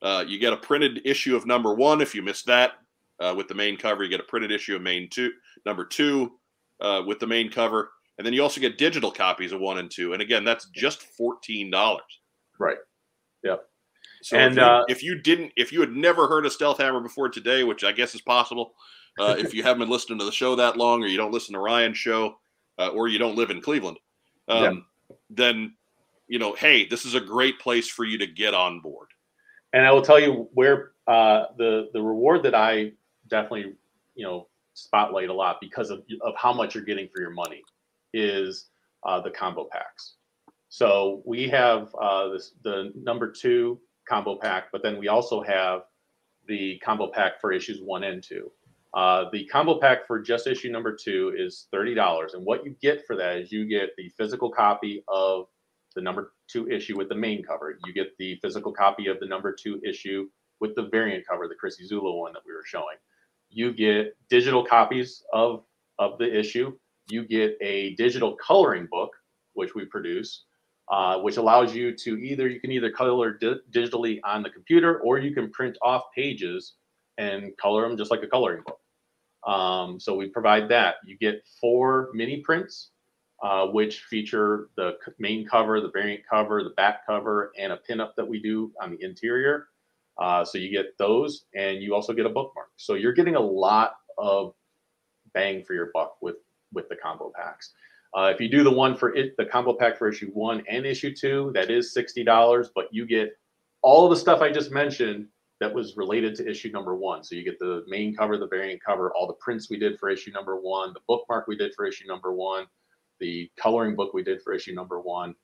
[0.03, 2.73] Uh, you get a printed issue of number one if you missed that
[3.21, 4.03] uh, with the main cover.
[4.03, 5.33] You get a printed issue of main two,
[5.65, 6.33] number two
[6.81, 9.91] uh, with the main cover, and then you also get digital copies of one and
[9.91, 10.13] two.
[10.13, 12.21] And again, that's just fourteen dollars.
[12.59, 12.79] Right.
[13.43, 13.69] Yep.
[14.23, 16.79] So and if you, uh, if you, didn't, if you had never heard of Stealth
[16.79, 18.73] Hammer before today, which I guess is possible,
[19.19, 21.53] uh, if you haven't been listening to the show that long, or you don't listen
[21.53, 22.39] to Ryan's show,
[22.79, 23.99] uh, or you don't live in Cleveland,
[24.49, 24.63] um,
[25.11, 25.17] yeah.
[25.29, 25.75] then
[26.27, 29.09] you know, hey, this is a great place for you to get on board.
[29.75, 32.93] And I will tell you where uh, the the reward that I
[33.29, 33.75] definitely
[34.15, 37.63] you know spotlight a lot because of of how much you're getting for your money
[38.15, 38.71] is
[39.05, 40.15] uh, the combo packs.
[40.69, 45.83] So we have uh, this, the number two combo pack, but then we also have
[46.47, 48.51] the combo pack for issues one and two.
[48.95, 52.35] Uh, the combo pack for just issue number two is $30.
[52.35, 55.47] And what you get for that is you get the physical copy of
[55.97, 57.77] the number two issue with the main cover.
[57.87, 60.29] You get the physical copy of the number two issue
[60.61, 62.97] with the variant cover, the Chrissie Zullo one that we were showing.
[63.51, 65.65] You get digital copies of,
[65.99, 66.73] of the issue.
[67.09, 69.11] You get a digital coloring book,
[69.55, 70.45] which we produce
[70.91, 75.01] uh, which allows you to either you can either color di- digitally on the computer
[75.01, 76.75] or you can print off pages
[77.17, 78.79] and color them just like a coloring book.
[79.47, 80.97] Um, so we provide that.
[81.07, 82.91] You get four mini prints,
[83.43, 88.15] uh, which feature the main cover, the variant cover, the back cover, and a pinup
[88.17, 89.69] that we do on the interior.
[90.19, 92.69] Uh, so you get those, and you also get a bookmark.
[92.77, 94.55] So you're getting a lot of
[95.33, 96.37] bang for your buck with
[96.75, 97.73] with the combo packs.
[98.17, 100.87] Uh, if you do the one for it, the combo pack for issue one and
[100.87, 103.37] issue two, that is $60, but you get
[103.83, 105.27] all the stuff I just mentioned
[105.61, 107.25] that was related to issue number one.
[107.25, 110.11] So you get the main cover, the variant cover, all the prints we did for
[110.11, 112.67] issue number one, the bookmark we did for issue number one,
[113.21, 115.35] the coloring book we did for issue number one.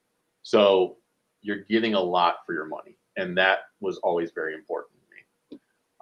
[0.43, 0.97] So
[1.43, 2.99] you're getting a lot for your money.
[3.17, 5.00] And that was always very important.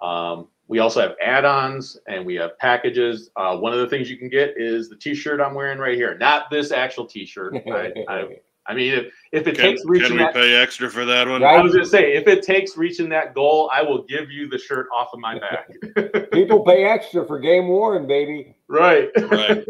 [0.01, 3.31] Um, we also have add-ons and we have packages.
[3.35, 6.15] Uh, one of the things you can get is the T-shirt I'm wearing right here.
[6.19, 7.55] Not this actual T-shirt.
[7.67, 8.27] I, I,
[8.67, 11.27] I, mean, if, if it can, takes reaching, can we that, pay extra for that
[11.27, 11.43] one?
[11.43, 14.59] I was gonna say, if it takes reaching that goal, I will give you the
[14.59, 15.39] shirt off of my
[15.95, 16.31] back.
[16.31, 18.55] People pay extra for game worn, baby.
[18.67, 19.09] Right.
[19.17, 19.65] Right.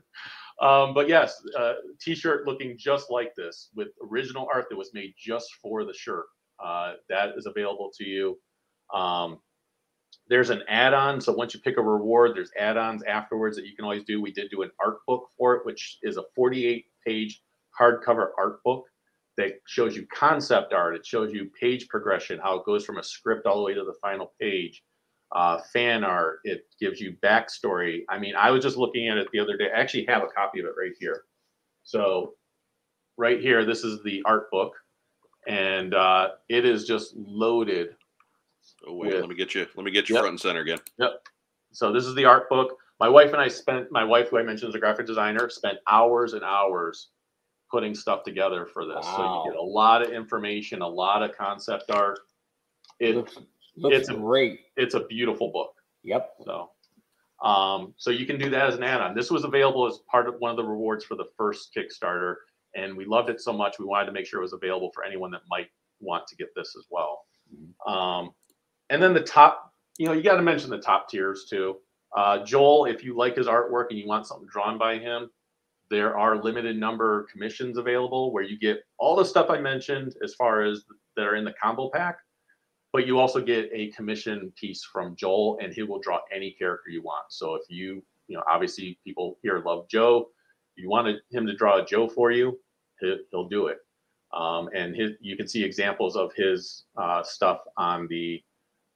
[0.60, 5.14] um, but yes, uh, T-shirt looking just like this with original art that was made
[5.16, 6.26] just for the shirt.
[6.62, 8.38] Uh, that is available to you.
[8.92, 9.38] Um,
[10.28, 11.20] there's an add-on.
[11.20, 14.20] So once you pick a reward, there's add-ons afterwards that you can always do.
[14.20, 17.42] We did do an art book for it, which is a 48 page
[17.78, 18.86] hardcover art book
[19.36, 20.94] that shows you concept art.
[20.94, 23.84] It shows you page progression, how it goes from a script all the way to
[23.84, 24.82] the final page.
[25.34, 26.38] Uh, fan art.
[26.44, 28.02] It gives you backstory.
[28.08, 29.68] I mean, I was just looking at it the other day.
[29.74, 31.24] I actually have a copy of it right here.
[31.82, 32.34] So,
[33.16, 34.74] right here, this is the art book,
[35.48, 37.96] and uh, it is just loaded.
[38.86, 39.20] Oh, wait, Yeah.
[39.20, 39.66] let me get you.
[39.74, 40.22] Let me get you Yep.
[40.22, 40.78] front and center again.
[40.98, 41.26] Yep.
[41.72, 42.78] So this is the art book.
[43.00, 43.90] My wife and I spent.
[43.90, 47.10] My wife, who I mentioned is a graphic designer, spent hours and hours
[47.70, 49.04] putting stuff together for this.
[49.04, 52.20] So you get a lot of information, a lot of concept art.
[53.00, 53.36] It, looks
[53.76, 54.60] looks it's a- great.
[54.76, 55.74] it's a beautiful book.
[56.04, 56.36] Yep.
[56.44, 56.70] So,
[57.42, 59.14] um, so you can do that as an add-on.
[59.16, 62.36] This was available as part of one of the rewards for the first Kickstarter,
[62.76, 65.02] and we loved it so much we wanted to make sure it was available for
[65.02, 65.68] anyone that might
[66.00, 67.24] want to get this as well.
[67.86, 68.32] Um,
[68.90, 71.76] and then the top, you know, you got to mention the top tiers too.
[72.16, 75.30] Uh, Joel, if you like his artwork and you want something drawn by him,
[75.90, 80.34] there are limited number commissions available where you get all the stuff I mentioned as
[80.34, 80.84] far as
[81.16, 82.18] that are in the combo pack
[82.94, 86.90] but you also get a commission piece from Joel, and he will draw any character
[86.90, 87.24] you want.
[87.28, 90.28] So if you, you know, obviously people here love Joe,
[90.76, 92.56] you wanted him to draw a Joe for you,
[93.00, 93.78] he'll, do it.
[94.32, 98.40] Um, and his, you can see examples of his uh, stuff on the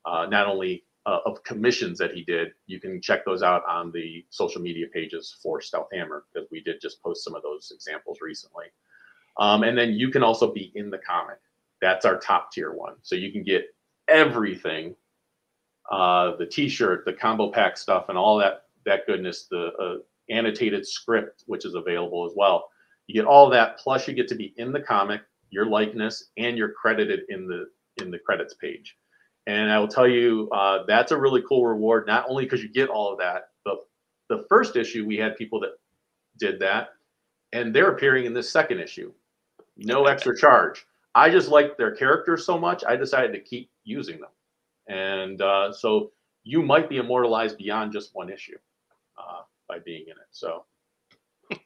[0.08, 2.48] uh, not only uh, of commissions that he did.
[2.66, 6.60] You can check those out on the social media pages for Stealth Hammer because we
[6.62, 8.66] did just post some of those examples recently.
[9.38, 11.38] Um, and then you can also be in the comic.
[11.80, 12.94] That's our top tier one.
[13.02, 13.74] So you can get
[14.08, 14.94] everything
[15.90, 19.96] uh the t-shirt the combo pack stuff and all that that goodness the uh,
[20.30, 22.68] annotated script which is available as well
[23.06, 26.58] you get all that plus you get to be in the comic your likeness and
[26.58, 27.68] you're credited in the
[28.02, 28.96] in the credits page
[29.48, 32.68] and i will tell you uh, that's a really cool reward not only because you
[32.68, 33.88] get all of that but
[34.28, 35.72] the first issue we had people that
[36.38, 36.90] did that
[37.52, 39.12] and they're appearing in this second issue
[39.76, 40.86] no extra charge
[41.18, 44.30] I just liked their characters so much, I decided to keep using them.
[44.88, 46.12] And uh, so
[46.44, 48.56] you might be immortalized beyond just one issue
[49.18, 50.28] uh, by being in it.
[50.30, 50.64] So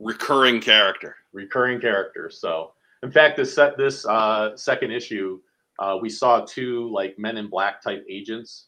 [0.00, 1.14] Recurring character.
[1.32, 2.40] recurring characters.
[2.40, 2.72] So
[3.04, 5.38] in fact, this set this uh, second issue,
[5.78, 8.66] uh, we saw two like Men in Black type agents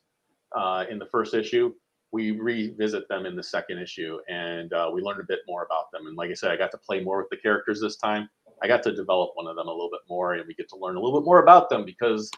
[0.56, 1.72] uh, in the first issue.
[2.12, 5.90] We revisit them in the second issue, and uh, we learned a bit more about
[5.92, 6.06] them.
[6.06, 8.28] And like I said, I got to play more with the characters this time.
[8.62, 10.76] I got to develop one of them a little bit more, and we get to
[10.76, 12.30] learn a little bit more about them because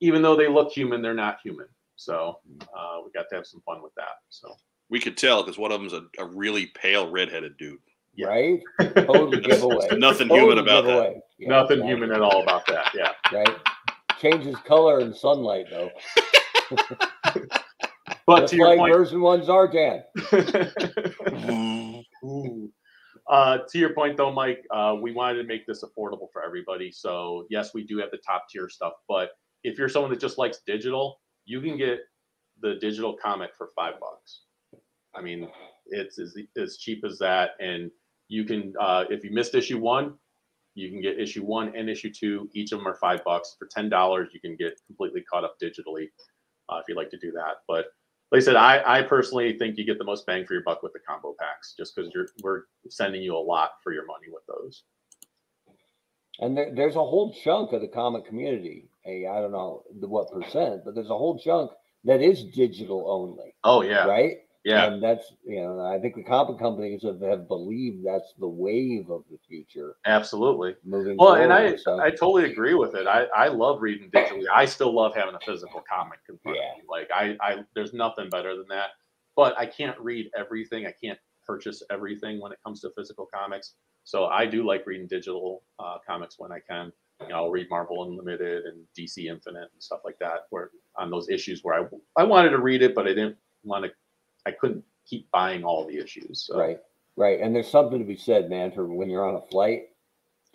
[0.00, 1.66] even though they look human, they're not human.
[1.96, 4.18] So uh, we got to have some fun with that.
[4.28, 4.54] So
[4.90, 7.78] We could tell because one of them's a, a really pale redheaded dude.
[8.14, 8.28] Yeah.
[8.28, 8.60] Right?
[8.94, 9.88] Totally giveaway.
[9.96, 11.22] Nothing Total human about that.
[11.38, 11.88] Yeah, nothing exactly.
[11.88, 12.90] human at all about that.
[12.94, 13.12] Yeah.
[13.32, 13.56] Right?
[14.24, 15.90] Changes color in sunlight though.
[18.26, 20.02] But Just to your like point, version one Zartan.
[22.24, 22.70] Ooh.
[23.28, 26.90] Uh, to your point, though, Mike, uh, we wanted to make this affordable for everybody.
[26.90, 29.30] So yes, we do have the top tier stuff, but
[29.62, 32.00] if you're someone that just likes digital, you can get
[32.60, 34.42] the digital comic for five bucks.
[35.14, 35.48] I mean,
[35.86, 37.90] it's as, as cheap as that, and
[38.28, 40.14] you can uh, if you missed issue one,
[40.74, 42.48] you can get issue one and issue two.
[42.52, 43.56] Each of them are five bucks.
[43.58, 46.08] For ten dollars, you can get completely caught up digitally
[46.68, 47.58] uh, if you'd like to do that.
[47.68, 47.86] But
[48.32, 50.82] like I said, I, I personally think you get the most bang for your buck
[50.82, 54.26] with the combo packs, just because you're we're sending you a lot for your money
[54.28, 54.82] with those.
[56.40, 58.88] And there, there's a whole chunk of the comic community.
[59.02, 61.70] Hey, I don't know the what percent, but there's a whole chunk
[62.04, 64.38] that is digital only, Oh yeah, right?
[64.64, 68.48] Yeah, And that's you know, I think the comic companies have, have believed that's the
[68.48, 70.74] wave of the future absolutely.
[70.84, 73.06] moving Well, and I so, I totally agree with it.
[73.06, 74.46] I I love reading digitally.
[74.52, 76.52] I still love having a physical comic Yeah.
[76.88, 78.90] Like I I there's nothing better than that.
[79.36, 80.86] But I can't read everything.
[80.86, 83.74] I can't purchase everything when it comes to physical comics.
[84.04, 86.92] So I do like reading digital uh, comics when I can.
[87.20, 90.46] You know, I'll read Marvel Unlimited and DC Infinite and stuff like that.
[90.50, 91.86] Where on those issues where I
[92.16, 93.90] I wanted to read it, but I didn't want to.
[94.46, 96.46] I couldn't keep buying all the issues.
[96.46, 96.58] So.
[96.58, 96.78] right,
[97.16, 97.40] right.
[97.40, 99.88] And there's something to be said, man, for when you're on a flight,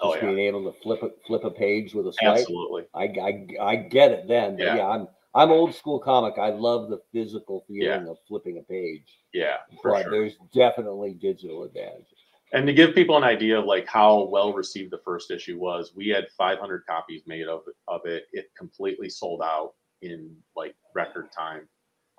[0.01, 0.29] Oh just yeah.
[0.31, 2.39] being able to flip a flip a page with a swipe.
[2.39, 2.85] Absolutely.
[2.93, 4.55] I, I I get it then.
[4.55, 4.75] But Yeah.
[4.77, 6.35] yeah, I'm I'm old school comic.
[6.37, 9.19] I love the physical feeling of flipping a page.
[9.33, 9.57] Yeah.
[9.83, 10.11] But sure.
[10.11, 12.05] there's definitely digital advantages.
[12.51, 15.93] And to give people an idea of like how well received the first issue was,
[15.95, 18.23] we had 500 copies made of of it.
[18.31, 21.67] It completely sold out in like record time.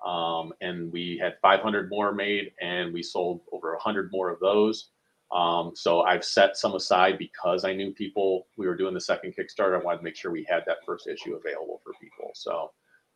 [0.05, 4.89] Um, and we had 500 more made, and we sold over 100 more of those.
[5.31, 8.47] Um, so I've set some aside because I knew people.
[8.57, 9.79] We were doing the second Kickstarter.
[9.79, 12.31] I wanted to make sure we had that first issue available for people.
[12.33, 12.71] So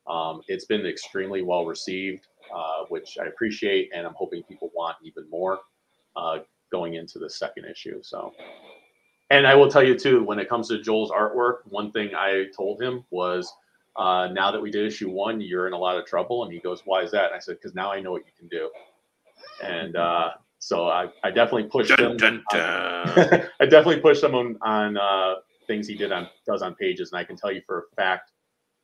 [0.07, 4.97] um, it's been extremely well received, uh, which I appreciate, and I'm hoping people want
[5.03, 5.59] even more.
[6.15, 6.39] Uh,
[6.71, 8.01] going into the second issue.
[8.01, 8.33] So
[9.29, 12.45] and I will tell you too, when it comes to Joel's artwork, one thing I
[12.55, 13.51] told him was,
[13.97, 16.43] uh, now that we did issue one, you're in a lot of trouble.
[16.43, 17.25] And he goes, why is that?
[17.27, 18.69] And I said, because now I know what you can do.
[19.63, 22.17] And uh, so I, I definitely pushed Dun, him.
[22.17, 23.47] dun, on- dun.
[23.59, 25.35] I definitely pushed him on, on uh,
[25.67, 27.11] things he did on does on pages.
[27.11, 28.31] And I can tell you for a fact,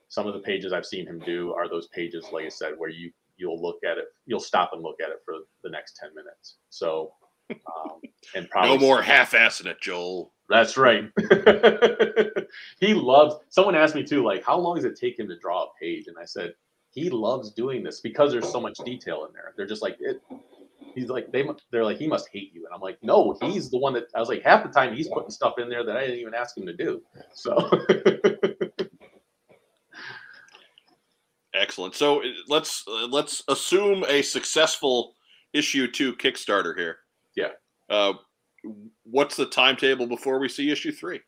[0.07, 2.89] some of the pages I've seen him do are those pages, like I said, where
[2.89, 6.13] you you'll look at it, you'll stop and look at it for the next 10
[6.13, 6.57] minutes.
[6.69, 7.11] So,
[7.52, 8.02] um,
[8.36, 10.32] and probably No more half-assing it, Joel.
[10.49, 11.10] that's right.
[12.80, 13.36] he loves.
[13.49, 16.07] Someone asked me too, like, how long does it take him to draw a page?
[16.07, 16.53] And I said,
[16.91, 19.53] he loves doing this because there's so much detail in there.
[19.56, 20.22] They're just like it.
[20.94, 23.78] He's like they, they're like he must hate you, and I'm like, no, he's the
[23.78, 26.02] one that I was like half the time he's putting stuff in there that I
[26.02, 27.02] didn't even ask him to do.
[27.34, 27.69] So
[31.53, 31.95] Excellent.
[31.95, 35.15] So uh, let's uh, let's assume a successful
[35.53, 36.99] issue two Kickstarter here.
[37.36, 37.49] Yeah.
[37.90, 38.14] Uh,
[39.03, 41.22] what's the timetable before we see issue three?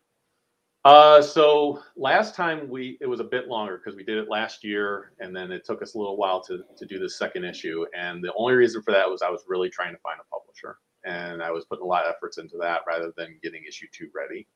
[0.84, 4.62] Uh, so last time we it was a bit longer because we did it last
[4.62, 7.86] year, and then it took us a little while to to do the second issue.
[7.96, 10.78] And the only reason for that was I was really trying to find a publisher,
[11.04, 14.10] and I was putting a lot of efforts into that rather than getting issue two
[14.14, 14.46] ready.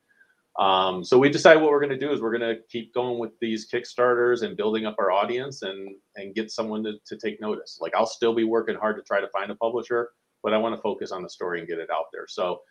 [0.59, 3.19] Um, so we decided what we're going to do is we're going to keep going
[3.19, 7.41] with these kickstarters and building up our audience and and get someone to, to take
[7.41, 7.79] notice.
[7.81, 10.11] Like I'll still be working hard to try to find a publisher,
[10.49, 12.27] but I want to focus on the story and get it out there.
[12.27, 12.63] So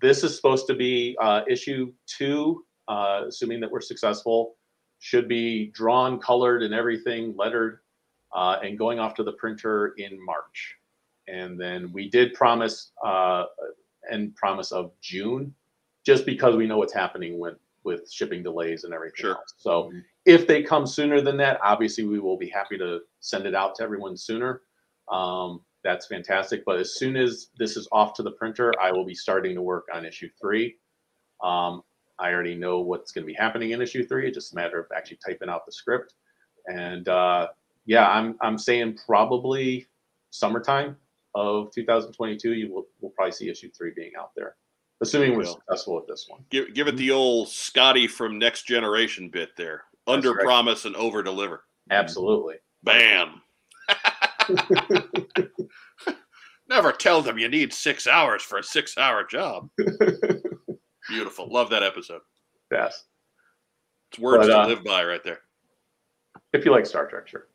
[0.00, 4.56] this is supposed to be uh, issue two uh, assuming that we're successful,
[4.98, 7.80] should be drawn, colored, and everything, lettered,
[8.34, 10.74] uh, and going off to the printer in March.
[11.28, 13.44] And then we did promise uh,
[14.10, 15.54] and promise of June,
[16.06, 19.34] just because we know what's happening with with shipping delays and everything Sure.
[19.34, 19.54] else.
[19.58, 19.92] So
[20.24, 23.74] if they come sooner than that, obviously we will be happy to send it out
[23.76, 24.62] to everyone sooner.
[25.12, 26.64] Um, that's fantastic.
[26.64, 29.62] But as soon as this is off to the printer, I will be starting to
[29.62, 30.76] work on issue three.
[31.42, 31.82] Um,
[32.18, 34.26] I already know what's going to be happening in issue three.
[34.26, 36.14] It's just a matter of actually typing out the script.
[36.66, 37.48] And uh,
[37.86, 39.86] yeah, I'm I'm saying probably
[40.30, 40.96] summertime
[41.34, 42.54] of 2022.
[42.54, 44.56] You will we'll probably see issue three being out there,
[45.00, 46.44] assuming we're successful with this one.
[46.50, 49.84] Give give it the old Scotty from Next Generation bit there.
[50.06, 50.44] Under right.
[50.44, 51.64] promise and over deliver.
[51.90, 52.56] Absolutely.
[52.82, 53.42] Bam.
[56.68, 59.70] Never tell them you need six hours for a six hour job.
[61.08, 61.50] Beautiful.
[61.50, 62.20] Love that episode.
[62.70, 63.04] Yes.
[64.10, 65.40] It's words But, to uh, live by right there.
[66.52, 67.46] If you like Star Trek, sure.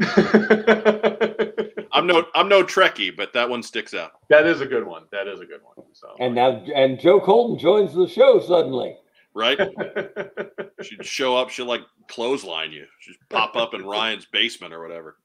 [1.92, 4.12] I'm no I'm no Trekkie, but that one sticks out.
[4.30, 5.04] that is a good one.
[5.12, 5.86] That is a good one.
[5.92, 6.14] So.
[6.18, 8.96] And now, and Joe Colton joins the show suddenly.
[9.34, 9.58] Right?
[10.82, 12.86] She'd show up, she'll like clothesline you.
[13.00, 15.16] She'd pop up in Ryan's basement or whatever.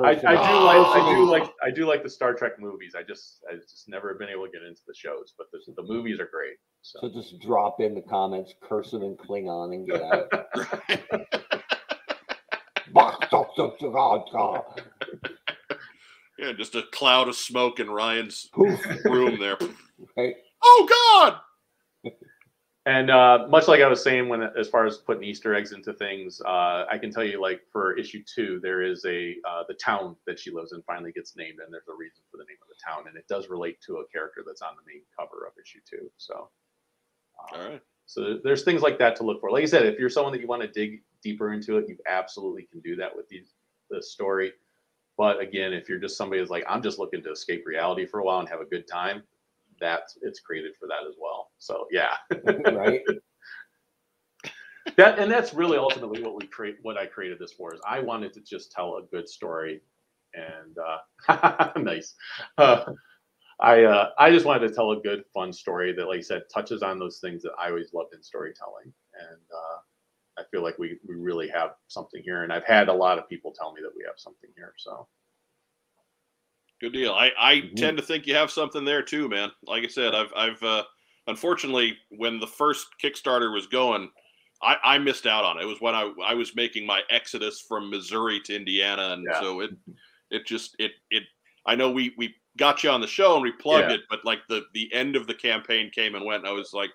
[0.00, 2.94] I, I do like I do like I do like the Star Trek movies.
[2.96, 5.82] I just I just never been able to get into the shows, but the, the
[5.82, 6.56] movies are great.
[6.82, 11.44] So So just drop in the comments, curse them in Klingon, and get out.
[16.38, 18.48] yeah, just a cloud of smoke in Ryan's
[19.04, 19.56] room there.
[20.16, 20.34] right?
[20.62, 20.88] Oh
[21.20, 21.38] God!
[22.86, 25.94] And uh, much like I was saying, when as far as putting Easter eggs into
[25.94, 29.74] things, uh, I can tell you, like for issue two, there is a uh, the
[29.74, 32.58] town that she lives in finally gets named, and there's a reason for the name
[32.60, 35.46] of the town, and it does relate to a character that's on the main cover
[35.46, 36.10] of issue two.
[36.18, 36.50] So,
[37.38, 37.82] uh, All right.
[38.04, 39.50] so there's things like that to look for.
[39.50, 41.96] Like I said, if you're someone that you want to dig deeper into it, you
[42.06, 43.54] absolutely can do that with these
[43.88, 44.52] the story.
[45.16, 48.20] But again, if you're just somebody who's like, I'm just looking to escape reality for
[48.20, 49.22] a while and have a good time,
[49.80, 51.50] that's it's created for that as well.
[51.58, 52.14] So yeah.
[52.72, 53.02] right?
[54.96, 57.98] that and that's really ultimately what we create what i created this for is i
[58.00, 59.80] wanted to just tell a good story
[60.34, 60.76] and
[61.28, 62.14] uh nice
[62.58, 62.84] uh,
[63.60, 66.42] i uh i just wanted to tell a good fun story that like i said
[66.52, 68.92] touches on those things that i always loved in storytelling
[69.30, 72.92] and uh i feel like we we really have something here and i've had a
[72.92, 75.06] lot of people tell me that we have something here so
[76.84, 77.12] Good deal.
[77.14, 77.76] I, I Mhm.
[77.76, 79.50] tend to think you have something there too, man.
[79.62, 80.84] Like I said, I've I've uh,
[81.26, 84.10] unfortunately when the first Kickstarter was going,
[84.62, 85.62] I, I missed out on it.
[85.62, 89.40] It was when I I was making my exodus from Missouri to Indiana, and Yeah.
[89.40, 89.70] so it
[90.30, 91.22] it just it it.
[91.64, 93.94] I know we we got you on the show and we plugged Yeah.
[93.96, 96.74] it, but like the the end of the campaign came and went, and I was
[96.74, 96.90] like,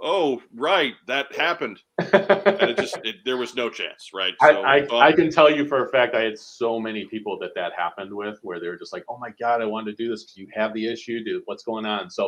[0.00, 4.34] oh right, that happened, and it just it, there was no chance, right?
[4.40, 7.06] I, So, I, um, I can tell you for a fact I had so many
[7.06, 9.96] people that that happened with where they were just like, oh my God, I wanted
[9.96, 11.42] to do this because you have the issue, dude.
[11.46, 12.10] What's going on?
[12.10, 12.26] So,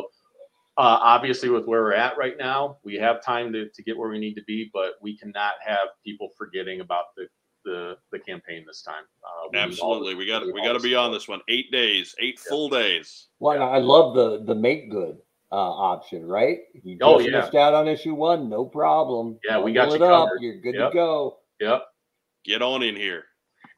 [0.77, 4.09] uh, obviously, with where we're at right now, we have time to, to get where
[4.09, 7.27] we need to be, but we cannot have people forgetting about the
[7.63, 9.03] the, the campaign this time.
[9.23, 11.41] Uh, we need all absolutely, we got need we got to be on this one.
[11.47, 12.49] Eight days, eight Yeah.
[12.49, 13.27] full days.
[13.39, 15.17] Well, I love the the make good
[15.51, 16.59] uh, option, right?
[16.73, 17.39] If you just Oh, yeah.
[17.41, 19.37] missed out on issue one, no problem.
[19.43, 20.27] Yeah, we got Bundle you it up.
[20.27, 20.41] covered.
[20.41, 20.91] You're good Yep.
[20.91, 21.39] to go.
[21.59, 21.83] Yep.
[22.45, 23.25] Get on in here.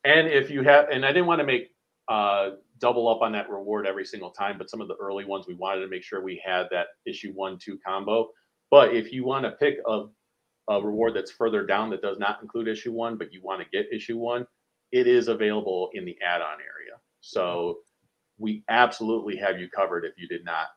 [0.05, 1.69] And if you have, and I didn't want to make
[2.09, 5.47] uh, double up on that reward every single time, but some of the early ones
[5.47, 8.29] we wanted to make sure we had that issue one two combo.
[8.69, 10.05] But if you want to pick a,
[10.69, 13.67] a reward that's further down that does not include issue one, but you want to
[13.71, 14.45] get issue one,
[14.91, 16.99] it is available in the add-on area.
[17.21, 17.79] So
[18.37, 20.67] we absolutely have you covered if you did not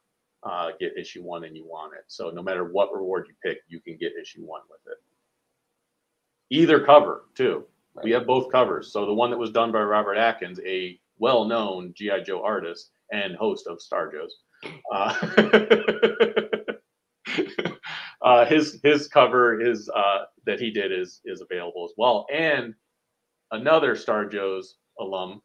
[0.47, 2.05] uh, get issue one and you want it.
[2.07, 4.99] So no matter what reward you pick, you can get issue one with it.
[6.51, 7.65] Either cover too.
[8.03, 8.93] We have both covers.
[8.93, 13.35] So the one that was done by Robert Atkins, a well-known GI Joe artist and
[13.35, 14.37] host of Star Joe's.
[14.93, 15.15] Uh,
[18.23, 22.75] uh, his his cover is uh, that he did is is available as well, and
[23.51, 25.41] another Star Joe's alum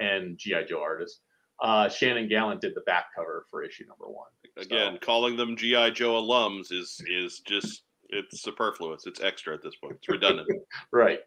[0.00, 1.20] and GI Joe artist,
[1.64, 4.28] uh, Shannon Gallant did the back cover for issue number one.
[4.58, 9.06] Again, calling them GI Joe alums is is just it's superfluous.
[9.06, 9.96] It's extra at this point.
[9.96, 10.48] It's redundant.
[10.92, 11.20] Right,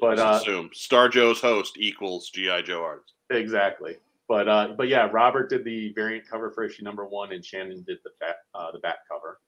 [0.00, 3.12] But, uh, assume Star Joe's host equals GI Joe artist.
[3.30, 3.96] exactly.
[4.28, 7.82] But uh, but yeah, Robert did the variant cover for issue number one, and Shannon
[7.86, 9.40] did the back uh, the back cover.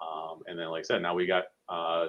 [0.00, 2.06] Um, and then, like I said, now we got uh,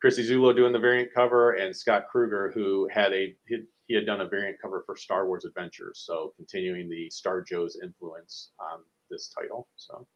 [0.00, 4.06] Chrissie Zullo doing the variant cover, and Scott Kruger, who had a he, he had
[4.06, 8.80] done a variant cover for Star Wars Adventures, so continuing the Star Joe's influence on
[9.10, 9.68] this title.
[9.76, 10.06] So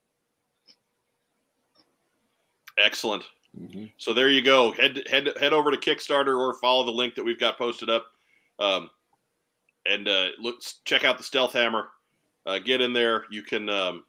[2.79, 3.25] Excellent.
[3.59, 3.93] Mhm.
[3.99, 4.73] So there you go.
[4.73, 8.07] Head head head over to Kickstarter or follow the link that we've got posted up,
[8.61, 8.91] um,
[9.87, 11.89] and uh, look check out the Stealth Hammer.
[12.47, 13.25] Uh, get in there.
[13.31, 14.05] You can um,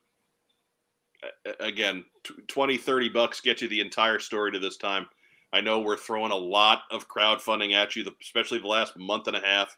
[1.23, 5.07] a- a- again tw- 20 30 bucks get you the entire story to this time.
[5.53, 9.36] I know we're throwing a lot of crowdfunding at you, especially the last month and
[9.36, 9.78] a half.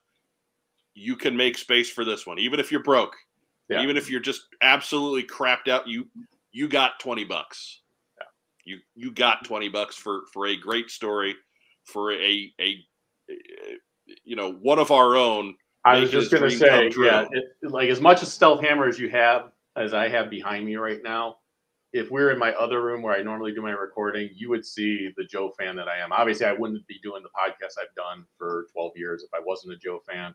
[0.94, 3.16] You can make space for this one, even if you're broke,
[3.70, 3.82] Yeah.
[3.82, 5.88] even if you're just absolutely crapped out.
[5.88, 6.08] You
[6.52, 7.80] you got 20 bucks
[8.66, 11.36] you you got 20 bucks for for a great story
[11.84, 12.78] for a a,
[14.24, 15.56] you know one of our own
[15.86, 19.10] I was just gonna say, yeah, it, like as much as stealth hammer as you
[19.10, 21.40] have, as I have behind me right now,
[21.94, 25.12] if we're in my other room where I normally do my recording, you would see
[25.16, 26.12] the Joe fan that I am.
[26.12, 29.74] Obviously, I wouldn't be doing the podcast I've done for 12 years if I wasn't
[29.74, 30.34] a Joe fan.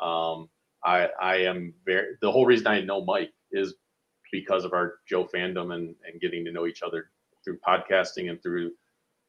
[0.00, 0.48] Um,
[0.84, 3.74] I I am very the whole reason I know Mike is
[4.32, 7.10] because of our Joe fandom and and getting to know each other
[7.44, 8.72] through podcasting and through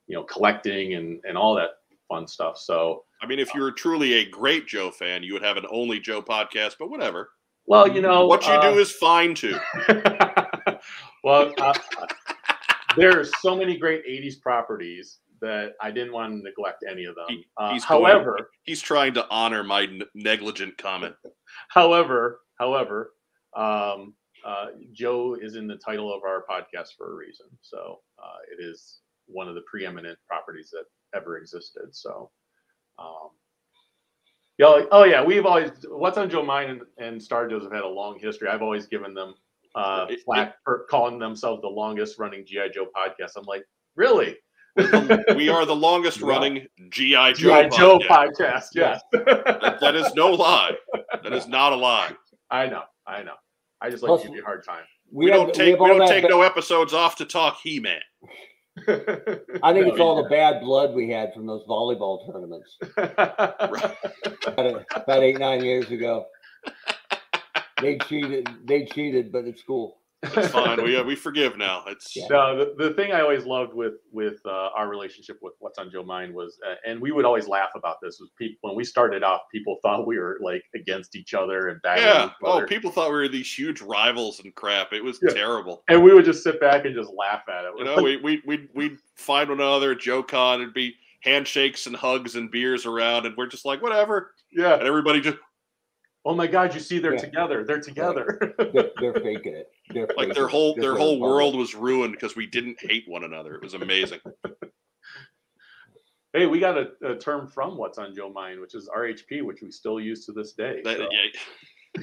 [0.07, 1.71] you know collecting and and all that
[2.07, 2.57] fun stuff.
[2.57, 5.65] So i mean if you were truly a great joe fan you would have an
[5.71, 7.29] only joe podcast but whatever
[7.67, 9.57] well, you know what you uh, do is fine too
[11.23, 11.73] well, uh,
[12.97, 17.15] there are so many great 80s properties that I didn't want to neglect any of
[17.15, 17.25] them.
[17.29, 21.15] He- Uh, he's going- however, he's trying to honor my n- negligent comment
[21.69, 23.13] however, however,
[23.55, 27.47] um, uh, Joe is in the title of our podcast for a reason.
[27.61, 30.85] So uh, it is one of the preeminent properties that
[31.15, 31.95] ever existed.
[31.95, 32.31] So,
[32.99, 33.29] um,
[34.57, 37.71] yeah, like- oh yeah, we've always what's on Joe Mine and, and Star Joe's have
[37.73, 38.47] had a long history.
[38.47, 39.35] I've always given them
[39.75, 43.31] uh, It- flack for calling themselves the longest running GI Joe podcast.
[43.37, 43.63] I'm like,
[43.95, 44.37] really?
[45.35, 48.31] we are the longest running gi joe, GI Joe podcast.
[48.39, 48.65] podcast.
[48.73, 50.71] Yes, That- that is no lie
[51.23, 52.11] that is not a lie
[52.51, 53.35] I know, I know.
[53.79, 54.83] I just like Plus- to give you a hard time.
[55.13, 58.01] we, have- don't take have we don't take ba- no episodes off to talk he-man
[59.63, 65.23] I think it's all the bad blood we had from those volleyball tournaments about, about
[65.23, 66.25] eight nine years ago.
[67.81, 68.47] They cheated.
[68.65, 69.97] They cheated, but it's cool.
[70.23, 72.25] it's fine we uh, we forgive now it's Yeah.
[72.31, 75.91] No, the, the thing I always loved with with uh, our relationship with What's on
[75.91, 78.17] Joe Mind was, uh, and we would always laugh about this.
[78.19, 81.79] Was people when we started off, people thought we were like against each other and
[81.83, 82.25] battling Yeah.
[82.27, 84.93] each Oh, people thought we were these huge rivals and crap.
[84.93, 85.33] It was Yeah.
[85.33, 85.83] terrible.
[85.89, 87.71] and we would just sit back and just laugh at it.
[87.77, 90.61] You know, we we we we'd find one another at JoeCon.
[90.61, 94.31] It'd be handshakes and hugs and beers around, and we're just like, whatever.
[94.51, 94.73] yeah.
[94.75, 95.37] And everybody just
[96.27, 96.73] Oh my God!
[96.73, 97.19] You see, they're Yeah.
[97.19, 97.63] together.
[97.63, 98.55] They're together.
[98.57, 99.67] They're, they're faking it.
[99.93, 100.51] They're like faking their it.
[100.51, 101.29] whole They're their whole ball.
[101.29, 103.53] world was ruined because we didn't hate one another.
[103.55, 104.19] It was amazing.
[106.33, 109.61] hey, we got a, a term from What's on Joe Mind, which is RHP, which
[109.61, 110.81] we still use to this day.
[110.83, 111.07] That- so.
[111.11, 111.29] yeah,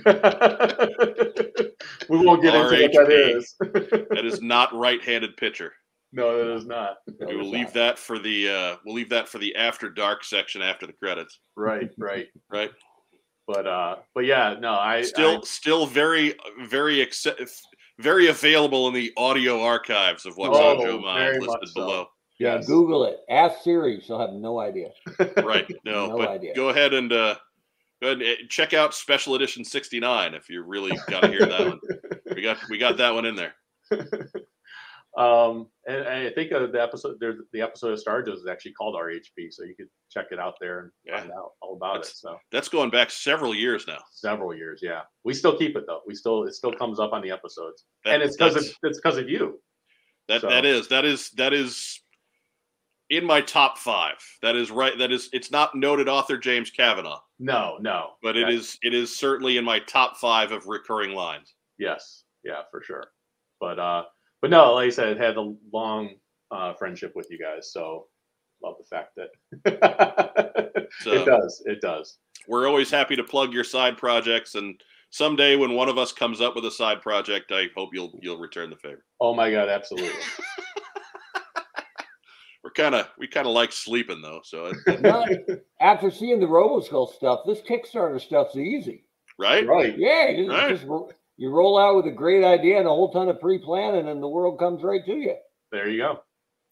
[2.09, 4.07] we won't get into what that.
[4.11, 5.73] That is not right-handed pitcher.
[6.13, 6.97] no, that is not.
[7.19, 7.75] That We will leave not.
[7.75, 11.41] that for the uh, we'll leave that for the after dark section after the credits.
[11.57, 12.29] Right, right.
[12.51, 12.71] Right.
[13.47, 16.35] But uh, but yeah, no, I Still, I- still very,
[16.67, 17.51] very acce-
[17.99, 21.75] very available in the audio archives of what's on Oh, Joe very Mind listed so.
[21.75, 22.07] below.
[22.39, 22.67] Yeah, yes.
[22.67, 23.19] Google it.
[23.31, 24.01] Ask Siri.
[24.01, 24.91] She'll have no idea.
[25.45, 25.71] Right.
[25.85, 26.55] No, No but idea.
[26.55, 27.37] go ahead and uh,
[28.01, 31.47] go ahead and uh, check out Special Edition 69 if you really got to hear
[31.47, 31.81] that one.
[32.35, 33.55] We got we got that one in there.
[35.17, 38.73] um, and, I think uh, the episode, there's the episode of Star Joe's is actually
[38.73, 41.19] called RHP, so you could check it out there and Yeah.
[41.21, 42.17] find out all about That's- it.
[42.17, 43.99] So That's going back several years now.
[44.11, 45.03] several years, yeah.
[45.25, 46.01] We still keep it though.
[46.07, 48.99] We still it still comes up on the episodes, That- and it's because of it's
[48.99, 49.61] because of you.
[50.29, 52.01] That So- that is that is that is
[53.11, 54.17] in my top five.
[54.41, 54.97] That is right.
[54.97, 59.15] That is it's not noted author James Kavanaugh, No, no, but it is it is
[59.15, 61.55] certainly in my top five of recurring lines.
[61.79, 63.13] Yes, yeah, for sure.
[63.61, 64.05] But uh,
[64.43, 66.11] but no, like I said, it had a long
[66.51, 68.09] uh, friendship with you guys, so
[68.63, 69.31] love the fact that
[71.01, 71.63] So it does.
[71.65, 72.19] It does.
[72.49, 74.79] we're always happy to plug your side projects, and
[75.11, 78.39] someday when one of us comes up with a side project, I hope you'll you'll
[78.39, 79.05] return the favor.
[79.21, 80.11] Oh my god, absolutely.
[82.65, 85.29] We're kind of we kind of like sleeping though, so it, Not-
[85.81, 89.05] after seeing the RoboSkull stuff, this Kickstarter stuff's easy.
[89.39, 89.67] right.
[89.67, 89.99] right.
[89.99, 90.69] Yeah, just, Right.
[90.71, 91.11] just ro-
[91.43, 94.29] you roll out with a great idea and a whole ton of pre-planning, and the
[94.29, 95.35] world comes right to you.
[95.73, 96.21] There you go.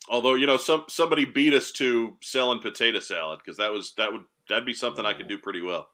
[0.09, 4.13] Although you know some somebody beat us to selling potato salad because that was that
[4.13, 5.89] would that'd be something I could do pretty well.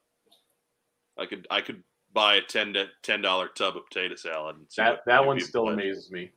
[1.17, 1.81] I could I could
[2.13, 4.57] buy a ten to ten dollar tub of potato salad.
[4.57, 5.81] And That that one still pledged.
[5.81, 6.31] amazes me.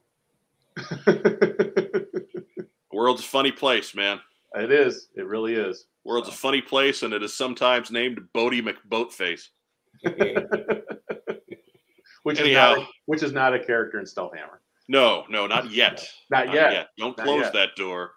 [2.91, 4.19] World's a funny place, man.
[4.55, 5.09] it is.
[5.15, 5.85] It really is.
[6.05, 9.49] World's a funny place, and it is sometimes named Boaty McBoatface.
[12.31, 12.73] which Anyhow.
[12.75, 14.61] is not which is not a character in Stealth Hammer.
[14.89, 16.09] No, no, not yet.
[16.31, 16.89] Not yet.
[16.97, 17.53] Don't Not close yet.
[17.55, 18.13] that door.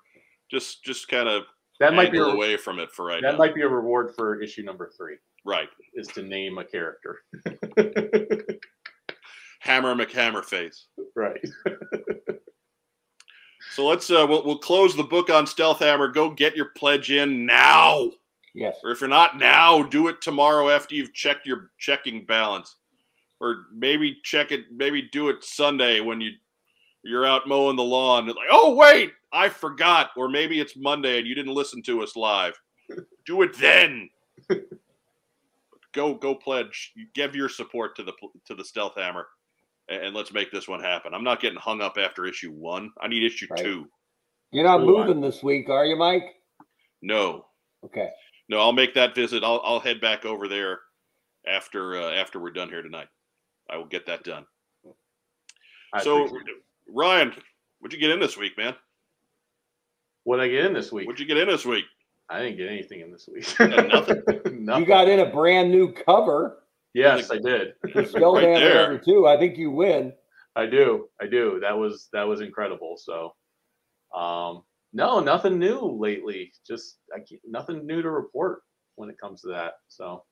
[0.51, 1.43] Just just kind of
[1.79, 3.29] That might be a, away from it for right now.
[3.31, 3.37] that now.
[3.39, 5.15] might be a reward for issue number three
[5.45, 5.67] right.
[5.95, 7.21] is to name a character.
[9.61, 10.83] Hammer McHammerface.
[11.15, 11.43] right.
[13.71, 16.07] So let's uh we'll, we'll close the book on Stealth Hammer.
[16.09, 18.11] Go get your pledge in now.
[18.53, 18.77] Yes.
[18.83, 22.75] Or if you're not now, do it tomorrow after you've checked your checking balance.
[23.43, 26.31] Or maybe check it, maybe do it Sunday when you
[27.03, 28.25] you're out mowing the lawn.
[28.27, 30.11] Like, oh wait, I forgot.
[30.15, 32.53] Or maybe it's Monday and you didn't listen to us live.
[33.25, 34.09] do it then.
[35.93, 36.93] go go pledge.
[37.13, 38.13] Give your support to the
[38.47, 39.27] to the Stealth Hammer,
[39.89, 41.13] and, and let's make this one happen.
[41.13, 42.91] I'm not getting hung up after issue one.
[43.01, 43.61] I need issue Right.
[43.61, 43.85] two.
[44.51, 44.99] You're not Cool.
[44.99, 46.35] moving this week, are you, Mike?
[47.01, 47.47] No,
[47.83, 48.09] Okay.
[48.49, 49.43] no, I'll make that visit.
[49.43, 50.79] I'll I'll head back over there
[51.45, 53.07] after uh, after we're done here tonight.
[53.73, 54.45] I will get that done.
[55.93, 56.29] I so.
[56.87, 57.33] Ryan,
[57.79, 58.75] what'd you get in this week, man?
[60.23, 61.07] what did I get in this week?
[61.07, 61.85] What'd you get in this week?
[62.29, 63.47] I didn't get anything in this week.
[63.59, 64.23] nothing?
[64.65, 64.81] Nothing.
[64.81, 66.63] You got in a brand new cover
[66.93, 67.73] yes, I did.
[67.91, 68.89] for Stealth Right there.
[68.89, 69.27] number two.
[69.27, 70.13] I think you win.
[70.55, 71.09] I do.
[71.21, 71.59] I do.
[71.61, 72.95] That was that was incredible.
[72.97, 73.33] So,
[74.17, 74.63] um,
[74.93, 76.53] no, nothing new lately.
[76.65, 78.61] Just I can't, nothing new to report
[78.95, 79.73] when it comes to that.
[79.87, 80.23] So,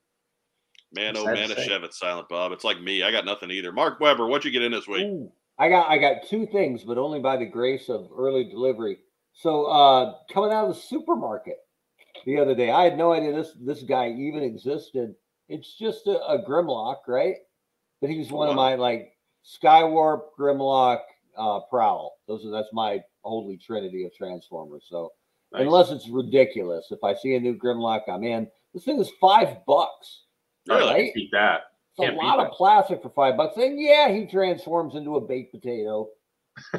[0.93, 1.49] Man, oh man.
[1.49, 2.51] Chevette Silent Bob.
[2.51, 3.03] It's like me.
[3.03, 3.71] I got nothing either.
[3.71, 5.05] Mark Weber, what'd you get in this week?
[5.05, 5.31] Ooh.
[5.57, 8.97] I got I got two things, but only by the grace of early delivery.
[9.33, 11.57] So uh coming out of the supermarket
[12.25, 15.15] the other day, I had no idea this this guy even existed.
[15.49, 17.35] It's just a, a Grimlock, right?
[17.99, 19.13] But he's one of my like
[19.45, 21.01] Skywarp, Grimlock,
[21.37, 22.17] uh Prowl.
[22.27, 24.87] Those are that's my holy trinity of Transformers.
[24.89, 25.11] So
[25.53, 25.61] nice.
[25.61, 28.47] unless it's ridiculous, if I see a new Grimlock, I'm in.
[28.73, 30.23] This thing is five bucks.
[30.67, 30.93] Really?
[30.93, 31.13] Right?
[31.13, 31.61] beat that.
[31.99, 33.57] A lot of plastic for five bucks.
[33.57, 36.07] And yeah, he transforms into a baked potato,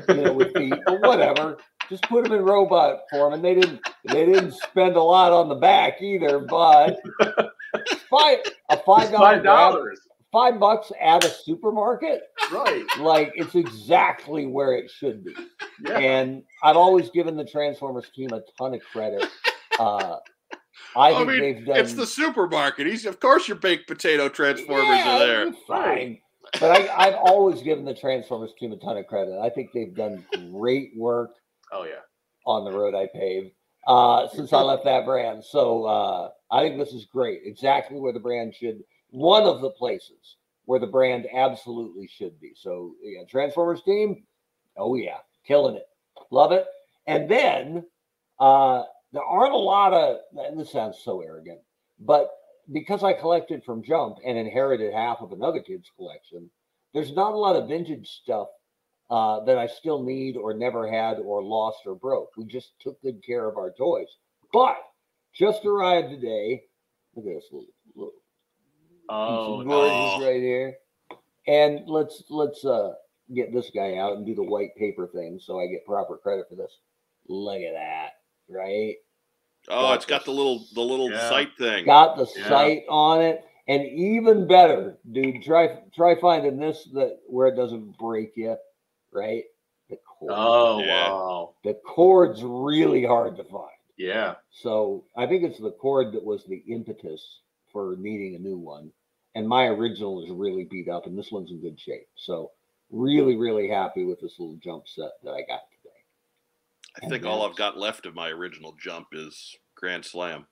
[0.09, 1.59] you know, with feet, but whatever.
[1.89, 3.81] Just put him in robot form, and they didn't.
[4.05, 6.41] They didn't spend a lot on the back either.
[6.41, 6.99] But
[8.11, 8.39] five
[8.71, 10.01] a five dollar Five dollars.
[10.33, 12.85] five bucks at a supermarket, Right.
[12.99, 15.35] like it's exactly where it should be.
[15.87, 15.99] Yeah.
[15.99, 19.27] And I've always given the Transformers team a ton of credit.
[19.79, 20.17] Uh,
[20.97, 21.77] I I mean, they've done.
[21.77, 22.87] It's the supermarket.
[22.87, 25.53] He's of course your baked potato transformers Yeah, are there.
[25.67, 26.19] Fine.
[26.61, 29.39] But I, I've always given the Transformers team a ton of credit.
[29.41, 31.31] I think they've done great work
[31.73, 32.01] Oh yeah.
[32.45, 33.53] on the road I paved
[33.87, 35.43] uh, since I left that brand.
[35.43, 37.41] So uh, I think this is great.
[37.47, 38.83] Exactly where the brand should.
[39.09, 40.37] One of the places
[40.67, 42.53] where the brand absolutely should be.
[42.55, 44.25] So yeah, Transformers team.
[44.77, 45.87] Oh yeah, killing it.
[46.31, 46.67] Love it.
[47.07, 47.87] And then
[48.41, 48.83] uh,
[49.13, 50.19] there aren't a lot of.
[50.37, 51.61] And this sounds so arrogant,
[52.01, 52.31] but
[52.73, 56.49] because I collected from Jump and inherited half of another kid's collection,
[56.95, 58.49] there's not a lot of vintage stuff
[59.11, 62.31] uh, that I still need or never had or lost or broke.
[62.37, 64.09] We just took good care of our toys.
[64.53, 64.77] But
[65.35, 66.63] just arrived today.
[67.15, 68.13] Look at this little, little
[69.11, 69.75] Oh, piece of no.
[69.75, 70.27] gorgeous no.
[70.27, 70.75] right here.
[71.47, 72.93] And let's let's uh
[73.35, 76.47] get this guy out and do the white paper thing so I get proper credit
[76.49, 76.73] for this.
[77.29, 78.11] Look at that,
[78.53, 78.97] right?
[79.69, 81.29] Oh, it's got the little the little Yeah.
[81.29, 81.85] sight thing.
[81.85, 82.49] got the Yeah.
[82.49, 87.97] sight on it and even better dude try try finding this that where it doesn't
[87.99, 88.57] break you
[89.13, 89.45] right?
[89.89, 90.33] The cord.
[90.37, 91.11] Oh Yeah.
[91.11, 91.55] wow.
[91.65, 93.71] The cord's really hard to find.
[93.97, 94.37] Yeah.
[94.51, 98.93] So I think it's the cord that was the impetus for needing a new one.
[99.35, 102.09] And my original is really beat up, and this one's in good shape.
[102.17, 102.51] So
[102.91, 105.72] really, really happy with this little jump set that I got today.
[107.01, 110.47] I oh, think all I've got left of my original jump is Grand Slam.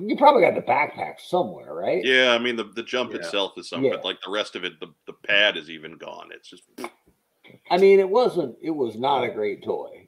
[0.00, 2.02] You probably got the backpack somewhere, right?
[2.04, 3.18] Yeah, I mean the, the jump Yeah.
[3.18, 3.96] itself is something, Yeah.
[3.96, 6.30] but like the rest of it, the, the pad is even gone.
[6.32, 6.62] It's just
[7.70, 8.56] I mean, it wasn't.
[8.62, 10.06] It was not a great toy,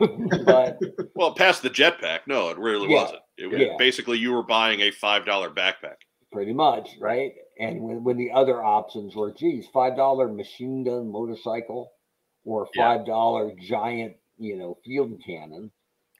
[0.44, 0.78] but
[1.16, 2.20] well past the jetpack.
[2.28, 3.02] No, it really Yeah.
[3.02, 3.20] wasn't.
[3.36, 5.96] It was basically you were buying a five dollar backpack.
[6.30, 7.32] pretty much, right?
[7.58, 11.90] And when, when the other options were, geez, five dollar machine gun motorcycle,
[12.44, 15.70] or five dollar giant, you know, field cannon.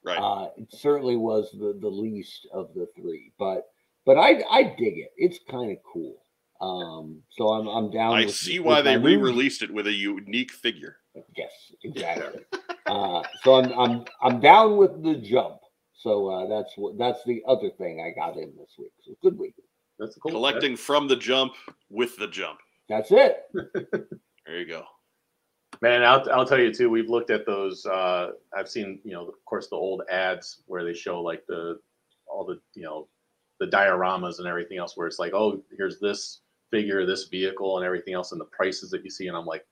[0.03, 0.17] Right.
[0.17, 3.67] Uh, it certainly was the the least of the three, but
[4.05, 5.11] but I I dig it.
[5.17, 6.21] It's kind of cool.
[6.61, 8.13] Um, so I'm I'm down.
[8.13, 10.97] I with- see with why they re-released it with a unique figure.
[11.35, 11.51] Yes,
[11.83, 12.43] exactly.
[12.85, 15.57] uh, so I'm I'm I'm down with the jump.
[15.95, 18.91] So uh, that's what that's the other thing I got in this week.
[19.03, 19.55] So good week.
[19.97, 20.31] That's cool.
[20.31, 21.53] Collecting from the jump
[21.89, 22.59] with the jump.
[22.89, 23.43] That's it.
[24.45, 24.83] There you go.
[25.85, 26.89] Man, I'll, I'll tell you too.
[26.89, 27.85] We've looked at those.
[27.85, 31.79] Uh, I've seen, you know, of course, the old ads where they show like the
[32.25, 33.07] all the, you know,
[33.59, 36.39] the dioramas and everything else, where it's like, oh, here's this
[36.71, 39.63] figure, this vehicle, and everything else, and the prices that you see, and I'm like,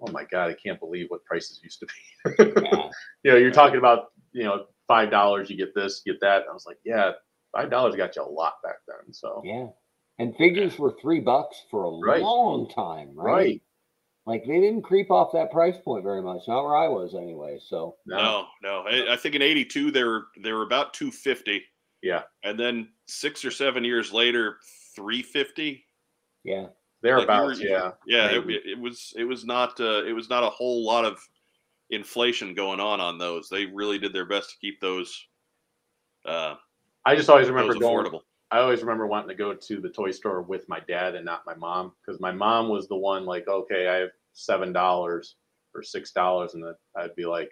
[0.00, 2.62] oh my god, I can't believe what prices used to be.
[2.62, 2.88] Yeah.
[3.22, 6.44] you know, you're talking about, you know, five dollars, you get this, get that.
[6.48, 7.12] I was like, yeah,
[7.54, 9.12] five dollars got you a lot back then.
[9.12, 9.66] So Yeah.
[10.18, 12.22] And figures were three bucks for a Right.
[12.22, 13.32] long time, right?
[13.32, 13.62] right,
[14.30, 16.42] Like they didn't creep off that price point very much.
[16.46, 17.58] Not where I was anyway.
[17.60, 18.84] So No, no.
[18.88, 21.64] I, I think in '82 they were they were about 250,
[22.00, 24.58] yeah, and then six or seven years later,
[24.94, 25.84] 350.
[26.44, 26.66] yeah.
[27.02, 30.50] thereabouts, were- yeah, Yeah, it, it was it was not uh, it was not a
[30.50, 31.18] whole lot of
[31.90, 33.48] inflation going on on those.
[33.48, 35.26] They really did their best to keep those
[36.24, 36.54] uh,
[37.04, 38.06] I just always remember going.
[38.06, 38.20] affordable.
[38.52, 41.46] I always remember wanting to go to the toy store with my dad and not
[41.46, 45.36] my mom because my mom was the one like, okay, I have seven dollars
[45.74, 47.50] or six dollars, and then I'd be like,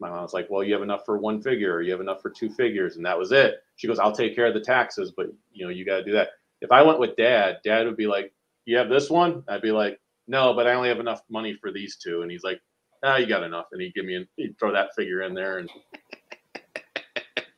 [0.00, 2.20] my mom's was like, well, you have enough for one figure, or you have enough
[2.20, 3.56] for two figures, and that was it.
[3.76, 6.12] She goes, I'll take care of the taxes, but you know, you got to do
[6.12, 6.30] that.
[6.60, 8.32] If I went with dad, dad would be like,
[8.64, 9.44] you have this one?
[9.48, 12.42] I'd be like, no, but I only have enough money for these two, and he's
[12.42, 12.60] like,
[13.04, 15.58] ah, you got enough, and he'd give me, an, he'd throw that figure in there,
[15.58, 15.70] and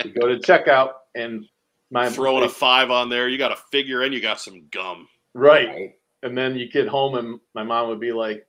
[0.05, 1.47] we go to checkout, and
[1.91, 5.09] my Throwing a five on there, you got a figure and you got some gum.
[5.35, 5.69] right.
[5.69, 5.93] Right.
[6.23, 8.45] And then you get home and my mom would be like,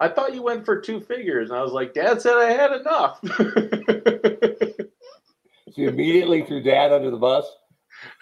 [0.00, 1.50] I thought you went for two figures.
[1.50, 3.20] And I was like, Dad said I had enough.
[5.74, 7.46] So you immediately threw dad under the bus.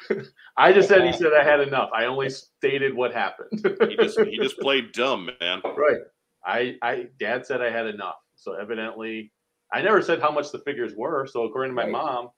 [0.57, 1.91] I just said he said I had enough.
[1.95, 3.51] I only stated what happened.
[3.89, 5.61] He just he just played dumb, man.
[5.77, 5.99] right.
[6.45, 8.17] I I dad said I had enough.
[8.37, 9.33] So evidently
[9.73, 11.27] I never said how much the figures were.
[11.27, 11.93] So according to my Right.
[11.93, 12.29] mom,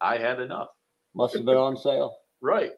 [0.00, 0.68] I had enough.
[1.14, 2.16] Must have been on sale.
[2.40, 2.72] Right.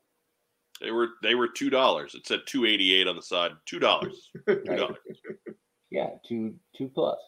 [0.81, 2.15] They were they were two dollars.
[2.15, 3.53] It said two eighty eight on the side.
[3.66, 4.31] Two dollars.
[4.49, 4.97] Two dollars.
[5.90, 7.18] Yeah, two two plus.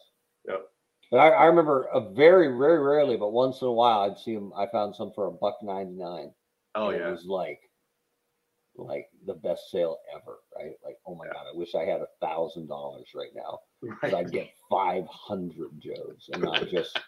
[0.47, 0.65] Yep.
[1.11, 4.35] But I, I remember a very, very rarely, but once in a while, I'd see
[4.35, 4.51] them.
[4.55, 6.31] I found some for a buck ninety nine.
[6.75, 7.61] Oh yeah, It was like,
[8.75, 10.73] like the best sale ever, right?
[10.83, 11.33] Like, oh my Yeah.
[11.33, 14.25] god, I wish I had a thousand dollars right now because Right.
[14.25, 16.99] I'd get five hundred Joes and not just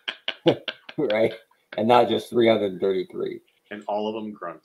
[0.97, 1.33] right,
[1.77, 3.41] and not just three hundred and thirty three.
[3.69, 4.61] And all of them grunt.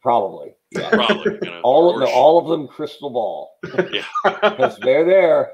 [0.00, 0.90] Probably, yeah.
[0.90, 1.32] Probably.
[1.34, 3.58] You know, all of the, all of them crystal ball
[3.92, 5.52] yeah, because they're there.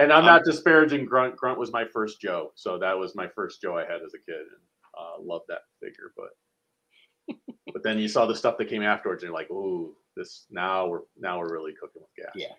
[0.00, 1.36] And I'm Um, not disparaging Grunt.
[1.36, 4.18] Grunt was my first Joe, so that was my first Joe I had as a
[4.18, 4.60] kid, and
[4.98, 6.12] uh, loved that figure.
[6.16, 7.36] But
[7.72, 10.86] but then you saw the stuff that came afterwards, and you're like, ooh, this now
[10.86, 12.32] we're now we're really cooking with gas.
[12.34, 12.54] Yeah.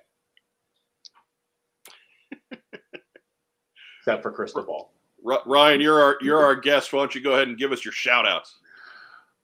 [4.00, 4.92] Except for Crystal Ball.
[5.24, 6.92] Ry- Ryan, you're our you're our guest.
[6.94, 8.58] Why don't you go ahead and give us your shout outs?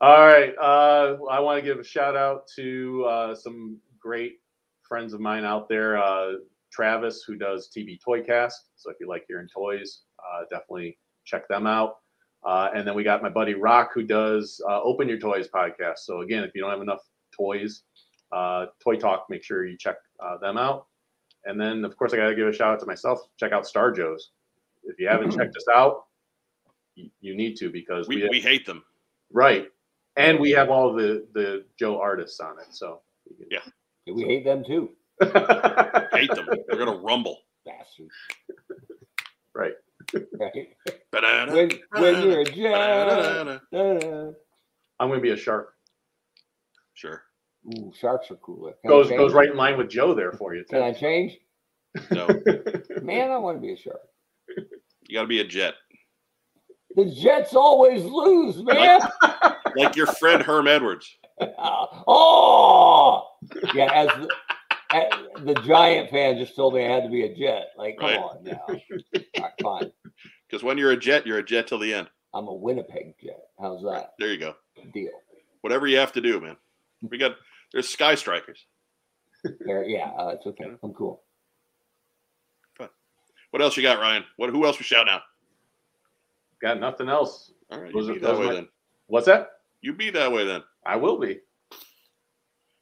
[0.02, 0.54] All right.
[0.60, 4.40] Uh, I want to give a shout out to uh, some great
[4.88, 5.98] friends of mine out there.
[5.98, 6.34] Uh,
[6.78, 8.54] Travis, who does TB Toycast.
[8.76, 11.98] So if you like hearing toys, uh, definitely check them out.
[12.46, 16.00] Uh, and then we got my buddy Rock, who does uh, Open Your Toys podcast.
[16.00, 17.02] So again, if you don't have enough
[17.36, 17.82] toys,
[18.32, 20.86] uh, Toy Talk, make sure you check uh, them out.
[21.46, 23.22] And then, of course, I got to give a shout out to myself.
[23.40, 24.30] Check out Star Joe's.
[24.84, 26.06] If you haven't checked us out,
[26.94, 28.84] you, you need to because We, we hate them.
[29.34, 29.72] Right.
[30.16, 32.68] And we have all the the Joe artists on it.
[32.70, 33.02] So
[33.50, 33.60] Yeah.
[34.14, 34.92] We hate them too,
[35.22, 36.48] Hate them.
[36.68, 37.38] They're gonna rumble.
[37.66, 38.14] bastards.
[39.54, 39.74] right.
[40.40, 40.68] Right?
[41.12, 44.32] Ba-da-da, When, when you're a da-da.
[45.00, 45.74] I'm gonna be a shark.
[46.94, 47.24] Sure.
[47.78, 48.74] Ooh, sharks are cooler.
[48.82, 51.38] Can Goes goes right in line with Joe there for you Can I change?
[52.12, 52.28] No,
[53.02, 54.00] Man, I want to be a shark.
[55.08, 55.74] you got to be a jet,
[56.96, 59.02] The Jets always lose, man.
[59.76, 61.18] like your friend Herm Edwards.
[62.08, 63.28] oh,
[63.74, 63.92] yeah.
[63.94, 64.10] As
[64.92, 67.72] the, the Giant fan just told me I had to be a Jet.
[67.78, 68.18] Like, come Right.
[68.20, 68.62] on now.
[68.70, 69.92] All right, fine.
[70.48, 72.08] Because when you're a jet, you're a jet till the end.
[72.34, 73.40] I'm a Winnipeg Jet.
[73.60, 74.56] How's that There you go.
[74.94, 75.12] deal?
[75.62, 76.56] Whatever you have to do, man.
[77.10, 77.36] We got
[77.74, 78.66] there's sky strikers.
[79.66, 80.66] There, yeah, uh, it's okay.
[80.84, 81.22] I'm cool.
[83.52, 84.26] What else you got, Ryan?
[84.36, 84.50] What?
[84.50, 85.22] Who else we shout out?
[86.62, 87.54] Got nothing else.
[87.72, 88.68] All right, you are- be that way my- then.
[89.08, 89.52] What's that?
[89.82, 90.64] You be that way then.
[90.86, 91.40] I will be.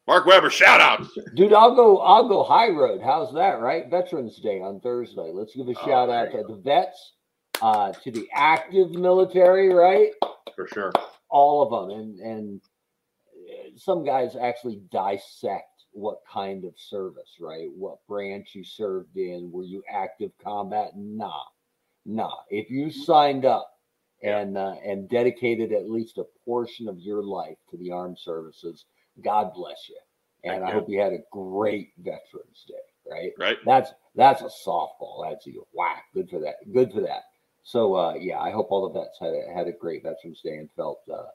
[0.08, 1.08] Mark Weber, shout out.
[1.36, 1.98] Dude, I'll go.
[2.00, 3.02] I'll go high road.
[3.04, 3.60] How's that?
[3.60, 3.90] Right?
[3.90, 5.32] Veterans Day on Thursday.
[5.34, 7.14] Let's give a Oh, shout out to the vets,
[7.62, 9.74] uh, to the active military.
[9.74, 10.12] Right?
[10.56, 10.94] For sure.
[11.30, 12.62] all of them and and
[13.50, 19.50] uh, some guys actually dissect what kind of service right what branch you served in
[19.52, 21.42] were you active combat nah
[22.06, 23.70] nah if you signed up
[24.24, 28.86] and uh, and dedicated at least a portion of your life to the armed services
[29.24, 29.98] god bless you
[30.44, 30.74] and i yeah.
[30.74, 32.74] hope you had a great veterans day
[33.10, 33.58] right Right?
[33.66, 35.30] that's that's a softball.
[35.30, 36.06] That's a whack.
[36.14, 36.56] Good for that.
[36.74, 37.24] Good for that.
[37.64, 40.58] So uh, yeah, I hope all the vets had a, had a great Veterans Day
[40.58, 41.28] and felt uh,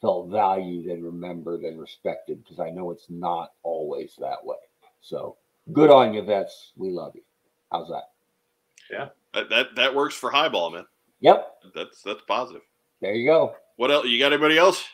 [0.00, 4.56] felt valued and remembered and respected because I know it's not always that way.
[5.00, 5.36] So
[5.72, 6.72] good on you, vets.
[6.76, 7.22] We love you.
[7.72, 8.10] How's that?
[9.34, 10.84] That, that that works for highball, man.
[11.20, 11.46] Yep.
[11.74, 12.62] That's that's positive.
[13.00, 13.54] There you go.
[13.76, 14.06] What else?
[14.06, 14.84] You got anybody else?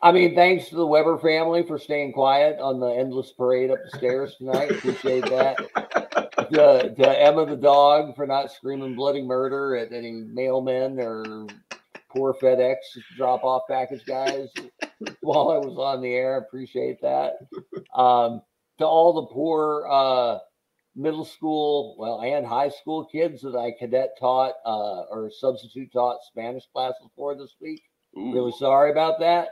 [0.00, 3.78] I mean, thanks to the Weber family for staying quiet on the endless parade up
[3.84, 4.70] the stairs tonight.
[4.70, 5.56] Appreciate that.
[6.50, 11.46] to, to Emma the dog for not screaming bloody murder at any mailmen or
[12.10, 12.76] poor FedEx
[13.16, 14.48] drop off package guys
[15.20, 16.38] while I was on the air.
[16.38, 17.34] Appreciate that.
[17.94, 18.42] Um,
[18.78, 20.38] to all the poor uh,
[20.94, 26.18] middle school, well, and high school kids that I cadet taught uh, or substitute taught
[26.22, 27.82] Spanish classes for this week.
[28.16, 28.32] Ooh.
[28.32, 29.48] Really sorry about that.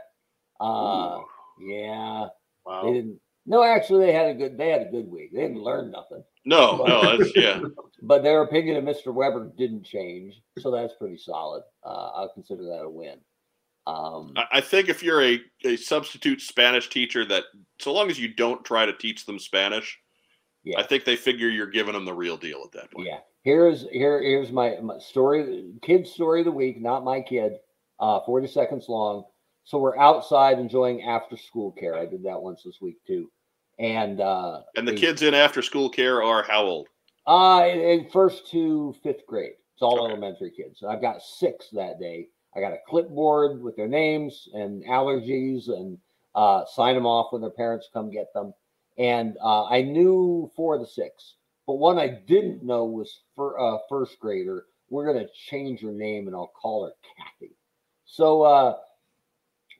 [0.60, 1.18] Uh,
[1.60, 2.26] yeah,
[2.66, 2.92] they Wow.
[2.92, 3.20] didn't.
[3.48, 4.58] No, actually, they had a good.
[4.58, 5.32] They had a good week.
[5.32, 7.60] They didn't learn nothing No, no, that's yeah.
[8.02, 9.14] but their opinion of Mr.
[9.14, 11.62] Weber didn't change, so that's pretty solid.
[11.84, 13.18] Uh, I'll consider that a win.
[13.86, 17.44] Um, I- I think if you're a, a substitute Spanish teacher, that
[17.80, 19.96] so long as you don't try to teach them Spanish,
[20.64, 20.80] Yeah.
[20.80, 23.06] I think they figure you're giving them the real deal at that point.
[23.06, 27.52] yeah, here's here here's my, my story, kid story of the week, not my kid.
[28.00, 29.22] Uh, Forty seconds long.
[29.66, 31.96] So we're outside enjoying after school care.
[31.96, 33.28] I did that once this week too,
[33.80, 36.88] and uh, And the we- kids in after school care are how old?
[37.26, 39.54] Uh, in, in first to fifth grade.
[39.74, 40.12] It's all Okay.
[40.12, 40.84] elementary kids.
[40.88, 42.28] I've got six that day.
[42.54, 45.98] I got a clipboard with their names and allergies and
[46.36, 48.54] uh, sign them off when their parents come get them.
[48.98, 51.34] And uh, I knew four of the six,
[51.66, 54.66] but one I didn't know was for uh, first grader.
[54.88, 57.52] We're going to change her name and I'll call her Kathy.
[58.04, 58.76] So uh,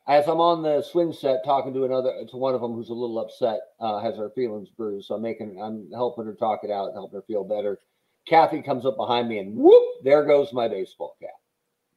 [0.09, 2.95] as I'm on the swing set talking to another to one of them who's a
[2.95, 5.09] little upset, uh, has her feelings bruised.
[5.09, 7.81] So I'm making I'm helping her talk it out helping her feel better.
[8.27, 11.31] Kathy comes up behind me and whoop, there goes my baseball cap.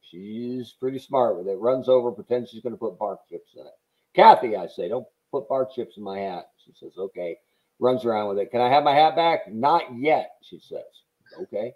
[0.00, 1.58] She's pretty smart with it.
[1.58, 3.72] Runs over, pretends she's going to put bark chips in it.
[4.14, 6.50] Kathy, I say, don't put bark chips in my hat.
[6.64, 7.36] She says, okay.
[7.78, 8.50] Runs around with it.
[8.50, 9.50] Can I have my hat back?
[9.52, 10.82] Not yet, she says.
[11.42, 11.72] Okay.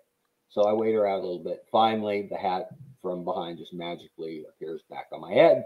[0.48, 1.64] So I wait her out a little bit.
[1.70, 2.68] Finally, the hat
[3.00, 5.64] from behind just magically appears back on my head.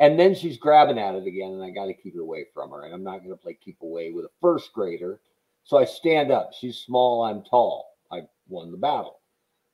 [0.00, 2.70] And then she's grabbing at it again, and I got to keep it away from
[2.70, 2.84] her.
[2.84, 5.20] And I'm not going to play keep away with a first grader.
[5.64, 6.52] So I stand up.
[6.58, 7.96] She's small, I'm tall.
[8.10, 9.18] I won the battle.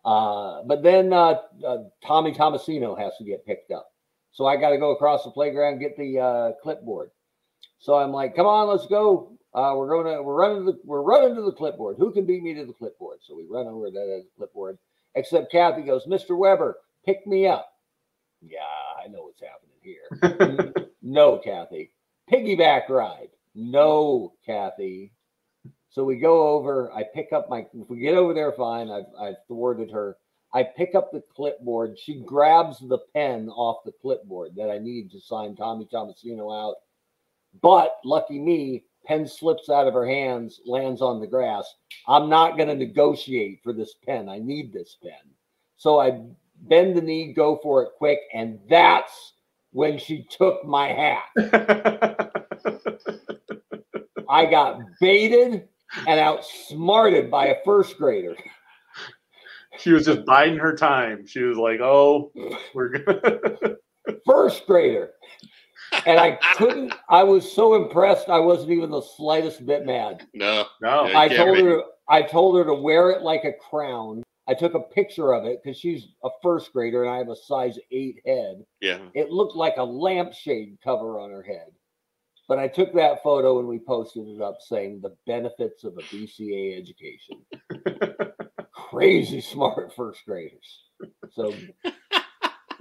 [0.04, 1.36] Uh, but then uh,
[1.66, 3.90] uh, Tommy Tomasino has to get picked up.
[4.32, 7.10] So I got to go across the playground, get the uh, clipboard.
[7.78, 9.38] So I'm like, come on, let's go.
[9.54, 11.96] Uh, we're going to we're running to the we're running to the clipboard.
[11.98, 13.18] Who can beat me to the clipboard?
[13.22, 14.78] So we run over to the clipboard.
[15.14, 16.36] Except Kathy goes, Mr.
[16.36, 17.68] Weber, pick me up.
[18.42, 18.58] Yeah,
[19.02, 20.88] I know what's happening here.
[21.02, 21.90] no, Kathy.
[22.32, 23.28] Piggyback ride.
[23.54, 25.12] No, Kathy.
[25.90, 26.90] So we go over.
[26.92, 27.66] I pick up my.
[27.72, 28.90] If we get over there, fine.
[28.90, 30.16] I've I've thwarted her.
[30.52, 31.98] I pick up the clipboard.
[31.98, 36.76] She grabs the pen off the clipboard that I need to sign Tommy Tomasino out.
[37.60, 41.72] But lucky me, pen slips out of her hands, lands on the grass.
[42.08, 44.28] I'm not going to negotiate for this pen.
[44.28, 45.12] I need this pen.
[45.76, 46.22] So I
[46.62, 49.33] bend the knee, go for it quick, and that's
[49.74, 51.24] when she took my hat.
[54.28, 55.68] I got baited
[56.06, 58.36] and outsmarted by a first grader.
[59.78, 61.26] she was just biding her time.
[61.26, 62.32] She was like, "Oh,
[62.74, 63.40] we're gonna."
[64.26, 65.12] First grader.
[66.06, 70.26] And I couldn't, I was so impressed, I wasn't even the slightest bit mad.
[70.34, 70.66] No.
[70.82, 74.22] no, I told make- her, I told her to wear it like a crown.
[74.46, 77.36] I took a picture of it because she's a first grader and I have a
[77.36, 78.64] size eight head.
[78.80, 78.98] Yeah.
[79.14, 81.68] It looked like a lampshade cover on her head.
[82.46, 86.02] But I took that photo and we posted it up saying the benefits of a
[86.02, 87.40] BCA education.
[88.72, 90.82] Crazy smart first graders.
[91.32, 91.54] So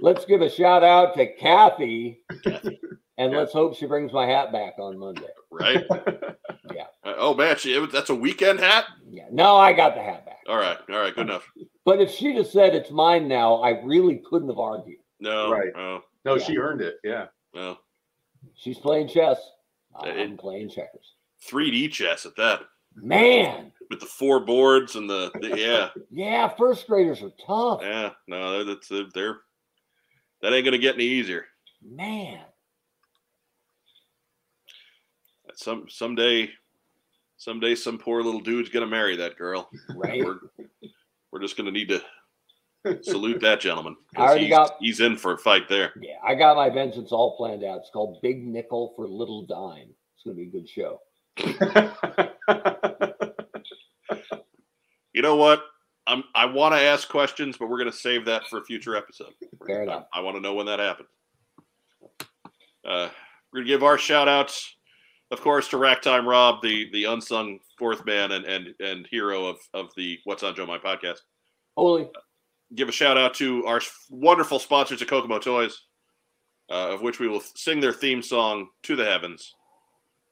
[0.00, 2.20] let's give a shout out to Kathy.
[2.44, 2.78] Kathy.
[3.18, 3.38] And Yeah.
[3.38, 5.28] let's hope she brings my hat back on Monday.
[5.50, 5.84] Right.
[6.74, 6.86] Yeah.
[7.04, 8.86] Uh, oh man, she that's a weekend hat.
[9.08, 9.26] Yeah.
[9.30, 10.40] No, I got the hat back.
[10.48, 10.78] All right.
[10.90, 11.14] All right.
[11.14, 11.46] Good enough.
[11.84, 14.98] But if she'd have said it's mine now, I really couldn't have argued.
[15.20, 15.52] No.
[15.52, 15.70] Right.
[15.76, 16.00] Oh.
[16.24, 16.44] no, Yeah.
[16.44, 16.96] she earned it.
[17.04, 17.26] Yeah.
[17.54, 17.76] No.
[18.56, 19.38] She's playing chess.
[19.94, 21.14] I'm It- playing checkers.
[21.48, 22.62] 3D chess at that
[22.96, 27.80] Man, with the four boards and the, the yeah yeah, first graders are tough.
[27.82, 29.40] yeah no that's uh, they're
[30.40, 31.44] that ain't gonna get any easier.
[31.82, 32.40] Man,
[35.56, 36.50] Some someday,
[37.36, 39.70] someday some poor little dude's gonna marry that girl.
[39.94, 40.24] right?
[40.24, 40.38] We're
[41.32, 42.02] we're just gonna need to
[43.02, 43.96] salute that gentleman.
[44.16, 45.92] I already he's, got- he's in for a fight there.
[46.00, 47.78] Yeah, I got my vengeance all planned out.
[47.78, 49.90] It's called Big Nickel for Little Dime.
[50.14, 51.00] It's gonna be a good show.
[55.12, 55.62] You know what?
[56.06, 59.32] I'm I want to ask questions, but we're gonna save that for a future episode.
[59.66, 60.06] Fair I, enough.
[60.12, 61.08] I want to know when that happens.
[62.84, 63.08] Uh,
[63.52, 64.74] we're gonna give our shout outs,
[65.34, 69.58] of course, to Racktime Rob, the the unsung fourth man and and and hero of
[69.74, 71.18] of the What's on Joe Mind podcast.
[71.76, 72.08] Holy,
[72.74, 75.82] Give a shout out to our wonderful sponsors at Kokomo Toys,
[76.70, 79.54] uh, of which we will sing their theme song to the heavens.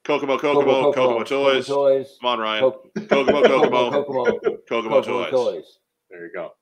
[0.05, 1.67] Kokomo, Kokomo, Kokomo, Toys.
[1.67, 2.17] Toys.
[2.21, 2.73] Come on, Ryan.
[3.09, 5.31] Kokomo, Kokomo, Kokomo, Kokomo, Kokomo Kokomo Toys.
[5.31, 5.79] Toys.
[6.11, 6.53] there you go.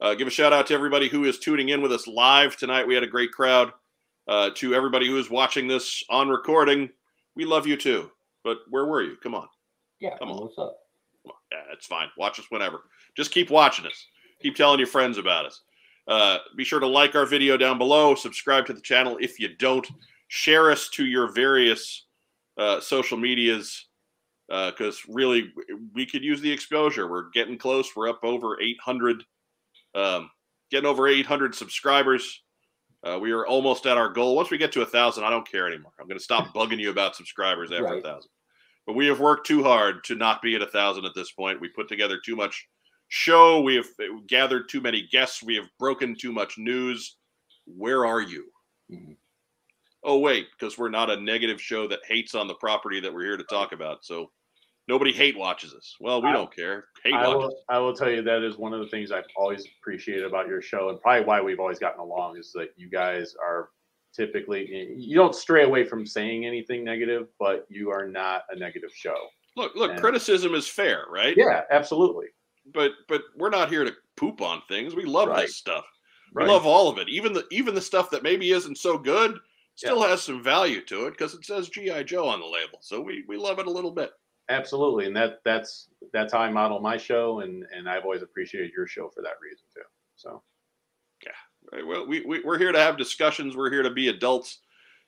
[0.00, 2.86] Uh, give a shout out to everybody who is tuning in with us live tonight.
[2.86, 3.72] We had a great crowd.
[4.28, 6.90] Uh, to everybody who is watching this on recording,
[7.36, 8.10] we love you too.
[8.42, 9.16] But where were you?
[9.22, 9.46] Come on.
[10.00, 10.40] Yeah, Come on.
[10.42, 10.76] what's up?
[11.26, 11.32] On.
[11.52, 12.08] Yeah, it's fine.
[12.16, 12.82] Watch us whenever.
[13.16, 14.06] Just keep watching us.
[14.42, 15.62] Keep telling your friends about us.
[16.08, 18.14] Uh, be sure to like our video down below.
[18.14, 19.86] Subscribe to the channel if you don't.
[20.28, 22.06] Share us to your various
[22.58, 23.86] uh, social medias
[24.48, 25.52] because really
[25.94, 27.10] we could use the exposure.
[27.10, 27.94] We're getting close.
[27.96, 29.24] We're up over 800,
[29.94, 30.30] um,
[30.70, 32.42] getting over 800 subscribers.
[33.06, 34.34] Uh, we are almost at our goal.
[34.34, 35.92] Once we get to a thousand, I don't care anymore.
[36.00, 38.02] I'm going to stop bugging you about subscribers after a Right.
[38.02, 38.30] thousand.
[38.86, 41.60] But we have worked too hard to not be at a thousand at this point.
[41.60, 42.68] We put together too much
[43.08, 43.60] show.
[43.60, 43.86] We have
[44.28, 45.42] gathered too many guests.
[45.42, 47.16] We have broken too much news.
[47.66, 48.50] Where are you?
[48.90, 49.16] Mhm.
[50.04, 53.24] Oh wait, because we're not a negative show that hates on the property that we're
[53.24, 54.04] here to talk about.
[54.04, 54.30] So
[54.88, 55.94] nobody hate watches us.
[56.00, 56.86] Well, we I- don't care.
[57.04, 57.34] Hate I watches.
[57.36, 60.48] will, I will tell you that is one of the things I've always appreciated about
[60.48, 63.70] your show, and probably why we've always gotten along is that you guys are
[64.14, 68.90] typically you don't stray away from saying anything negative, but you are not a negative
[68.94, 69.16] show.
[69.56, 71.36] Look, look, And- criticism is fair, right?
[71.36, 72.26] Yeah, absolutely.
[72.72, 74.94] But but we're not here to poop on things.
[74.94, 75.42] We love Right.
[75.42, 75.84] this stuff.
[76.32, 76.46] Right.
[76.46, 77.08] We love all of it.
[77.08, 79.38] Even the even the stuff that maybe isn't so good
[79.76, 82.78] still has some value to it because it says GI Joe on the label.
[82.80, 84.10] So we we love it a little bit.
[84.48, 88.72] Absolutely, and that that's that's how I model my show, and and I've always appreciated
[88.76, 89.82] your show for that reason too.
[90.16, 90.42] So
[91.72, 91.84] Right?
[91.84, 93.56] Well, we, we we're here to have discussions.
[93.56, 94.60] We're here to be adults.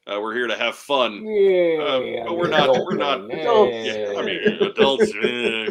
[0.08, 1.24] Uh, we're here to have fun.
[1.24, 3.86] Yeah, Uh, but we're not- we're not adults.
[3.86, 5.12] Yeah, I mean, adults.
[5.22, 5.70] eh.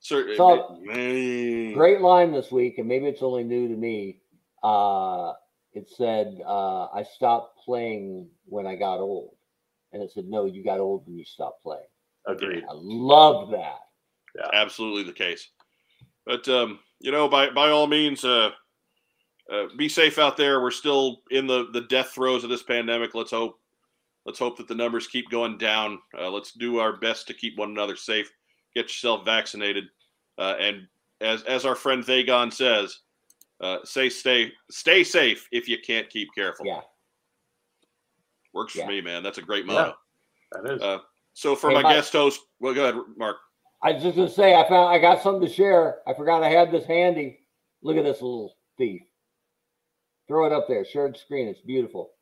[0.00, 1.72] Cer- So- eh.
[1.74, 4.18] Great line this week, and maybe it's only new to me.
[4.64, 5.34] Uh,
[5.72, 9.36] it said, uh, I stopped playing when I got old.
[9.92, 11.86] And it said, No, you got old when you stopped playing.
[12.26, 12.64] Agreed.
[12.68, 13.78] I love that.
[14.36, 14.48] Yeah.
[14.54, 15.50] absolutely the case.
[16.24, 18.50] But um, you know, by by all means, uh,
[19.52, 20.60] uh, be safe out there.
[20.62, 23.14] We're still in the the death throes of this pandemic.
[23.14, 23.58] Let's hope
[24.24, 25.98] let's hope that the numbers keep going down.
[26.18, 28.30] Uh, let's do our best to keep one another safe.
[28.74, 29.84] Get yourself vaccinated,
[30.38, 30.86] uh, and
[31.20, 33.00] as as our friend Vagon says,
[33.60, 36.64] uh, say stay stay safe if you can't keep careful.
[36.66, 36.80] Yeah.
[38.54, 38.84] Works Yeah.
[38.86, 39.22] for me, man.
[39.22, 39.72] That's a great Yeah.
[39.74, 39.94] motto.
[40.52, 40.82] That is.
[41.34, 41.94] So for Hey, my Mike.
[41.96, 43.36] guest host, well, go ahead, Mark.
[43.82, 46.00] I was just gonna say I found I got something to share.
[46.06, 47.40] I forgot I had this handy.
[47.82, 49.02] Look at this little thief.
[50.28, 51.48] Throw it up there, shared screen.
[51.48, 52.12] It's beautiful.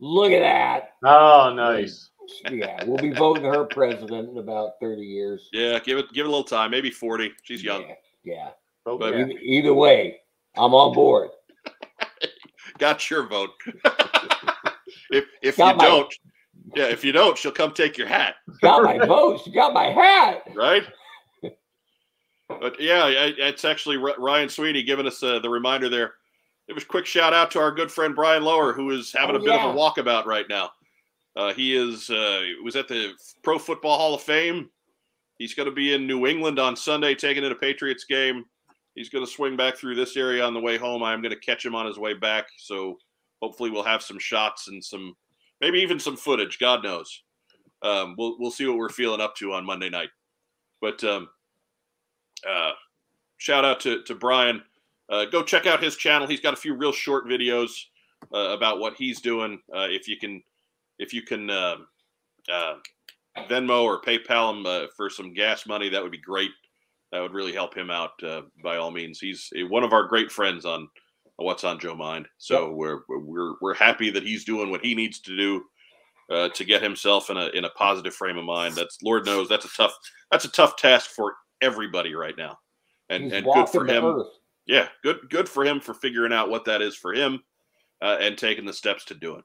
[0.00, 0.90] Look at that.
[1.04, 2.10] oh, nice.
[2.50, 5.48] Yeah, we'll be voting her president in about 30 years.
[5.52, 6.70] Yeah, give it give it a little time.
[6.70, 7.32] Maybe forty.
[7.42, 7.82] She's young.
[7.88, 7.94] Yeah.
[8.24, 8.48] yeah.
[8.84, 9.20] Oh, But- yeah.
[9.24, 10.18] Either, either way,
[10.56, 11.30] I'm on board.
[12.78, 13.50] got your vote.
[15.10, 16.14] if if Got you my- don't,
[16.74, 19.40] yeah, if you don't, she'll come take your hat, Got my vote.
[19.44, 20.42] She got my hat.
[20.54, 20.84] right?
[22.48, 26.14] but yeah, it's actually Ryan Sweeney giving us uh, the reminder there.
[26.68, 29.36] It was a quick shout out to our good friend Brian Lower, who is having
[29.36, 29.68] Oh, a bit yeah.
[29.68, 30.70] of a walkabout right now.
[31.36, 33.12] Uh, he is uh, was at the
[33.42, 34.68] Pro Football Hall of Fame
[35.38, 38.44] he's going to be in New England on Sunday, taking in a Patriots game.
[38.96, 41.00] He's going to swing back through this area on the way home.
[41.04, 42.46] I'm going to catch him on his way back.
[42.58, 42.96] So
[43.40, 45.14] hopefully we'll have some shots and some,
[45.60, 46.58] maybe even some footage.
[46.58, 47.22] God knows.
[47.82, 50.10] Um, we'll we'll see what we're feeling up to on Monday night.
[50.80, 51.28] But um,
[52.48, 52.72] uh,
[53.38, 54.62] shout out to to Brian.
[55.08, 56.26] Uh, go check out his channel.
[56.26, 57.70] He's got a few real short videos
[58.34, 59.60] uh, about what he's doing.
[59.74, 60.42] Uh, if you can,
[60.98, 61.76] if you can uh,
[62.52, 62.74] uh,
[63.48, 66.50] Venmo or PayPal him uh, for some gas money, that would be great.
[67.10, 68.20] That would really help him out.
[68.62, 70.88] By all means, he's one of our great friends on
[71.38, 72.26] What's on Joe Mind.
[72.38, 72.74] So yep.
[72.74, 75.64] we're we're we're happy that he's doing what he needs to do
[76.30, 78.74] uh, to get himself in a in a positive frame of mind.
[78.74, 79.96] That's Lord knows that's a tough
[80.30, 82.58] that's a tough task for everybody right now,
[83.08, 84.04] and he's and good for him.
[84.04, 84.26] Earth.
[84.66, 87.40] Yeah, good good for him for figuring out what that is for him,
[88.02, 89.44] uh, and taking the steps to do it.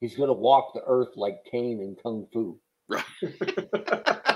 [0.00, 2.60] He's going to walk the earth like Caine in Kung Fu.
[2.88, 3.04] Right.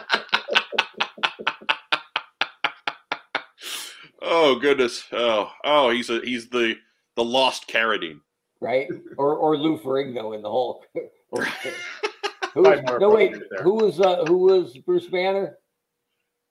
[4.22, 5.04] oh goodness.
[5.12, 6.76] Oh oh he's a he's the
[7.16, 8.20] the lost Carradine.
[8.60, 8.88] Right?
[9.18, 10.86] Or or Lou Ferrigno in the Hulk.
[12.54, 15.56] who was, no wait, who was uh, who was Bruce Banner?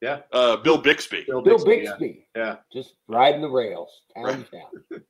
[0.01, 0.21] Yeah.
[0.33, 1.25] Uh, Bill Bixby.
[1.27, 1.69] Bill Bixby.
[1.69, 2.27] Bill Bixby.
[2.35, 2.43] Yeah.
[2.43, 2.55] yeah.
[2.73, 4.51] Just riding the rails, town right.
[4.51, 5.01] town.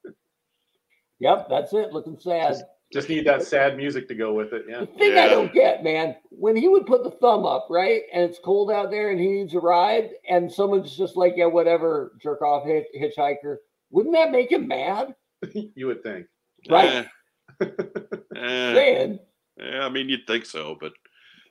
[1.20, 1.94] yep, that's it.
[1.94, 2.50] Looking sad.
[2.50, 4.66] Just, just need that sad music to go with it.
[4.68, 4.82] Yeah.
[4.82, 5.24] The thing yeah.
[5.24, 8.72] I don't get, man, when he would put the thumb up, right, and it's cold
[8.72, 12.66] out there, and he needs a ride, and someone's just like, yeah, whatever, jerk off
[12.66, 13.58] hitch- hitchhiker.
[13.92, 15.16] Wouldn't that make him mad?
[15.54, 16.28] you would think,
[16.70, 17.08] right?
[17.62, 17.66] Eh.
[18.36, 19.16] eh.
[19.58, 20.94] Yeah, I mean, you'd think so, but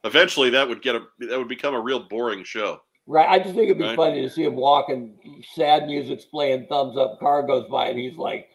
[0.04, 2.80] eventually that would get a that would become a real boring show.
[3.06, 3.28] Right.
[3.28, 3.96] I just think it'd be right?
[3.96, 5.18] funny to see him walking,
[5.54, 8.48] sad music's playing, thumbs up, car goes by, and he's like,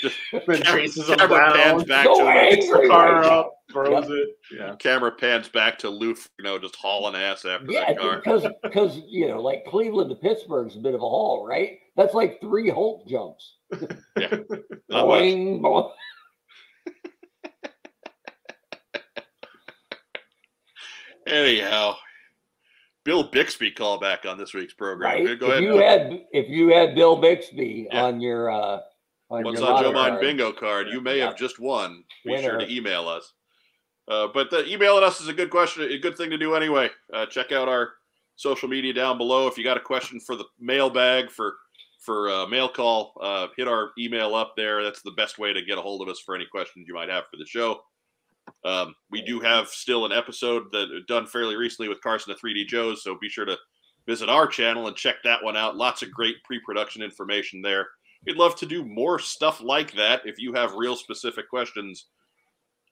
[0.00, 0.16] just
[0.64, 4.18] traces him down, pans back so to angry, the car up, throws yep.
[4.18, 4.28] it.
[4.52, 4.74] Yeah.
[4.76, 8.16] Camera pans back to Lou, you know, just hauling ass after yeah, that car.
[8.24, 11.78] because because you know, like Cleveland to Pittsburgh's a bit of a haul, right?
[11.96, 13.56] That's like three Hulk jumps.
[14.16, 14.36] yeah.
[14.90, 15.90] boing, boing.
[21.26, 21.94] Anyhow,
[23.04, 25.26] Bill Bixby callback on this week's program.
[25.26, 25.38] Right?
[25.38, 25.62] Go if ahead.
[25.62, 28.04] You had, if you had Bill Bixby yeah.
[28.04, 28.80] on your uh,
[29.30, 31.26] on What's on Joe Mind bingo card, you may yeah.
[31.26, 32.04] have just won.
[32.24, 32.42] Be Winner.
[32.42, 33.32] sure to email us.
[34.08, 36.90] Uh, but the emailing us is a good question, a good thing to do anyway.
[37.12, 37.90] Uh, check out our
[38.34, 39.46] social media down below.
[39.46, 41.54] If you got a question for the mailbag for
[42.00, 44.82] for uh, mail call, uh, hit our email up there.
[44.82, 47.10] That's the best way to get a hold of us for any questions you might
[47.10, 47.82] have for the show.
[48.64, 52.66] Um, we do have still an episode that done fairly recently with Carson of 3D
[52.66, 53.56] Joe's, so be sure to
[54.06, 55.76] visit our channel and check that one out.
[55.76, 57.86] Lots of great pre-production information there.
[58.26, 60.22] We'd love to do more stuff like that.
[60.24, 62.06] If you have real specific questions,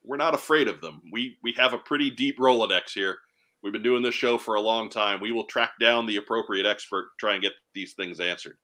[0.03, 1.03] we're not afraid of them.
[1.13, 3.19] We we have a pretty deep Rolodex here.
[3.63, 5.21] We've been doing this show for a long time.
[5.21, 8.57] We will track down the appropriate expert, try and get these things answered.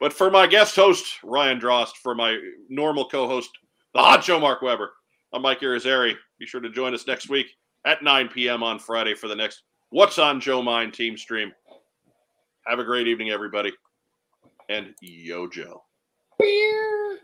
[0.00, 3.50] But for my guest host, Ryan Drost, for my normal co-host,
[3.94, 4.92] the Hot Show, Mark Weber.
[5.32, 6.14] I'm Mike Irizarry.
[6.38, 7.48] Be sure to join us next week
[7.84, 8.62] at 9 p.m.
[8.62, 11.52] on Friday for the next What's on Joe Mind team stream.
[12.66, 13.72] Have a great evening, everybody
[14.68, 15.80] and Yojo.
[16.38, 17.18] Beer.